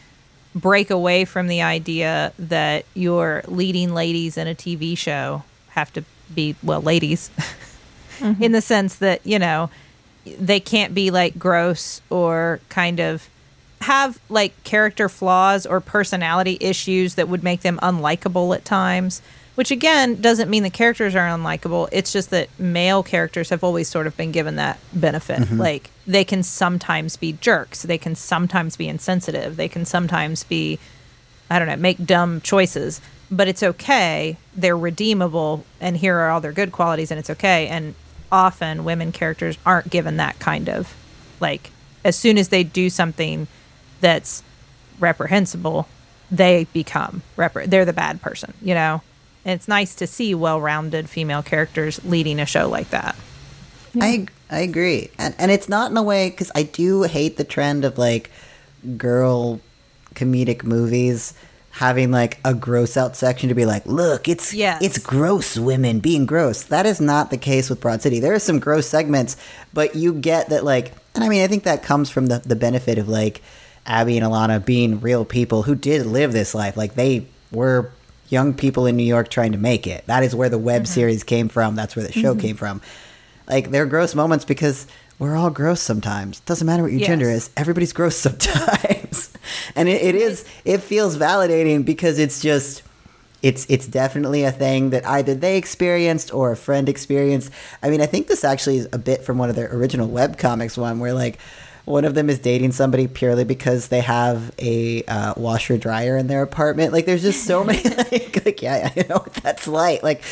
break 0.54 0.90
away 0.90 1.26
from 1.26 1.48
the 1.48 1.60
idea 1.60 2.32
that 2.38 2.86
your 2.94 3.42
leading 3.46 3.92
ladies 3.92 4.38
in 4.38 4.48
a 4.48 4.54
TV 4.54 4.96
show 4.96 5.42
have 5.70 5.92
to 5.92 6.02
be 6.34 6.56
well 6.62 6.80
ladies 6.80 7.30
in 8.40 8.52
the 8.52 8.62
sense 8.62 8.96
that 8.96 9.24
you 9.26 9.38
know 9.38 9.68
they 10.24 10.58
can't 10.58 10.94
be 10.94 11.10
like 11.10 11.38
gross 11.38 12.00
or 12.08 12.58
kind 12.70 12.98
of 12.98 13.28
have 13.82 14.18
like 14.28 14.62
character 14.64 15.08
flaws 15.08 15.66
or 15.66 15.80
personality 15.80 16.56
issues 16.60 17.14
that 17.14 17.28
would 17.28 17.44
make 17.44 17.60
them 17.60 17.78
unlikable 17.82 18.54
at 18.54 18.64
times 18.64 19.20
which 19.56 19.70
again 19.70 20.20
doesn't 20.20 20.48
mean 20.48 20.62
the 20.62 20.70
characters 20.70 21.14
are 21.14 21.26
unlikable. 21.26 21.88
It's 21.90 22.12
just 22.12 22.30
that 22.30 22.48
male 22.60 23.02
characters 23.02 23.48
have 23.48 23.64
always 23.64 23.88
sort 23.88 24.06
of 24.06 24.16
been 24.16 24.30
given 24.30 24.56
that 24.56 24.78
benefit. 24.92 25.40
Mm-hmm. 25.40 25.58
Like 25.58 25.90
they 26.06 26.24
can 26.24 26.42
sometimes 26.42 27.16
be 27.16 27.32
jerks. 27.32 27.82
They 27.82 27.98
can 27.98 28.14
sometimes 28.14 28.76
be 28.76 28.86
insensitive. 28.86 29.56
They 29.56 29.68
can 29.68 29.84
sometimes 29.84 30.44
be 30.44 30.78
I 31.48 31.58
don't 31.58 31.68
know, 31.68 31.76
make 31.76 32.04
dumb 32.04 32.40
choices, 32.40 33.00
but 33.30 33.48
it's 33.48 33.62
okay. 33.62 34.36
They're 34.54 34.76
redeemable, 34.76 35.64
and 35.80 35.96
here 35.96 36.18
are 36.18 36.30
all 36.30 36.40
their 36.40 36.52
good 36.52 36.72
qualities, 36.72 37.12
and 37.12 37.20
it's 37.20 37.30
okay. 37.30 37.68
And 37.68 37.94
often 38.32 38.84
women 38.84 39.12
characters 39.12 39.56
aren't 39.64 39.88
given 39.88 40.16
that 40.16 40.38
kind 40.40 40.68
of 40.68 40.94
like, 41.38 41.70
as 42.04 42.16
soon 42.16 42.36
as 42.36 42.48
they 42.48 42.64
do 42.64 42.90
something 42.90 43.46
that's 44.06 44.44
reprehensible, 45.00 45.88
they 46.30 46.68
become 46.72 47.22
repre- 47.36 47.66
they're 47.66 47.84
the 47.84 47.92
bad 47.92 48.22
person, 48.22 48.54
you 48.62 48.72
know. 48.72 49.02
And 49.44 49.54
it's 49.54 49.66
nice 49.66 49.96
to 49.96 50.06
see 50.06 50.32
well-rounded 50.32 51.08
female 51.08 51.42
characters 51.42 52.04
leading 52.04 52.38
a 52.38 52.46
show 52.46 52.68
like 52.68 52.90
that. 52.90 53.16
I 54.00 54.26
I 54.48 54.60
agree, 54.60 55.10
and 55.18 55.34
and 55.38 55.50
it's 55.50 55.68
not 55.68 55.90
in 55.90 55.96
a 55.96 56.02
way 56.02 56.30
because 56.30 56.52
I 56.54 56.62
do 56.62 57.02
hate 57.02 57.36
the 57.36 57.44
trend 57.44 57.84
of 57.84 57.98
like 57.98 58.30
girl 58.96 59.60
comedic 60.14 60.62
movies 60.62 61.34
having 61.70 62.10
like 62.10 62.38
a 62.44 62.54
gross 62.54 62.96
out 62.96 63.16
section 63.16 63.48
to 63.48 63.54
be 63.54 63.66
like, 63.66 63.84
look, 63.86 64.28
it's 64.28 64.54
Yes. 64.54 64.82
it's 64.82 64.98
gross 64.98 65.58
women 65.58 65.98
being 66.00 66.26
gross. 66.26 66.62
That 66.64 66.86
is 66.86 67.00
not 67.00 67.30
the 67.30 67.36
case 67.38 67.68
with 67.68 67.80
Broad 67.80 68.02
City. 68.02 68.20
There 68.20 68.34
are 68.34 68.38
some 68.38 68.60
gross 68.60 68.86
segments, 68.86 69.36
but 69.74 69.94
you 69.96 70.12
get 70.14 70.48
that 70.50 70.64
like, 70.64 70.92
and 71.14 71.22
I 71.24 71.28
mean, 71.28 71.42
I 71.42 71.48
think 71.48 71.64
that 71.64 71.82
comes 71.82 72.08
from 72.10 72.26
the 72.26 72.38
the 72.40 72.56
benefit 72.56 72.98
of 72.98 73.08
like 73.08 73.42
Abbi 73.86 74.16
and 74.16 74.26
Ilana 74.26 74.64
being 74.64 75.00
real 75.00 75.24
people 75.24 75.62
who 75.62 75.74
did 75.74 76.06
live 76.06 76.32
this 76.32 76.54
life. 76.54 76.76
Like 76.76 76.94
they 76.94 77.26
were 77.52 77.90
young 78.28 78.54
people 78.54 78.86
in 78.86 78.96
New 78.96 79.04
York 79.04 79.28
trying 79.28 79.52
to 79.52 79.58
make 79.58 79.86
it. 79.86 80.04
That 80.06 80.22
is 80.22 80.34
where 80.34 80.48
the 80.48 80.58
web 80.58 80.82
mm-hmm. 80.82 80.92
series 80.92 81.24
came 81.24 81.48
from. 81.48 81.76
That's 81.76 81.96
where 81.96 82.06
the 82.06 82.12
show 82.12 82.32
mm-hmm. 82.32 82.40
came 82.40 82.56
from. 82.56 82.80
Like 83.48 83.70
they're 83.70 83.86
gross 83.86 84.14
moments 84.14 84.44
because 84.44 84.86
we're 85.18 85.36
all 85.36 85.50
gross 85.50 85.80
sometimes. 85.80 86.40
Doesn't 86.40 86.66
matter 86.66 86.82
what 86.82 86.92
your 86.92 87.00
Yes. 87.00 87.08
gender 87.08 87.30
is. 87.30 87.50
Everybody's 87.56 87.92
gross 87.92 88.16
sometimes, 88.26 89.30
and 89.74 89.88
it, 89.88 90.02
it 90.02 90.14
is. 90.14 90.44
It 90.64 90.78
feels 90.82 91.16
validating 91.16 91.84
because 91.84 92.18
it's 92.18 92.40
just. 92.40 92.82
It's 93.42 93.66
it's 93.68 93.86
definitely 93.86 94.42
a 94.44 94.50
thing 94.50 94.90
that 94.90 95.06
either 95.06 95.34
they 95.34 95.58
experienced 95.58 96.32
or 96.34 96.50
a 96.50 96.56
friend 96.56 96.88
experienced. 96.88 97.52
I 97.82 97.90
mean, 97.90 98.00
I 98.00 98.06
think 98.06 98.26
this 98.26 98.42
actually 98.42 98.78
is 98.78 98.88
a 98.92 98.98
bit 98.98 99.22
from 99.24 99.36
one 99.36 99.50
of 99.50 99.56
their 99.56 99.72
original 99.72 100.08
web 100.08 100.38
comics 100.38 100.76
one 100.76 100.98
where 100.98 101.12
like 101.12 101.38
one 101.86 102.04
of 102.04 102.14
them 102.14 102.28
is 102.28 102.40
dating 102.40 102.72
somebody 102.72 103.06
purely 103.06 103.44
because 103.44 103.88
they 103.88 104.00
have 104.00 104.52
a 104.58 105.04
uh, 105.04 105.34
washer 105.36 105.78
dryer 105.78 106.16
in 106.16 106.26
their 106.26 106.42
apartment. 106.42 106.92
Like, 106.92 107.06
there's 107.06 107.22
just 107.22 107.44
so 107.44 107.62
many 107.64 107.82
like, 107.88 108.44
like 108.44 108.60
yeah, 108.60 108.90
I 108.94 109.06
know 109.08 109.16
what 109.16 109.32
that's 109.34 109.66
like. 109.66 110.02
Like, 110.02 110.22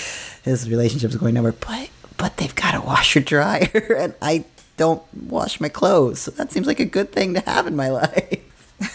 his 0.42 0.68
relationship's 0.68 1.16
going 1.16 1.34
nowhere, 1.34 1.52
but 1.52 1.90
but 2.16 2.36
they've 2.36 2.54
got 2.54 2.74
a 2.74 2.80
washer 2.80 3.20
dryer, 3.20 3.96
and 3.98 4.14
I 4.20 4.44
don't 4.76 5.02
wash 5.28 5.60
my 5.60 5.68
clothes, 5.68 6.20
so 6.20 6.32
that 6.32 6.50
seems 6.50 6.66
like 6.66 6.80
a 6.80 6.84
good 6.84 7.12
thing 7.12 7.34
to 7.34 7.40
have 7.40 7.66
in 7.66 7.76
my 7.76 7.88
life. 7.88 8.40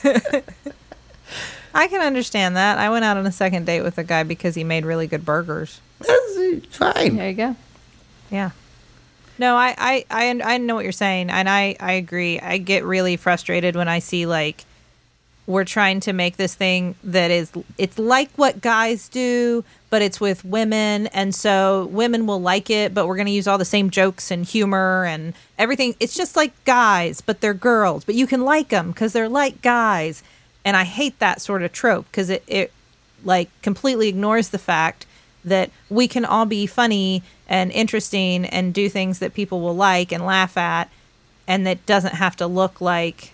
I 1.74 1.88
can 1.88 2.02
understand 2.02 2.58
that. 2.58 2.78
I 2.78 2.90
went 2.90 3.06
out 3.06 3.16
on 3.16 3.26
a 3.26 3.32
second 3.32 3.66
date 3.66 3.84
with 3.84 3.98
a 3.98 4.04
guy 4.04 4.24
because 4.24 4.56
he 4.56 4.66
made 4.66 4.86
really 4.86 5.08
good 5.08 5.24
burgers. 5.24 5.80
That's 6.00 6.38
uh, 6.38 6.60
fine. 6.72 7.16
There 7.16 7.30
you 7.30 7.36
go. 7.36 7.56
Yeah. 8.30 8.52
No, 9.40 9.56
I, 9.56 9.74
I, 9.78 10.06
I, 10.12 10.42
I 10.44 10.58
know 10.58 10.76
what 10.76 10.84
you're 10.84 10.92
saying, 10.92 11.30
and 11.30 11.50
I, 11.50 11.78
I 11.80 11.94
agree. 11.94 12.42
I 12.42 12.58
get 12.58 12.84
really 12.84 13.16
frustrated 13.16 13.74
when 13.76 13.88
I 13.88 14.00
see 14.00 14.26
like 14.26 14.66
we're 15.48 15.66
trying 15.66 16.02
to 16.02 16.14
make 16.14 16.38
this 16.38 16.54
thing 16.54 16.94
that 17.04 17.32
is 17.32 17.52
it's 17.78 17.98
like 17.98 18.30
what 18.36 18.62
guys 18.62 19.08
do, 19.08 19.64
but 19.90 20.02
it's 20.02 20.20
with 20.20 20.44
women, 20.44 21.08
and 21.08 21.34
so 21.34 21.86
women 21.86 22.28
will 22.28 22.42
like 22.42 22.70
it, 22.70 22.94
but 22.94 23.08
we're 23.08 23.16
going 23.16 23.28
to 23.28 23.32
use 23.32 23.48
all 23.48 23.58
the 23.58 23.66
same 23.66 23.90
jokes 23.90 24.30
and 24.30 24.46
humor 24.46 25.06
and 25.06 25.34
everything. 25.58 25.96
It's 26.02 26.16
just 26.16 26.36
like 26.36 26.52
guys, 26.66 27.22
but 27.22 27.40
they're 27.40 27.54
girls, 27.54 28.04
but 28.04 28.16
you 28.16 28.28
can 28.28 28.42
like 28.42 28.68
them 28.68 28.92
because 28.92 29.14
they're 29.14 29.30
like 29.30 29.62
guys, 29.62 30.22
and 30.66 30.76
I 30.76 30.84
hate 30.84 31.18
that 31.20 31.42
sort 31.42 31.64
of 31.64 31.72
trope 31.72 32.08
because 32.12 32.30
it, 32.30 32.44
it 32.46 32.74
like 33.24 33.50
completely 33.62 34.10
ignores 34.10 34.50
the 34.50 34.60
fact 34.60 35.06
that 35.46 35.72
we 35.90 36.10
can 36.10 36.26
all 36.26 36.46
be 36.46 36.66
funny 36.66 37.24
and 37.50 37.72
interesting 37.72 38.46
and 38.46 38.74
do 38.74 38.88
things 38.88 39.20
that 39.20 39.34
people 39.34 39.60
will 39.60 39.76
like 39.76 40.14
and 40.14 40.26
laugh 40.26 40.56
at 40.56 40.90
and 41.48 41.66
that 41.68 41.86
doesn't 41.86 42.14
have 42.14 42.36
to 42.38 42.48
look 42.48 42.80
like 42.80 43.34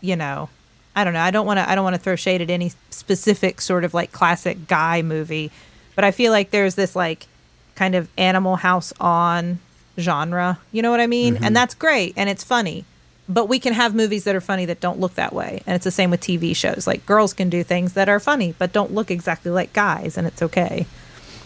you 0.00 0.16
know 0.16 0.48
i 0.96 1.04
don't 1.04 1.12
know 1.12 1.20
i 1.20 1.30
don't 1.30 1.46
want 1.46 1.58
to 1.58 1.68
i 1.68 1.74
don't 1.74 1.84
want 1.84 1.94
to 1.94 2.00
throw 2.00 2.16
shade 2.16 2.40
at 2.40 2.48
any 2.48 2.72
specific 2.90 3.60
sort 3.60 3.84
of 3.84 3.92
like 3.92 4.12
classic 4.12 4.66
guy 4.68 5.02
movie 5.02 5.50
but 5.94 6.04
i 6.04 6.10
feel 6.10 6.32
like 6.32 6.50
there's 6.50 6.76
this 6.76 6.94
like 6.96 7.26
kind 7.74 7.94
of 7.94 8.08
animal 8.16 8.56
house 8.56 8.92
on 9.00 9.58
genre 9.98 10.58
you 10.72 10.80
know 10.80 10.90
what 10.90 11.00
i 11.00 11.06
mean 11.06 11.34
mm-hmm. 11.34 11.44
and 11.44 11.54
that's 11.54 11.74
great 11.74 12.14
and 12.16 12.30
it's 12.30 12.44
funny 12.44 12.84
but 13.28 13.48
we 13.48 13.60
can 13.60 13.72
have 13.72 13.94
movies 13.94 14.24
that 14.24 14.34
are 14.34 14.40
funny 14.40 14.64
that 14.64 14.80
don't 14.80 14.98
look 14.98 15.14
that 15.14 15.32
way 15.32 15.62
and 15.66 15.74
it's 15.74 15.84
the 15.84 15.90
same 15.90 16.10
with 16.10 16.20
tv 16.20 16.54
shows 16.54 16.86
like 16.86 17.04
girls 17.04 17.32
can 17.32 17.50
do 17.50 17.62
things 17.62 17.94
that 17.94 18.08
are 18.08 18.20
funny 18.20 18.54
but 18.58 18.72
don't 18.72 18.92
look 18.92 19.10
exactly 19.10 19.50
like 19.50 19.72
guys 19.72 20.16
and 20.16 20.26
it's 20.26 20.40
okay 20.40 20.86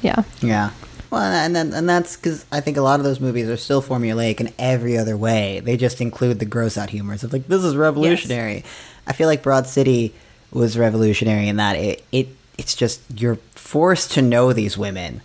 Yeah. 0.02 0.22
Yeah. 0.42 0.70
Well, 1.14 1.22
and 1.22 1.54
then 1.54 1.72
and 1.72 1.88
that's 1.88 2.16
because 2.16 2.44
I 2.50 2.60
think 2.60 2.76
a 2.76 2.80
lot 2.80 2.98
of 2.98 3.04
those 3.04 3.20
movies 3.20 3.48
are 3.48 3.56
still 3.56 3.80
formulaic 3.80 4.40
in 4.40 4.52
every 4.58 4.98
other 4.98 5.16
way. 5.16 5.60
They 5.60 5.76
just 5.76 6.00
include 6.00 6.40
the 6.40 6.44
gross 6.44 6.76
out 6.76 6.90
humors 6.90 7.22
of 7.22 7.32
like 7.32 7.46
this 7.46 7.62
is 7.62 7.76
revolutionary. 7.76 8.64
I 9.06 9.12
feel 9.12 9.28
like 9.28 9.40
Broad 9.40 9.68
City 9.68 10.12
was 10.50 10.76
revolutionary 10.76 11.46
in 11.46 11.58
that 11.58 11.76
it 11.76 12.04
it 12.10 12.28
it's 12.58 12.74
just 12.74 13.00
you're 13.14 13.36
forced 13.52 14.10
to 14.12 14.22
know 14.22 14.52
these 14.52 14.76
women 14.76 15.22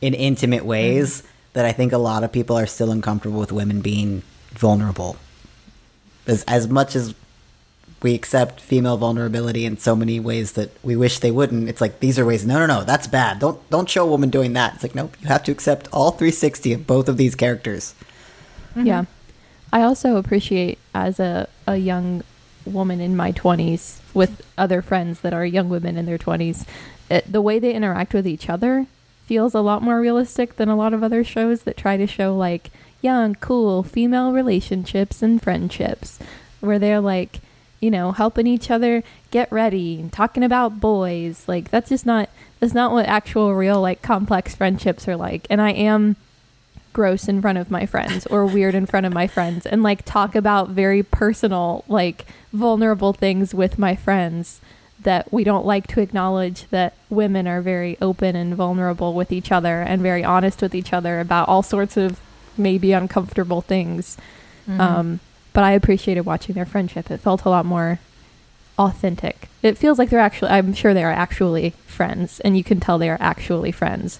in 0.00 0.14
intimate 0.14 0.64
ways 0.64 1.18
mm-hmm. 1.18 1.28
that 1.54 1.64
I 1.64 1.72
think 1.72 1.90
a 1.90 1.98
lot 1.98 2.22
of 2.22 2.30
people 2.30 2.56
are 2.56 2.66
still 2.66 2.92
uncomfortable 2.92 3.40
with 3.40 3.50
women 3.50 3.80
being 3.80 4.22
vulnerable. 4.52 5.16
As 6.28 6.44
as 6.44 6.68
much 6.68 6.94
as 6.94 7.16
we 8.02 8.14
accept 8.14 8.60
female 8.60 8.96
vulnerability 8.96 9.64
in 9.64 9.78
so 9.78 9.94
many 9.94 10.18
ways 10.18 10.52
that 10.52 10.70
we 10.82 10.96
wish 10.96 11.18
they 11.18 11.30
wouldn't. 11.30 11.68
It's 11.68 11.80
like 11.80 12.00
these 12.00 12.18
are 12.18 12.24
ways. 12.24 12.44
No, 12.46 12.58
no, 12.58 12.66
no, 12.66 12.84
that's 12.84 13.06
bad. 13.06 13.38
Don't 13.38 13.58
don't 13.70 13.88
show 13.88 14.04
a 14.04 14.10
woman 14.10 14.30
doing 14.30 14.52
that. 14.54 14.74
It's 14.74 14.82
like 14.82 14.94
nope. 14.94 15.16
You 15.20 15.28
have 15.28 15.44
to 15.44 15.52
accept 15.52 15.88
all 15.92 16.10
360 16.10 16.72
of 16.72 16.86
both 16.86 17.08
of 17.08 17.16
these 17.16 17.34
characters. 17.34 17.94
Mm-hmm. 18.70 18.86
Yeah. 18.86 19.04
I 19.72 19.82
also 19.82 20.16
appreciate 20.16 20.78
as 20.94 21.18
a, 21.18 21.48
a 21.66 21.76
young 21.76 22.22
woman 22.66 23.00
in 23.00 23.16
my 23.16 23.32
20s 23.32 24.00
with 24.14 24.42
other 24.58 24.82
friends 24.82 25.20
that 25.20 25.32
are 25.32 25.46
young 25.46 25.68
women 25.68 25.96
in 25.96 26.06
their 26.06 26.18
20s, 26.18 26.62
it, 27.08 27.14
eh, 27.14 27.20
the 27.28 27.40
way 27.40 27.58
they 27.58 27.72
interact 27.72 28.12
with 28.12 28.26
each 28.26 28.48
other 28.48 28.86
feels 29.24 29.54
a 29.54 29.60
lot 29.60 29.82
more 29.82 30.00
realistic 30.00 30.56
than 30.56 30.68
a 30.68 30.76
lot 30.76 30.92
of 30.92 31.02
other 31.02 31.24
shows 31.24 31.62
that 31.62 31.76
try 31.76 31.96
to 31.96 32.06
show 32.06 32.36
like 32.36 32.70
young, 33.00 33.34
cool 33.36 33.82
female 33.82 34.32
relationships 34.32 35.22
and 35.22 35.42
friendships 35.42 36.18
where 36.60 36.78
they're 36.78 37.00
like, 37.00 37.40
you 37.82 37.90
know, 37.90 38.12
helping 38.12 38.46
each 38.46 38.70
other 38.70 39.02
get 39.32 39.50
ready 39.52 40.00
and 40.00 40.12
talking 40.12 40.44
about 40.44 40.80
boys. 40.80 41.44
Like 41.46 41.70
that's 41.70 41.90
just 41.90 42.06
not 42.06 42.30
that's 42.60 42.72
not 42.72 42.92
what 42.92 43.06
actual 43.06 43.54
real 43.54 43.80
like 43.80 44.00
complex 44.00 44.54
friendships 44.54 45.06
are 45.08 45.16
like. 45.16 45.46
And 45.50 45.60
I 45.60 45.72
am 45.72 46.16
gross 46.92 47.28
in 47.28 47.42
front 47.42 47.58
of 47.58 47.70
my 47.70 47.84
friends 47.84 48.26
or 48.26 48.46
weird 48.46 48.74
in 48.74 48.86
front 48.86 49.04
of 49.06 49.12
my 49.12 49.26
friends 49.26 49.66
and 49.66 49.82
like 49.82 50.04
talk 50.04 50.34
about 50.34 50.68
very 50.68 51.02
personal 51.02 51.84
like 51.88 52.26
vulnerable 52.52 53.12
things 53.14 53.54
with 53.54 53.78
my 53.78 53.96
friends 53.96 54.60
that 55.00 55.32
we 55.32 55.42
don't 55.42 55.64
like 55.64 55.86
to 55.86 56.00
acknowledge 56.00 56.68
that 56.68 56.94
women 57.08 57.48
are 57.48 57.62
very 57.62 57.96
open 58.00 58.36
and 58.36 58.54
vulnerable 58.54 59.14
with 59.14 59.32
each 59.32 59.50
other 59.50 59.80
and 59.80 60.02
very 60.02 60.22
honest 60.22 60.60
with 60.60 60.74
each 60.74 60.92
other 60.92 61.18
about 61.18 61.48
all 61.48 61.62
sorts 61.62 61.96
of 61.96 62.20
maybe 62.58 62.92
uncomfortable 62.92 63.62
things 63.62 64.18
um, 64.78 65.20
but 65.52 65.64
i 65.64 65.72
appreciated 65.72 66.22
watching 66.22 66.54
their 66.54 66.66
friendship. 66.66 67.10
It 67.10 67.18
felt 67.18 67.44
a 67.44 67.50
lot 67.50 67.64
more 67.66 67.98
authentic. 68.78 69.48
It 69.62 69.76
feels 69.78 69.98
like 69.98 70.10
they're 70.10 70.18
actually 70.20 70.50
i'm 70.50 70.72
sure 70.74 70.94
they 70.94 71.04
are 71.04 71.12
actually 71.12 71.74
friends 71.86 72.40
and 72.40 72.56
you 72.56 72.64
can 72.64 72.80
tell 72.80 72.98
they 72.98 73.10
are 73.10 73.18
actually 73.20 73.70
friends. 73.72 74.18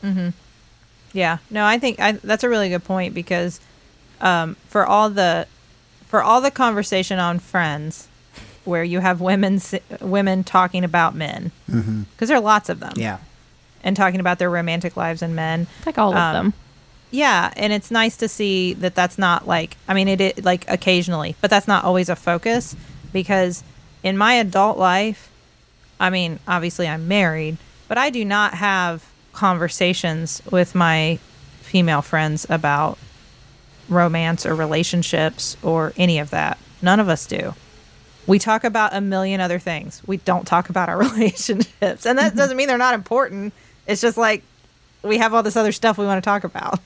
Hmm. 0.00 0.28
Yeah, 1.12 1.38
no, 1.50 1.64
I 1.64 1.78
think 1.78 1.98
I, 2.00 2.12
that's 2.12 2.44
a 2.44 2.48
really 2.48 2.68
good 2.68 2.84
point 2.84 3.14
because 3.14 3.60
um, 4.20 4.56
for 4.68 4.84
all 4.86 5.08
the 5.10 5.46
for 6.06 6.22
all 6.22 6.40
the 6.40 6.50
conversation 6.50 7.18
on 7.18 7.38
Friends, 7.38 8.08
where 8.64 8.84
you 8.84 9.00
have 9.00 9.20
women 9.20 9.60
women 10.00 10.44
talking 10.44 10.84
about 10.84 11.14
men, 11.14 11.52
because 11.66 12.28
there 12.28 12.36
are 12.36 12.40
lots 12.42 12.68
of 12.68 12.80
them, 12.80 12.92
Yeah. 12.96 13.18
and 13.82 13.96
talking 13.96 14.20
about 14.20 14.38
their 14.38 14.50
romantic 14.50 14.96
lives 14.96 15.22
and 15.22 15.34
men. 15.34 15.66
like 15.86 15.98
all 15.98 16.10
of 16.12 16.16
Um, 16.16 16.34
them 16.34 16.54
Yeah, 17.10 17.52
and 17.56 17.72
it's 17.72 17.90
nice 17.90 18.16
to 18.18 18.28
see 18.28 18.74
that 18.74 18.94
that's 18.94 19.18
not 19.18 19.46
like 19.46 19.76
I 19.88 19.94
mean 19.94 20.08
it, 20.08 20.20
it 20.20 20.44
like 20.44 20.68
occasionally, 20.68 21.36
but 21.40 21.50
that's 21.50 21.68
not 21.68 21.84
always 21.84 22.08
a 22.08 22.16
focus 22.16 22.76
because 23.12 23.62
in 24.02 24.16
my 24.18 24.34
adult 24.34 24.78
life, 24.78 25.30
I 25.98 26.10
mean, 26.10 26.38
obviously 26.46 26.86
I'm 26.88 27.08
married, 27.08 27.58
but 27.88 27.98
I 27.98 28.10
do 28.10 28.24
not 28.24 28.54
have 28.54 29.04
conversations 29.32 30.42
with 30.50 30.74
my 30.74 31.18
female 31.60 32.02
friends 32.02 32.46
about 32.48 32.98
romance 33.88 34.46
or 34.46 34.54
relationships 34.54 35.56
or 35.62 35.92
any 35.96 36.18
of 36.18 36.30
that. 36.30 36.58
None 36.82 37.00
of 37.00 37.08
us 37.08 37.26
do. 37.26 37.54
We 38.26 38.38
talk 38.38 38.64
about 38.64 38.94
a 38.94 39.00
million 39.00 39.40
other 39.40 39.58
things. 39.58 40.02
We 40.06 40.16
don't 40.18 40.46
talk 40.46 40.68
about 40.68 40.88
our 40.88 40.98
relationships. 41.10 42.06
And 42.06 42.18
that 42.18 42.28
mm-hmm. 42.28 42.38
doesn't 42.38 42.56
mean 42.56 42.68
they're 42.68 42.78
not 42.78 42.94
important. 42.94 43.52
It's 43.86 44.00
just 44.00 44.16
like 44.16 44.42
we 45.02 45.18
have 45.18 45.34
all 45.34 45.42
this 45.42 45.56
other 45.56 45.72
stuff 45.72 45.98
we 45.98 46.06
want 46.06 46.22
to 46.22 46.28
talk 46.28 46.44
about. 46.44 46.80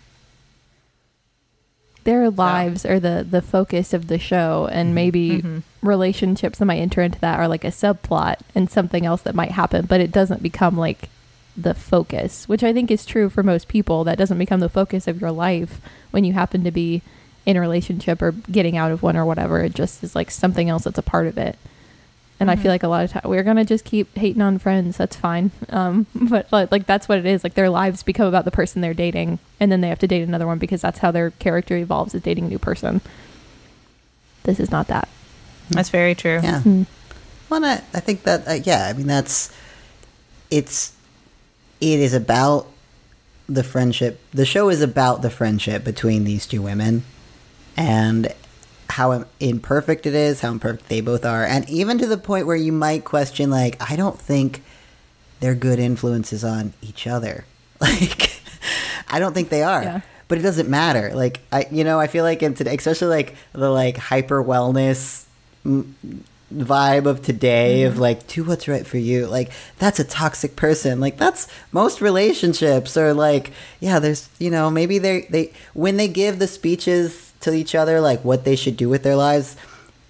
Their 2.04 2.30
lives 2.30 2.86
are 2.86 3.00
the 3.00 3.26
the 3.28 3.42
focus 3.42 3.92
of 3.92 4.08
the 4.08 4.18
show 4.18 4.68
and 4.70 4.88
mm-hmm. 4.88 4.94
maybe 4.94 5.30
mm-hmm. 5.30 5.58
relationships 5.86 6.58
that 6.58 6.64
might 6.64 6.78
enter 6.78 7.02
into 7.02 7.18
that 7.20 7.38
are 7.38 7.48
like 7.48 7.64
a 7.64 7.68
subplot 7.68 8.36
and 8.54 8.70
something 8.70 9.04
else 9.04 9.22
that 9.22 9.34
might 9.34 9.52
happen 9.52 9.86
but 9.86 10.00
it 10.00 10.10
doesn't 10.10 10.42
become 10.42 10.76
like 10.76 11.08
the 11.56 11.74
focus 11.74 12.48
which 12.48 12.62
i 12.62 12.72
think 12.72 12.90
is 12.90 13.04
true 13.04 13.28
for 13.28 13.42
most 13.42 13.68
people. 13.68 14.04
That 14.04 14.18
doesn't 14.18 14.38
become 14.38 14.60
the 14.60 14.68
focus 14.68 15.06
of 15.06 15.20
your 15.20 15.32
life 15.32 15.80
when 16.10 16.24
you 16.24 16.32
happen 16.32 16.64
to 16.64 16.70
be 16.70 17.02
in 17.46 17.56
a 17.56 17.60
relationship 17.60 18.22
or 18.22 18.32
getting 18.32 18.76
out 18.76 18.92
of 18.92 19.02
one 19.02 19.16
or 19.16 19.24
whatever. 19.24 19.60
It 19.60 19.74
just 19.74 20.04
is 20.04 20.14
like 20.14 20.30
something 20.30 20.68
else 20.68 20.84
that's 20.84 20.98
a 20.98 21.02
part 21.02 21.26
of 21.26 21.38
it 21.38 21.58
and 22.40 22.50
i 22.50 22.56
feel 22.56 22.70
like 22.72 22.82
a 22.82 22.88
lot 22.88 23.04
of 23.04 23.10
time 23.10 23.22
we're 23.24 23.42
gonna 23.44 23.64
just 23.64 23.84
keep 23.84 24.16
hating 24.16 24.42
on 24.42 24.58
friends 24.58 24.96
that's 24.96 25.14
fine 25.14 25.50
um 25.68 26.06
but 26.14 26.50
like, 26.50 26.72
like 26.72 26.86
that's 26.86 27.08
what 27.08 27.18
it 27.18 27.26
is 27.26 27.44
like 27.44 27.54
their 27.54 27.70
lives 27.70 28.02
become 28.02 28.26
about 28.26 28.44
the 28.44 28.50
person 28.50 28.80
they're 28.82 28.94
dating 28.94 29.38
and 29.60 29.70
then 29.70 29.80
they 29.80 29.88
have 29.88 29.98
to 29.98 30.08
date 30.08 30.22
another 30.22 30.46
one 30.46 30.58
because 30.58 30.80
that's 30.80 30.98
how 30.98 31.10
their 31.10 31.30
character 31.32 31.76
evolves 31.76 32.14
is 32.14 32.22
dating 32.22 32.46
a 32.46 32.48
new 32.48 32.58
person 32.58 33.00
this 34.42 34.58
is 34.58 34.70
not 34.70 34.88
that 34.88 35.08
That's 35.70 35.90
very 35.90 36.14
true. 36.14 36.40
Yeah. 36.42 36.60
Hmm. 36.62 36.82
Well, 37.48 37.64
I, 37.64 37.82
I 37.94 38.00
think 38.00 38.24
that 38.24 38.46
uh, 38.46 38.58
yeah. 38.64 38.86
I 38.88 38.92
mean, 38.92 39.06
that's 39.06 39.52
it's 40.50 40.92
it 41.80 42.00
is 42.00 42.14
about 42.14 42.66
the 43.48 43.62
friendship. 43.62 44.20
The 44.32 44.44
show 44.44 44.68
is 44.68 44.82
about 44.82 45.22
the 45.22 45.30
friendship 45.30 45.84
between 45.84 46.24
these 46.24 46.46
two 46.46 46.62
women, 46.62 47.04
and 47.76 48.32
how 48.90 49.24
imperfect 49.38 50.06
it 50.06 50.14
is, 50.14 50.40
how 50.40 50.50
imperfect 50.52 50.88
they 50.88 51.00
both 51.00 51.24
are, 51.24 51.44
and 51.44 51.68
even 51.68 51.98
to 51.98 52.06
the 52.06 52.16
point 52.16 52.46
where 52.46 52.56
you 52.56 52.72
might 52.72 53.04
question, 53.04 53.50
like, 53.50 53.80
I 53.90 53.96
don't 53.96 54.18
think 54.18 54.62
they're 55.40 55.54
good 55.54 55.78
influences 55.78 56.44
on 56.44 56.72
each 56.82 57.06
other. 57.06 57.44
Like, 57.80 58.42
I 59.08 59.18
don't 59.18 59.32
think 59.32 59.48
they 59.48 59.62
are. 59.62 59.82
Yeah. 59.82 60.00
But 60.28 60.36
it 60.36 60.42
doesn't 60.42 60.68
matter. 60.68 61.12
Like, 61.14 61.40
I, 61.50 61.66
you 61.70 61.82
know, 61.82 61.98
I 61.98 62.08
feel 62.08 62.24
like 62.24 62.42
in 62.42 62.52
today, 62.52 62.76
especially 62.76 63.08
like 63.08 63.36
the 63.54 63.70
like 63.70 63.96
hyper 63.96 64.44
wellness 64.44 65.24
mm, 65.64 65.90
vibe 66.52 67.06
of 67.06 67.22
today 67.22 67.84
of 67.84 67.98
like 67.98 68.26
do 68.26 68.42
what's 68.42 68.66
right 68.66 68.84
for 68.84 68.98
you 68.98 69.26
like 69.28 69.52
that's 69.78 70.00
a 70.00 70.04
toxic 70.04 70.56
person 70.56 70.98
like 70.98 71.16
that's 71.16 71.46
most 71.70 72.00
relationships 72.00 72.96
are 72.96 73.14
like 73.14 73.52
yeah 73.78 74.00
there's 74.00 74.28
you 74.40 74.50
know 74.50 74.68
maybe 74.68 74.98
they 74.98 75.22
they 75.30 75.52
when 75.74 75.96
they 75.96 76.08
give 76.08 76.40
the 76.40 76.48
speeches 76.48 77.29
to 77.40 77.52
each 77.52 77.74
other 77.74 78.00
like 78.00 78.24
what 78.24 78.44
they 78.44 78.56
should 78.56 78.76
do 78.76 78.88
with 78.88 79.02
their 79.02 79.16
lives 79.16 79.56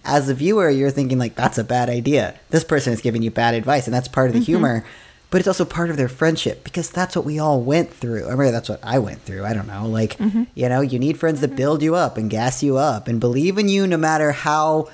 as 0.05 0.28
a 0.28 0.35
viewer 0.35 0.70
you're 0.70 0.91
thinking 0.91 1.18
like 1.18 1.35
that's 1.35 1.59
a 1.59 1.64
bad 1.64 1.89
idea 1.89 2.39
this 2.51 2.64
person 2.64 2.93
is 2.93 3.01
giving 3.01 3.22
you 3.22 3.31
bad 3.31 3.55
advice 3.55 3.87
and 3.87 3.95
that's 3.95 4.09
part 4.09 4.28
of 4.28 4.33
the 4.33 4.41
mm-hmm. 4.41 4.47
humor 4.47 4.85
but 5.31 5.39
it's 5.39 5.49
also 5.49 5.64
part 5.64 5.91
of 5.91 5.97
their 5.97 6.09
friendship 6.09 6.64
because 6.64 6.91
that's 6.91 7.14
what 7.14 7.24
we 7.24 7.39
all 7.39 7.61
went 7.62 7.93
through. 7.93 8.28
I 8.28 8.35
mean, 8.35 8.51
that's 8.51 8.68
what 8.68 8.81
I 8.83 8.99
went 8.99 9.22
through. 9.22 9.45
I 9.45 9.55
don't 9.55 9.68
know. 9.68 9.87
Like, 9.87 10.18
mm-hmm. 10.18 10.45
you 10.55 10.68
know, 10.68 10.81
you 10.81 10.99
need 10.99 11.18
friends 11.18 11.41
that 11.41 11.49
mm-hmm. 11.49 11.57
build 11.57 11.83
you 11.83 11.95
up 11.95 12.16
and 12.16 12.28
gas 12.28 12.64
you 12.64 12.76
up 12.76 13.07
and 13.07 13.20
believe 13.20 13.57
in 13.57 13.68
you 13.68 13.87
no 13.87 13.97
matter 13.97 14.33
how 14.33 14.89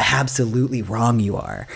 absolutely 0.00 0.82
wrong 0.82 1.20
you 1.20 1.36
are. 1.36 1.68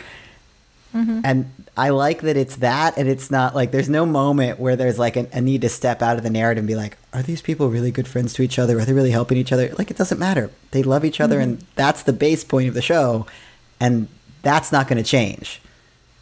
And 1.24 1.52
I 1.76 1.90
like 1.90 2.22
that 2.22 2.36
it's 2.36 2.56
that, 2.56 2.98
and 2.98 3.08
it's 3.08 3.30
not 3.30 3.54
like 3.54 3.70
there's 3.70 3.88
no 3.88 4.04
moment 4.04 4.58
where 4.58 4.76
there's 4.76 4.98
like 4.98 5.16
a, 5.16 5.28
a 5.32 5.40
need 5.40 5.62
to 5.62 5.68
step 5.68 6.02
out 6.02 6.16
of 6.16 6.22
the 6.22 6.30
narrative 6.30 6.62
and 6.62 6.68
be 6.68 6.74
like, 6.74 6.98
are 7.12 7.22
these 7.22 7.42
people 7.42 7.68
really 7.68 7.90
good 7.90 8.08
friends 8.08 8.32
to 8.34 8.42
each 8.42 8.58
other? 8.58 8.78
Are 8.78 8.84
they 8.84 8.92
really 8.92 9.12
helping 9.12 9.38
each 9.38 9.52
other? 9.52 9.72
Like, 9.78 9.90
it 9.90 9.96
doesn't 9.96 10.18
matter. 10.18 10.50
They 10.72 10.82
love 10.82 11.04
each 11.04 11.20
other, 11.20 11.40
and 11.40 11.58
mm-hmm. 11.58 11.66
that's 11.76 12.02
the 12.02 12.12
base 12.12 12.44
point 12.44 12.68
of 12.68 12.74
the 12.74 12.82
show, 12.82 13.26
and 13.78 14.08
that's 14.42 14.72
not 14.72 14.88
going 14.88 15.02
to 15.02 15.08
change. 15.08 15.60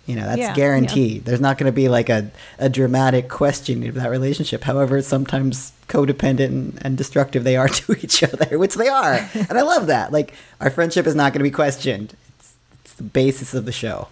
You 0.06 0.16
know, 0.16 0.24
that's 0.24 0.38
Yeah. 0.38 0.54
guaranteed. 0.54 1.24
There's 1.24 1.40
not 1.40 1.58
going 1.58 1.66
to 1.66 1.72
be 1.72 1.88
like 1.88 2.08
a, 2.08 2.30
a 2.58 2.70
dramatic 2.70 3.28
question 3.28 3.86
of 3.86 3.94
that 3.96 4.10
relationship. 4.10 4.64
However, 4.64 5.02
sometimes 5.02 5.72
codependent 5.86 6.46
and, 6.46 6.78
and 6.82 6.96
destructive 6.96 7.44
they 7.44 7.56
are 7.56 7.68
to 7.80 7.92
each 7.92 8.22
other, 8.22 8.58
which 8.58 8.74
they 8.74 8.88
are. 8.88 9.28
and 9.34 9.58
I 9.58 9.62
love 9.62 9.86
that. 9.88 10.12
Like, 10.12 10.32
our 10.60 10.70
friendship 10.70 11.06
is 11.06 11.14
not 11.14 11.32
going 11.32 11.40
to 11.40 11.44
be 11.44 11.50
questioned. 11.50 12.14
It's, 12.38 12.54
it's 12.84 12.94
the 12.94 13.02
basis 13.02 13.54
of 13.54 13.64
the 13.64 13.72
show 13.72 14.08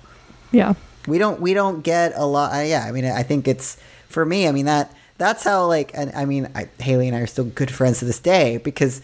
yeah 0.52 0.74
we 1.06 1.18
don't 1.18 1.40
we 1.40 1.54
don't 1.54 1.82
get 1.82 2.12
a 2.16 2.24
lot 2.24 2.52
uh, 2.54 2.60
yeah 2.60 2.84
i 2.84 2.92
mean 2.92 3.04
i 3.04 3.22
think 3.22 3.46
it's 3.48 3.76
for 4.08 4.24
me 4.24 4.46
i 4.48 4.52
mean 4.52 4.66
that 4.66 4.92
that's 5.18 5.44
how 5.44 5.66
like 5.66 5.90
and 5.94 6.12
i 6.14 6.24
mean 6.24 6.50
I, 6.54 6.68
haley 6.78 7.08
and 7.08 7.16
i 7.16 7.20
are 7.20 7.26
still 7.26 7.44
good 7.44 7.70
friends 7.70 8.00
to 8.00 8.04
this 8.04 8.18
day 8.18 8.58
because 8.58 9.02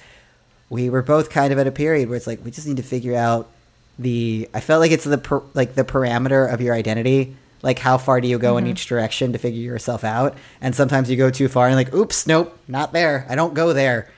we 0.73 0.89
were 0.89 1.03
both 1.03 1.29
kind 1.29 1.53
of 1.53 1.59
at 1.59 1.67
a 1.67 1.71
period 1.71 2.09
where 2.09 2.17
it's 2.17 2.27
like 2.27 2.43
we 2.43 2.51
just 2.51 2.67
need 2.67 2.79
to 2.79 2.83
figure 2.83 3.15
out 3.15 3.51
the 3.99 4.49
i 4.55 4.61
felt 4.61 4.81
like 4.81 4.91
it's 4.91 5.05
the 5.05 5.19
per, 5.19 5.43
like 5.53 5.75
the 5.75 5.85
parameter 5.85 6.53
of 6.53 6.61
your 6.61 6.75
identity. 6.75 7.37
Like 7.61 7.79
how 7.79 7.97
far 7.97 8.21
do 8.21 8.27
you 8.27 8.39
go 8.41 8.57
in 8.57 8.67
each 8.67 8.87
direction 8.87 9.33
to 9.35 9.39
figure 9.39 9.61
yourself 9.61 10.03
out? 10.03 10.35
And 10.61 10.75
sometimes 10.75 11.09
you 11.09 11.17
go 11.17 11.31
too 11.31 11.47
far 11.47 11.69
and 11.69 11.77
like 11.77 11.95
oops 11.95 12.27
nope 12.27 12.59
not 12.67 12.93
there. 12.93 13.25
I 13.29 13.37
don't 13.37 13.55
go 13.55 13.73
there 13.73 14.11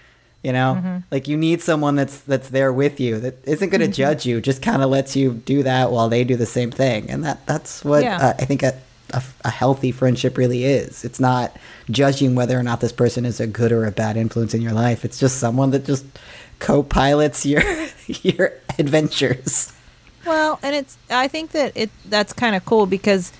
you 0.45 0.53
know 0.53 1.03
like 1.11 1.27
you 1.27 1.37
need 1.37 1.61
someone 1.63 1.97
that's 1.97 2.21
that's 2.21 2.51
there 2.51 2.73
with 2.73 3.01
you 3.01 3.19
that 3.19 3.35
isn't 3.49 3.71
going 3.71 3.81
to 3.81 3.89
judge 3.89 4.27
you 4.27 4.41
just 4.41 4.61
kind 4.63 4.83
of 4.83 4.91
lets 4.91 5.17
you 5.17 5.33
do 5.33 5.63
that 5.63 5.91
while 5.91 6.09
they 6.09 6.23
do 6.23 6.37
the 6.37 6.47
same 6.47 6.71
thing 6.71 7.09
and 7.11 7.25
that 7.25 7.45
that's 7.47 7.83
what 7.85 8.03
Yeah. 8.05 8.19
uh, 8.19 8.35
i 8.39 8.45
think 8.45 8.63
uh, 8.63 8.73
a, 9.13 9.23
a 9.45 9.51
healthy 9.51 9.93
friendship 9.93 10.37
really 10.37 10.65
is. 10.65 11.05
It's 11.05 11.21
not 11.21 11.57
judging 11.89 12.35
whether 12.35 12.59
or 12.59 12.63
not 12.65 12.81
this 12.81 12.91
person 12.91 13.25
is 13.25 13.39
a 13.39 13.47
good 13.47 13.71
or 13.71 13.85
a 13.85 13.93
bad 13.93 14.17
influence 14.17 14.55
in 14.55 14.63
your 14.63 14.73
life. 14.73 15.05
It's 15.05 15.21
just 15.21 15.39
someone 15.39 15.71
that 15.73 15.85
just 15.85 16.05
co-pilots 16.59 17.45
your 17.47 17.63
your 18.07 18.53
adventures. 18.79 19.73
Well, 20.27 20.59
and 20.63 20.75
it's 20.75 20.97
I 21.11 21.29
think 21.29 21.51
that 21.53 21.73
it 21.77 21.91
that's 22.07 22.33
kind 22.33 22.57
of 22.57 22.65
cool 22.65 22.87
because 22.87 23.33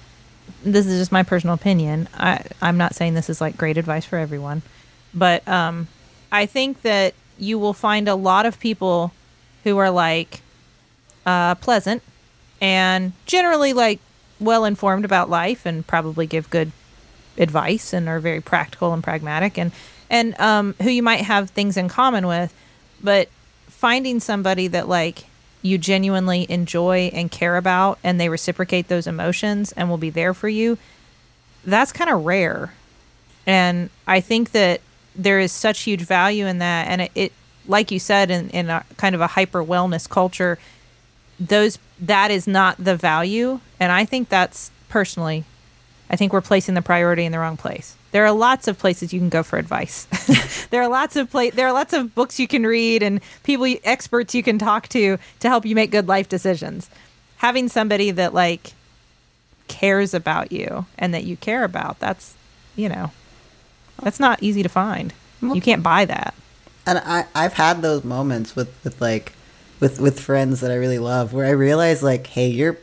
this 0.63 0.87
is 0.87 1.01
just 1.01 1.11
my 1.11 1.23
personal 1.23 1.55
opinion. 1.55 2.09
I 2.15 2.45
I'm 2.63 2.77
not 2.77 2.95
saying 2.95 3.15
this 3.15 3.31
is 3.31 3.41
like 3.41 3.57
great 3.57 3.79
advice 3.79 4.05
for 4.05 4.19
everyone, 4.19 4.63
but 5.15 5.47
um 5.49 5.89
I 6.35 6.47
think 6.47 6.83
that 6.83 7.15
you 7.39 7.61
will 7.61 7.73
find 7.73 8.09
a 8.09 8.17
lot 8.17 8.45
of 8.45 8.59
people 8.59 9.13
who 9.63 9.79
are 9.79 9.91
like 9.91 10.41
uh 11.25 11.55
pleasant 11.55 12.03
and 12.61 13.13
generally 13.25 13.73
like 13.73 14.01
well 14.41 14.65
informed 14.65 15.05
about 15.05 15.31
life 15.31 15.65
and 15.65 15.87
probably 15.87 16.27
give 16.27 16.51
good 16.51 16.73
advice 17.39 17.93
and 17.93 18.09
are 18.09 18.19
very 18.19 18.41
practical 18.41 18.93
and 18.93 19.03
pragmatic 19.03 19.57
and 19.57 19.71
and 20.11 20.39
um 20.41 20.75
who 20.83 20.91
you 20.91 21.05
might 21.05 21.21
have 21.21 21.51
things 21.51 21.77
in 21.77 21.89
common 21.89 22.27
with, 22.27 22.53
but 23.01 23.29
finding 23.69 24.19
somebody 24.19 24.67
that 24.67 24.89
like 24.89 25.27
you 25.63 25.79
genuinely 25.79 26.51
enjoy 26.51 27.11
and 27.15 27.31
care 27.31 27.57
about 27.57 27.97
and 28.03 28.21
they 28.21 28.29
reciprocate 28.29 28.89
those 28.89 29.07
emotions 29.07 29.71
and 29.73 29.89
will 29.89 29.99
be 29.99 30.11
there 30.11 30.35
for 30.35 30.49
you 30.49 30.77
that's 31.65 31.93
kind 31.93 32.11
of 32.11 32.25
rare. 32.25 32.75
And 33.47 33.89
i 34.05 34.21
think 34.21 34.51
that 34.51 34.81
there 35.15 35.41
is 35.41 35.53
such 35.53 35.83
huge 35.83 36.03
value 36.03 36.47
in 36.47 36.59
that. 36.59 36.89
And 36.89 37.03
it, 37.03 37.11
it 37.15 37.33
like 37.67 37.91
you 37.91 37.99
said 37.99 38.31
in, 38.31 38.51
in 38.51 38.71
a 38.71 38.85
kind 38.97 39.15
of 39.15 39.21
a 39.21 39.29
hyper 39.29 39.65
wellness 39.65 40.09
culture 40.09 40.59
those 41.41 41.79
that 42.01 42.31
is 42.31 42.47
not 42.47 42.77
the 42.83 42.97
value. 42.97 43.61
And 43.81 43.91
i 43.93 44.05
think 44.05 44.29
that's 44.29 44.71
personally 44.89 45.45
i 46.11 46.17
think 46.17 46.33
we're 46.33 46.41
placing 46.41 46.75
the 46.75 46.83
priority 46.83 47.25
in 47.25 47.33
the 47.33 47.39
wrong 47.39 47.57
place. 47.57 47.97
There 48.13 48.25
are 48.25 48.33
lots 48.33 48.69
of 48.69 48.79
places 48.79 49.13
you 49.13 49.19
can 49.19 49.29
go 49.29 49.43
for 49.43 49.59
advice. 49.59 50.07
There 50.71 50.83
are 50.83 50.89
lots 50.89 51.15
of 51.15 51.31
pla- 51.31 51.51
there 51.53 51.69
are 51.69 51.73
lots 51.73 51.93
of 51.93 52.17
books 52.17 52.41
you 52.41 52.49
can 52.49 52.67
read 52.67 53.01
and 53.03 53.21
people 53.45 53.73
experts 53.85 54.35
you 54.35 54.43
can 54.43 54.59
talk 54.59 54.89
to 54.89 55.19
to 55.39 55.49
help 55.49 55.65
you 55.65 55.77
make 55.77 55.93
good 55.93 56.09
life 56.09 56.29
decisions. 56.29 56.91
Having 57.37 57.69
somebody 57.69 58.11
that 58.11 58.35
like 58.35 58.73
cares 59.69 60.15
about 60.15 60.51
you 60.51 60.87
and 60.99 61.15
that 61.15 61.25
you 61.25 61.37
care 61.37 61.63
about 61.63 62.01
that's 62.01 62.35
you 62.75 62.89
know 62.89 63.13
that's 64.03 64.21
not 64.21 64.43
easy 64.43 64.63
to 64.63 64.69
find 64.69 65.13
you 65.43 65.61
can't 65.61 65.83
buy 65.83 66.05
that 66.05 66.35
and 66.87 66.99
I 66.99 67.27
I've 67.35 67.55
had 67.55 67.83
those 67.83 68.05
moments 68.05 68.57
with 68.57 68.73
with 68.85 69.01
like 69.01 69.33
with 69.81 70.01
with 70.01 70.21
friends 70.21 70.61
that 70.61 70.71
I 70.71 70.77
really 70.77 70.99
love 70.99 71.33
where 71.33 71.47
I 71.47 71.51
realize 71.51 72.03
like, 72.03 72.27
hey, 72.27 72.49
you're 72.49 72.79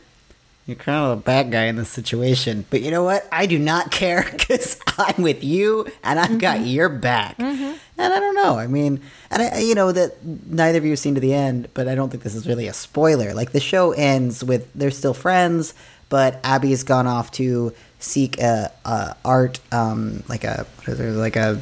you're 0.66 0.76
kind 0.76 1.04
of 1.04 1.18
a 1.18 1.20
bad 1.20 1.50
guy 1.50 1.64
in 1.64 1.74
this 1.74 1.88
situation, 1.88 2.64
but 2.70 2.82
you 2.82 2.92
know 2.92 3.02
what? 3.02 3.26
I 3.32 3.46
do 3.46 3.58
not 3.58 3.90
care 3.90 4.28
because 4.32 4.78
I'm 4.98 5.22
with 5.22 5.42
you 5.42 5.86
and 6.04 6.20
I've 6.20 6.38
got 6.38 6.58
mm-hmm. 6.58 6.66
your 6.66 6.88
back. 6.88 7.36
Mm-hmm. 7.38 7.76
And 7.98 8.12
I 8.12 8.20
don't 8.20 8.36
know. 8.36 8.58
I 8.58 8.68
mean, 8.68 9.00
and 9.30 9.42
I, 9.42 9.58
you 9.58 9.74
know 9.74 9.92
that 9.92 10.24
neither 10.24 10.78
of 10.78 10.84
you 10.84 10.90
have 10.90 10.98
seen 10.98 11.14
to 11.14 11.20
the 11.20 11.34
end, 11.34 11.68
but 11.74 11.88
I 11.88 11.94
don't 11.94 12.10
think 12.10 12.22
this 12.22 12.34
is 12.34 12.46
really 12.46 12.68
a 12.68 12.72
spoiler. 12.72 13.34
Like 13.34 13.52
the 13.52 13.60
show 13.60 13.92
ends 13.92 14.42
with 14.42 14.72
they're 14.74 14.90
still 14.90 15.14
friends, 15.14 15.74
but 16.12 16.42
Abbi's 16.42 16.82
gone 16.84 17.06
off 17.06 17.30
to 17.32 17.72
seek 17.98 18.38
a, 18.38 18.70
a 18.84 19.16
art, 19.24 19.60
um, 19.72 20.22
like 20.28 20.44
a 20.44 20.66
what 20.76 20.88
is 20.88 21.00
it, 21.00 21.10
like 21.12 21.36
a 21.36 21.58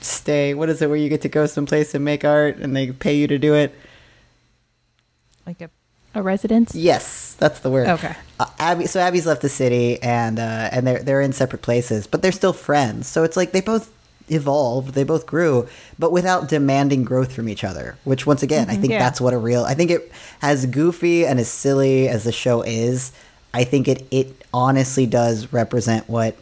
stay. 0.00 0.54
What 0.54 0.68
is 0.68 0.80
it 0.80 0.86
where 0.88 0.96
you 0.96 1.08
get 1.08 1.22
to 1.22 1.28
go 1.28 1.46
someplace 1.46 1.92
and 1.92 2.04
make 2.04 2.24
art 2.24 2.58
and 2.58 2.76
they 2.76 2.92
pay 2.92 3.16
you 3.16 3.26
to 3.26 3.36
do 3.38 3.54
it? 3.54 3.74
like 5.44 5.60
a 5.60 5.70
A 6.14 6.22
residence? 6.22 6.72
Yes, 6.74 7.34
that's 7.34 7.58
the 7.60 7.70
word. 7.70 7.88
Okay. 7.88 8.14
Uh, 8.38 8.46
Abbi, 8.60 8.86
so 8.86 9.00
Abbi's 9.00 9.26
left 9.26 9.42
the 9.42 9.48
city, 9.48 10.00
and 10.02 10.38
uh, 10.38 10.68
and 10.70 10.86
they're 10.86 11.02
they're 11.02 11.20
in 11.20 11.32
separate 11.32 11.62
places, 11.62 12.06
but 12.06 12.22
they're 12.22 12.30
still 12.42 12.52
friends. 12.52 13.08
So 13.08 13.24
it's 13.24 13.36
like 13.36 13.50
they 13.50 13.60
both 13.60 13.90
evolved, 14.28 14.94
they 14.94 15.02
both 15.02 15.26
grew, 15.26 15.66
but 15.98 16.12
without 16.12 16.48
demanding 16.48 17.02
growth 17.02 17.32
from 17.32 17.48
each 17.48 17.64
other. 17.64 17.96
Which 18.04 18.24
once 18.26 18.44
again, 18.44 18.70
I 18.70 18.76
think 18.76 18.92
Yeah. 18.92 19.00
that's 19.00 19.20
what 19.20 19.34
a 19.34 19.38
real. 19.38 19.64
I 19.64 19.74
think 19.74 19.90
it 19.90 20.12
as 20.40 20.66
goofy 20.66 21.26
and 21.26 21.40
as 21.40 21.48
silly 21.48 22.06
as 22.08 22.22
the 22.22 22.30
show 22.32 22.62
is. 22.62 23.10
I 23.52 23.64
think 23.64 23.88
it 23.88 24.06
it 24.10 24.44
honestly 24.52 25.06
does 25.06 25.52
represent 25.52 26.08
what 26.08 26.36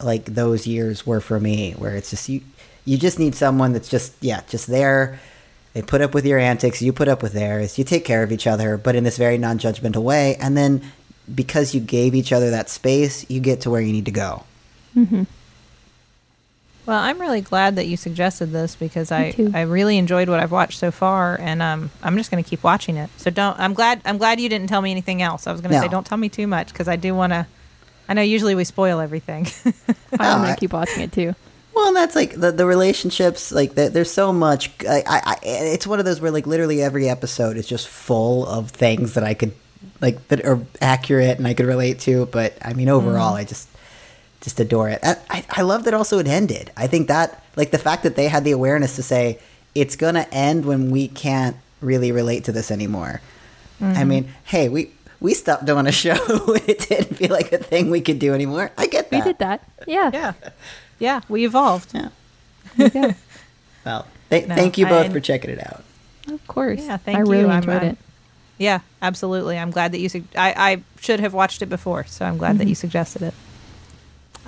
like 0.00 0.24
those 0.26 0.66
years 0.66 1.06
were 1.06 1.20
for 1.20 1.40
me, 1.40 1.72
where 1.72 1.96
it's 1.96 2.10
just 2.10 2.28
you 2.28 2.42
you 2.84 2.98
just 2.98 3.18
need 3.18 3.34
someone 3.34 3.72
that's 3.72 3.88
just 3.88 4.14
yeah 4.20 4.42
just 4.48 4.66
there. 4.66 5.18
They 5.72 5.82
put 5.82 6.00
up 6.00 6.14
with 6.14 6.24
your 6.24 6.38
antics, 6.38 6.80
you 6.80 6.92
put 6.92 7.08
up 7.08 7.20
with 7.20 7.32
theirs. 7.32 7.78
You 7.78 7.84
take 7.84 8.04
care 8.04 8.22
of 8.22 8.30
each 8.30 8.46
other, 8.46 8.76
but 8.76 8.94
in 8.94 9.02
this 9.02 9.18
very 9.18 9.36
non-judgmental 9.38 10.02
way. 10.02 10.36
And 10.36 10.56
then 10.56 10.92
because 11.34 11.74
you 11.74 11.80
gave 11.80 12.14
each 12.14 12.32
other 12.32 12.50
that 12.50 12.70
space, 12.70 13.28
you 13.28 13.40
get 13.40 13.62
to 13.62 13.70
where 13.70 13.80
you 13.80 13.92
need 13.92 14.04
to 14.04 14.12
go. 14.12 14.44
Mm-hmm. 14.96 15.24
Well, 16.86 16.98
I'm 16.98 17.18
really 17.20 17.40
glad 17.40 17.76
that 17.76 17.86
you 17.86 17.96
suggested 17.96 18.46
this 18.52 18.76
because 18.76 19.10
I, 19.10 19.30
too. 19.32 19.50
I 19.54 19.62
really 19.62 19.96
enjoyed 19.96 20.28
what 20.28 20.38
I've 20.40 20.52
watched 20.52 20.78
so 20.78 20.90
far, 20.90 21.38
and 21.40 21.62
um, 21.62 21.90
I'm 22.02 22.16
just 22.16 22.30
going 22.30 22.42
to 22.44 22.48
keep 22.48 22.62
watching 22.62 22.96
it. 22.96 23.08
So 23.16 23.30
don't. 23.30 23.58
I'm 23.58 23.72
glad. 23.72 24.02
I'm 24.04 24.18
glad 24.18 24.38
you 24.40 24.48
didn't 24.50 24.68
tell 24.68 24.82
me 24.82 24.90
anything 24.90 25.22
else. 25.22 25.46
I 25.46 25.52
was 25.52 25.60
going 25.62 25.70
to 25.70 25.76
No. 25.78 25.82
say 25.82 25.88
don't 25.88 26.06
tell 26.06 26.18
me 26.18 26.28
too 26.28 26.46
much 26.46 26.68
because 26.68 26.86
I 26.88 26.96
do 26.96 27.14
want 27.14 27.32
to. 27.32 27.46
I 28.08 28.12
know 28.12 28.20
usually 28.22 28.54
we 28.54 28.64
spoil 28.64 29.00
everything. 29.00 29.46
I'm 30.20 30.42
gonna 30.42 30.56
keep 30.56 30.74
watching 30.74 31.00
it 31.02 31.10
too. 31.12 31.34
Well, 31.74 31.88
and 31.88 31.96
that's 31.96 32.14
like 32.14 32.34
the 32.38 32.52
the 32.52 32.66
relationships. 32.66 33.50
Like 33.50 33.74
the, 33.76 33.88
there's 33.88 34.10
so 34.10 34.30
much. 34.30 34.70
I, 34.86 35.02
I, 35.06 35.20
I 35.24 35.38
it's 35.42 35.86
one 35.86 35.98
of 36.00 36.04
those 36.04 36.20
where 36.20 36.30
like 36.30 36.46
literally 36.46 36.82
every 36.82 37.08
episode 37.08 37.56
is 37.56 37.66
just 37.66 37.88
full 37.88 38.46
of 38.46 38.70
things 38.70 39.14
that 39.14 39.24
I 39.24 39.32
could 39.32 39.52
like 40.02 40.28
that 40.28 40.44
are 40.44 40.60
accurate 40.82 41.38
and 41.38 41.46
I 41.46 41.54
could 41.54 41.64
relate 41.64 41.98
to. 42.00 42.26
But 42.26 42.58
I 42.60 42.74
mean, 42.74 42.90
overall, 42.90 43.34
I 43.36 43.44
just 43.44 43.68
just 44.44 44.60
adore 44.60 44.88
it. 44.90 45.00
I, 45.02 45.16
I, 45.30 45.44
I 45.50 45.62
love 45.62 45.84
that 45.84 45.94
also 45.94 46.18
it 46.18 46.26
ended. 46.28 46.70
I 46.76 46.86
think 46.86 47.08
that 47.08 47.42
like 47.56 47.70
the 47.70 47.78
fact 47.78 48.02
that 48.04 48.14
they 48.14 48.28
had 48.28 48.44
the 48.44 48.52
awareness 48.52 48.94
to 48.96 49.02
say 49.02 49.40
it's 49.74 49.96
gonna 49.96 50.26
end 50.30 50.64
when 50.66 50.90
we 50.90 51.08
can't 51.08 51.56
really 51.80 52.12
relate 52.12 52.44
to 52.44 52.52
this 52.52 52.70
anymore. 52.70 53.20
I 53.80 53.84
mm-hmm. 53.84 54.08
mean, 54.08 54.34
hey, 54.44 54.68
we. 54.68 54.90
We 55.20 55.32
stopped 55.32 55.64
doing 55.64 55.86
a 55.86 55.92
show 55.92 56.16
when 56.46 56.60
it 56.66 56.80
didn't 56.80 57.14
feel 57.16 57.30
like 57.30 57.50
a 57.50 57.56
thing 57.56 57.88
we 57.88 58.02
could 58.02 58.18
do 58.18 58.34
anymore. 58.34 58.70
I 58.76 58.86
get 58.86 59.10
We 59.10 59.18
that. 59.18 59.24
did 59.24 59.38
that. 59.38 59.62
Yeah. 59.86 60.10
yeah, 60.12 60.32
yeah, 60.98 61.20
we 61.30 61.46
evolved. 61.46 61.92
Yeah. 61.94 62.08
There 62.76 62.86
you 62.88 62.90
go. 62.90 63.14
Well, 63.86 64.06
th- 64.28 64.48
No, 64.48 64.54
thank 64.54 64.76
you 64.76 64.84
both 64.84 65.06
I- 65.06 65.08
for 65.08 65.20
checking 65.20 65.48
it 65.50 65.60
out. 65.66 65.82
Of 66.28 66.46
course. 66.46 66.80
Yeah, 66.84 66.98
thank 66.98 67.16
I 67.16 67.20
really 67.22 67.40
you. 67.40 67.48
I'm- 67.48 67.58
enjoyed 67.62 67.76
I'm- 67.76 67.86
it. 67.92 67.98
Yeah, 68.58 68.80
absolutely. 69.00 69.58
I'm 69.58 69.70
glad 69.70 69.92
that 69.92 69.98
you. 70.00 70.10
Sug- 70.10 70.36
I 70.36 70.52
I 70.56 70.82
should 71.00 71.20
have 71.20 71.32
watched 71.32 71.62
it 71.62 71.66
before, 71.70 72.04
so 72.04 72.26
I'm 72.26 72.36
glad 72.36 72.58
that 72.58 72.64
mm-hmm. 72.64 72.68
you 72.70 72.74
suggested 72.74 73.22
it. 73.22 73.34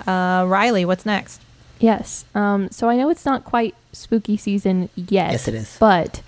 Uh, 0.05 0.43
Rileigh, 0.43 0.85
what's 0.85 1.05
next? 1.05 1.41
Yes. 1.79 2.25
Um, 2.33 2.69
so 2.71 2.89
I 2.89 2.95
know 2.95 3.09
it's 3.09 3.25
not 3.25 3.43
quite 3.43 3.75
spooky 3.91 4.37
season 4.37 4.89
yet. 4.95 5.31
Yes, 5.31 5.47
it 5.47 5.53
is. 5.53 5.77
But 5.79 6.21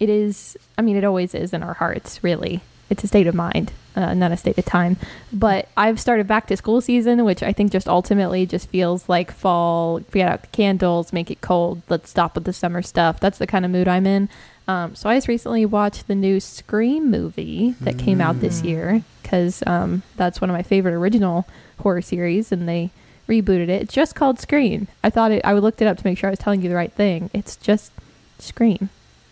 it 0.00 0.08
is, 0.08 0.56
I 0.78 0.82
mean, 0.82 0.96
it 0.96 1.04
always 1.04 1.34
is 1.34 1.52
in 1.52 1.62
our 1.62 1.74
hearts, 1.74 2.22
really. 2.22 2.60
It's 2.90 3.02
a 3.02 3.08
state 3.08 3.26
of 3.26 3.34
mind, 3.34 3.72
uh, 3.96 4.14
not 4.14 4.30
a 4.30 4.36
state 4.36 4.58
of 4.58 4.64
time. 4.64 4.96
But 5.32 5.68
I've 5.76 5.98
started 5.98 6.26
back 6.26 6.46
to 6.48 6.56
school 6.56 6.80
season, 6.80 7.24
which 7.24 7.42
I 7.42 7.52
think 7.52 7.72
just 7.72 7.88
ultimately 7.88 8.46
just 8.46 8.68
feels 8.68 9.08
like 9.08 9.30
fall, 9.30 10.00
get 10.00 10.28
out 10.28 10.42
the 10.42 10.48
candles, 10.48 11.12
make 11.12 11.30
it 11.30 11.40
cold, 11.40 11.82
let's 11.88 12.10
stop 12.10 12.34
with 12.34 12.44
the 12.44 12.52
summer 12.52 12.82
stuff. 12.82 13.20
That's 13.20 13.38
the 13.38 13.46
kind 13.46 13.64
of 13.64 13.70
mood 13.70 13.88
I'm 13.88 14.06
in. 14.06 14.28
Um, 14.68 14.94
so 14.94 15.08
I 15.08 15.16
just 15.16 15.28
recently 15.28 15.66
watched 15.66 16.06
the 16.06 16.14
new 16.14 16.40
Scream 16.40 17.10
movie 17.10 17.74
that 17.80 17.98
came 17.98 18.20
out 18.20 18.40
this 18.40 18.62
year 18.62 19.02
because 19.22 19.62
um, 19.66 20.02
that's 20.16 20.40
one 20.40 20.48
of 20.50 20.54
my 20.54 20.62
favorite 20.62 20.94
original 20.94 21.46
horror 21.80 22.02
series, 22.02 22.52
and 22.52 22.68
they 22.68 22.90
rebooted 23.28 23.68
it. 23.68 23.82
It's 23.82 23.94
just 23.94 24.14
called 24.14 24.38
Scream. 24.40 24.88
I 25.02 25.10
thought 25.10 25.30
it. 25.32 25.42
I 25.44 25.52
looked 25.54 25.80
it 25.82 25.86
up 25.86 25.98
to 25.98 26.06
make 26.06 26.18
sure 26.18 26.28
I 26.28 26.32
was 26.32 26.38
telling 26.38 26.62
you 26.62 26.68
the 26.68 26.74
right 26.74 26.92
thing. 26.92 27.30
It's 27.32 27.56
just 27.56 27.92
Scream, 28.38 28.90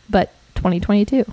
but 0.08 0.32
2022. 0.54 1.24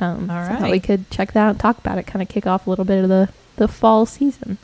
Um, 0.00 0.30
All 0.30 0.46
so 0.46 0.52
I 0.52 0.56
thought 0.58 0.70
we 0.70 0.80
could 0.80 1.08
check 1.10 1.32
that 1.32 1.40
out 1.44 1.50
and 1.50 1.60
talk 1.60 1.78
about 1.78 1.98
it. 1.98 2.06
Kind 2.06 2.22
of 2.22 2.28
kick 2.28 2.46
off 2.46 2.66
a 2.66 2.70
little 2.70 2.84
bit 2.84 3.02
of 3.02 3.08
the 3.08 3.28
the 3.56 3.68
fall 3.68 4.06
season. 4.06 4.58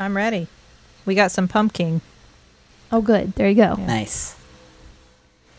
I'm 0.00 0.16
ready. 0.16 0.48
We 1.04 1.14
got 1.14 1.30
some 1.30 1.48
pumpkin. 1.48 2.00
Oh, 2.90 3.00
good. 3.02 3.34
There 3.34 3.48
you 3.48 3.54
go. 3.54 3.74
Yeah. 3.78 3.86
Nice. 3.86 4.34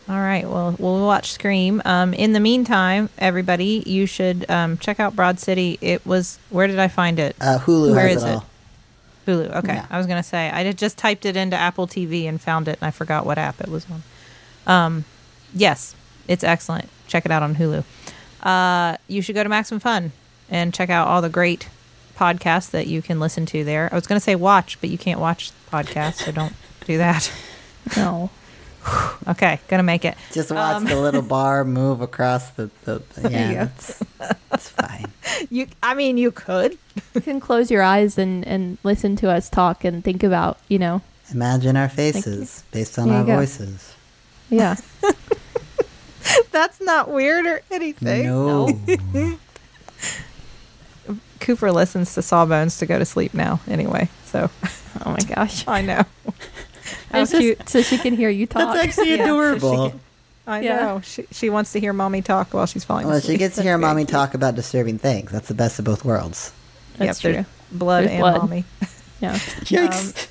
All 0.08 0.16
right. 0.16 0.48
Well, 0.48 0.74
we'll 0.78 1.06
watch 1.06 1.30
Scream. 1.32 1.80
Um, 1.84 2.12
in 2.14 2.32
the 2.32 2.40
meantime, 2.40 3.08
everybody, 3.18 3.84
you 3.86 4.06
should 4.06 4.48
um, 4.50 4.76
check 4.78 4.98
out 4.98 5.14
Broad 5.14 5.38
City. 5.38 5.78
It 5.80 6.04
was. 6.04 6.38
Where 6.50 6.66
did 6.66 6.78
I 6.80 6.88
find 6.88 7.18
it? 7.18 7.36
Uh, 7.40 7.58
Hulu 7.58 7.94
Where 7.94 8.08
has 8.08 8.16
is 8.18 8.22
it 8.24 8.28
it? 8.28 8.34
all. 8.34 8.46
Hulu. 9.30 9.56
Okay. 9.58 9.74
Yeah. 9.74 9.86
I 9.90 9.98
was 9.98 10.06
gonna 10.06 10.22
say 10.22 10.50
I 10.50 10.62
had 10.64 10.78
just 10.78 10.98
typed 10.98 11.24
it 11.24 11.36
into 11.36 11.56
Apple 11.56 11.86
TV 11.86 12.24
and 12.28 12.40
found 12.40 12.68
it, 12.68 12.78
and 12.80 12.86
I 12.86 12.90
forgot 12.90 13.24
what 13.26 13.38
app 13.38 13.60
it 13.60 13.68
was 13.68 13.86
on. 13.90 14.02
Um, 14.66 15.04
yes, 15.54 15.94
it's 16.28 16.44
excellent. 16.44 16.88
Check 17.06 17.24
it 17.24 17.30
out 17.32 17.42
on 17.42 17.56
Hulu. 17.56 17.84
Uh, 18.42 18.96
you 19.08 19.22
should 19.22 19.34
go 19.34 19.42
to 19.42 19.48
Maximum 19.48 19.80
Fun 19.80 20.12
and 20.48 20.72
check 20.74 20.90
out 20.90 21.06
all 21.08 21.22
the 21.22 21.28
great 21.28 21.68
podcasts 22.16 22.70
that 22.70 22.86
you 22.86 23.02
can 23.02 23.20
listen 23.20 23.46
to 23.46 23.64
there. 23.64 23.88
I 23.90 23.94
was 23.94 24.06
gonna 24.06 24.20
say 24.20 24.34
watch, 24.34 24.80
but 24.80 24.90
you 24.90 24.98
can't 24.98 25.20
watch 25.20 25.52
podcasts, 25.72 26.24
so 26.24 26.32
don't 26.32 26.54
do 26.84 26.98
that. 26.98 27.30
No. 27.96 28.28
Okay, 29.28 29.60
gonna 29.68 29.82
make 29.82 30.04
it. 30.06 30.16
Just 30.32 30.50
watch 30.50 30.76
Um, 30.76 30.84
the 30.86 30.96
little 30.96 31.20
bar 31.36 31.62
move 31.64 32.00
across 32.00 32.50
the. 32.50 32.70
the, 32.84 33.02
the 33.14 33.20
There 33.20 33.30
yeah, 33.52 33.52
go. 33.52 33.58
that's, 33.58 34.02
that's 34.48 34.68
fine. 34.70 35.12
You, 35.50 35.66
I 35.82 35.94
mean, 35.94 36.16
you 36.16 36.30
could. 36.32 36.78
You 37.14 37.20
can 37.20 37.38
close 37.38 37.70
your 37.70 37.82
eyes 37.82 38.16
and, 38.18 38.46
and 38.46 38.78
listen 38.82 39.16
to 39.16 39.30
us 39.30 39.48
talk 39.50 39.84
and 39.84 40.02
think 40.02 40.22
about, 40.22 40.58
you 40.68 40.78
know, 40.78 41.02
Imagine 41.32 41.76
our 41.76 41.88
faces 41.88 42.64
based 42.72 42.98
on 42.98 43.10
our 43.10 43.24
go. 43.24 43.36
voices. 43.36 43.94
yeah. 44.48 44.76
That's 46.50 46.80
not 46.80 47.10
weird 47.10 47.46
or 47.46 47.60
anything. 47.70 48.24
No. 48.26 48.68
Cooper 51.40 51.72
listens 51.72 52.14
to 52.14 52.22
Sawbones 52.22 52.78
to 52.78 52.86
go 52.86 52.98
to 52.98 53.04
sleep 53.04 53.32
now, 53.34 53.60
anyway. 53.68 54.08
So 54.24 54.50
Oh 55.04 55.10
my 55.10 55.18
gosh. 55.34 55.66
I 55.68 55.82
know. 55.82 56.04
How 57.12 57.20
It's 57.22 57.30
just 57.30 57.40
cute. 57.40 57.68
so 57.68 57.82
she 57.82 57.98
can 57.98 58.14
hear 58.16 58.28
you 58.30 58.46
talk. 58.46 58.74
That's 58.74 58.88
actually 58.88 59.10
Yeah, 59.16 59.16
so 59.18 59.22
adorable. 59.24 59.90
can- 59.90 60.00
I 60.46 60.60
Yeah. 60.62 60.76
know. 60.76 61.00
She, 61.02 61.26
she 61.30 61.50
wants 61.50 61.72
to 61.72 61.80
hear 61.80 61.92
mommy 61.92 62.22
talk 62.22 62.52
while 62.54 62.66
she's 62.66 62.84
falling 62.84 63.06
Well, 63.06 63.16
asleep. 63.16 63.34
she 63.34 63.38
gets 63.38 63.56
to 63.56 63.62
hear 63.62 63.78
very 63.78 63.88
mommy 63.88 64.02
cute. 64.02 64.08
talk 64.10 64.34
about 64.34 64.54
disturbing 64.56 64.98
things. 64.98 65.30
That's 65.30 65.48
the 65.48 65.54
best 65.54 65.78
of 65.78 65.84
both 65.84 66.04
worlds. 66.04 66.52
That's 66.96 67.22
Yep, 67.22 67.34
true. 67.34 67.44
Blood 67.72 68.00
There's 68.04 68.10
and 68.12 68.20
blood. 68.20 68.36
mommy. 68.42 68.64
Yeah. 69.20 69.34
Yikes. 69.38 70.28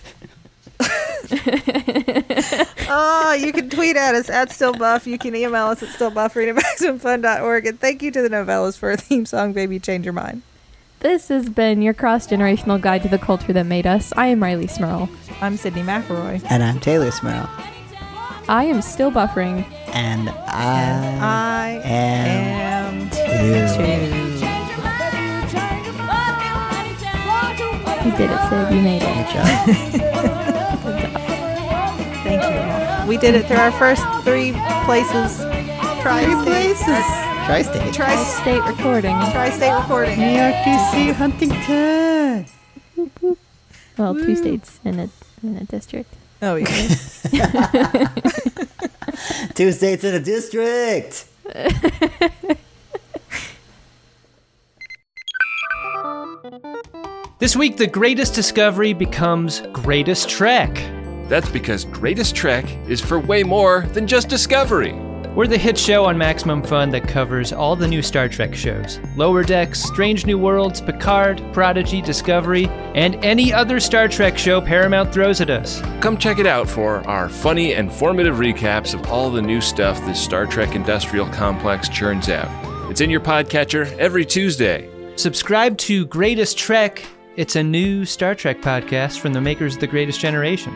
Oh, 2.89 3.33
you 3.39 3.51
can 3.53 3.69
tweet 3.69 3.95
at 3.95 4.15
us 4.15 4.29
at 4.31 4.49
stillbuff. 4.49 5.05
You 5.05 5.17
can 5.19 5.35
email 5.35 5.67
us 5.67 5.83
at 5.83 5.89
stillbuffering 5.89 6.49
at 6.49 6.55
maximumfun.org. 6.55 7.67
And 7.67 7.79
thank 7.79 8.01
you 8.01 8.09
to 8.11 8.21
the 8.21 8.29
Nouvellas 8.29 8.77
for 8.77 8.91
a 8.91 8.97
theme 8.97 9.25
song, 9.27 9.53
Baby 9.53 9.79
Change 9.79 10.05
Your 10.05 10.13
Mind. 10.13 10.41
This 10.99 11.29
has 11.29 11.47
been 11.49 11.81
your 11.81 11.93
cross 11.93 12.27
generational 12.27 12.79
guide 12.79 13.03
to 13.03 13.07
the 13.09 13.17
culture 13.17 13.53
that 13.53 13.65
made 13.65 13.87
us. 13.87 14.11
I 14.17 14.27
am 14.27 14.41
Rileigh 14.41 14.69
Smirl. 14.69 15.09
I'm 15.39 15.55
Sydnee 15.55 15.85
McElroy. 15.85 16.45
and 16.49 16.61
I'm 16.61 16.79
Teylor 16.79 17.13
Smirl. 17.13 17.49
I 18.49 18.65
am 18.65 18.81
still 18.81 19.09
buffering. 19.11 19.63
And 19.93 20.29
I, 20.29 21.19
I 21.21 21.81
am, 21.85 22.95
am 22.97 23.09
too. 23.11 23.17
too. 23.77 24.29
You 28.05 28.17
did 28.17 28.31
it, 28.31 28.39
Sid. 28.49 28.73
You 28.75 28.81
made 28.81 29.01
it. 29.01 29.05
Good 29.05 29.19
it. 29.19 29.33
job. 29.33 29.45
Thank 32.23 32.43
you. 32.43 33.07
We 33.07 33.17
did 33.17 33.35
it 33.35 33.45
through 33.45 33.57
our 33.57 33.71
first 33.71 34.03
three 34.23 34.51
places. 34.85 35.37
Three 36.01 36.35
places. 36.43 37.28
Tri-state. 37.49 37.93
Tri 37.95 38.15
State 38.25 38.63
recording. 38.67 39.15
Tri-state 39.31 39.73
recording. 39.73 40.19
New 40.19 40.29
York, 40.29 40.53
D.C., 40.63 41.09
Huntington. 41.13 42.45
Well, 43.97 44.13
two 44.13 44.35
states 44.35 44.79
in 44.85 44.99
a 44.99 45.09
in 45.41 45.57
a 45.57 45.63
district. 45.63 46.13
Oh, 46.43 46.57
yeah. 46.57 46.67
Two 49.55 49.71
states 49.71 50.03
in 50.03 50.13
a 50.13 50.19
district. 50.19 51.25
This 57.39 57.55
week, 57.55 57.77
the 57.77 57.87
greatest 57.87 58.35
discovery 58.35 58.93
becomes 58.93 59.61
greatest 59.73 60.29
trek. 60.29 60.75
That's 61.27 61.49
because 61.49 61.85
Greatest 61.85 62.35
Trek 62.35 62.65
is 62.87 63.01
for 63.01 63.19
way 63.19 63.41
more 63.41 63.87
than 63.93 64.05
just 64.05 64.29
Discovery. 64.29 65.08
We're 65.35 65.45
the 65.45 65.59
hit 65.59 65.77
show 65.77 66.05
on 66.05 66.17
Maximum 66.17 66.63
Fun 66.63 66.89
that 66.89 67.07
covers 67.07 67.53
all 67.53 67.75
the 67.75 67.87
new 67.87 68.01
Star 68.01 68.27
Trek 68.27 68.55
shows 68.55 68.99
Lower 69.15 69.43
Decks, 69.43 69.79
Strange 69.79 70.25
New 70.25 70.39
Worlds, 70.39 70.81
Picard, 70.81 71.41
Prodigy, 71.53 72.01
Discovery, 72.01 72.65
and 72.95 73.13
any 73.23 73.53
other 73.53 73.79
Star 73.79 74.07
Trek 74.07 74.39
show 74.39 74.59
Paramount 74.59 75.13
throws 75.13 75.39
at 75.39 75.51
us. 75.51 75.81
Come 76.01 76.17
check 76.17 76.39
it 76.39 76.47
out 76.47 76.67
for 76.67 77.07
our 77.07 77.29
funny 77.29 77.75
and 77.75 77.93
formative 77.93 78.37
recaps 78.37 78.95
of 78.95 79.05
all 79.07 79.29
the 79.29 79.41
new 79.41 79.61
stuff 79.61 79.99
this 80.05 80.19
Star 80.19 80.47
Trek 80.47 80.73
industrial 80.73 81.27
complex 81.27 81.87
churns 81.89 82.27
out. 82.27 82.49
It's 82.89 83.01
in 83.01 83.11
your 83.11 83.21
podcatcher 83.21 83.95
every 83.97 84.25
Tuesday. 84.25 84.89
Subscribe 85.15 85.77
to 85.77 86.07
Greatest 86.07 86.57
Trek. 86.57 87.05
It's 87.35 87.55
a 87.55 87.61
new 87.63 88.03
Star 88.03 88.33
Trek 88.33 88.61
podcast 88.61 89.19
from 89.19 89.33
the 89.33 89.41
makers 89.41 89.75
of 89.75 89.81
The 89.81 89.87
Greatest 89.87 90.19
Generation. 90.19 90.75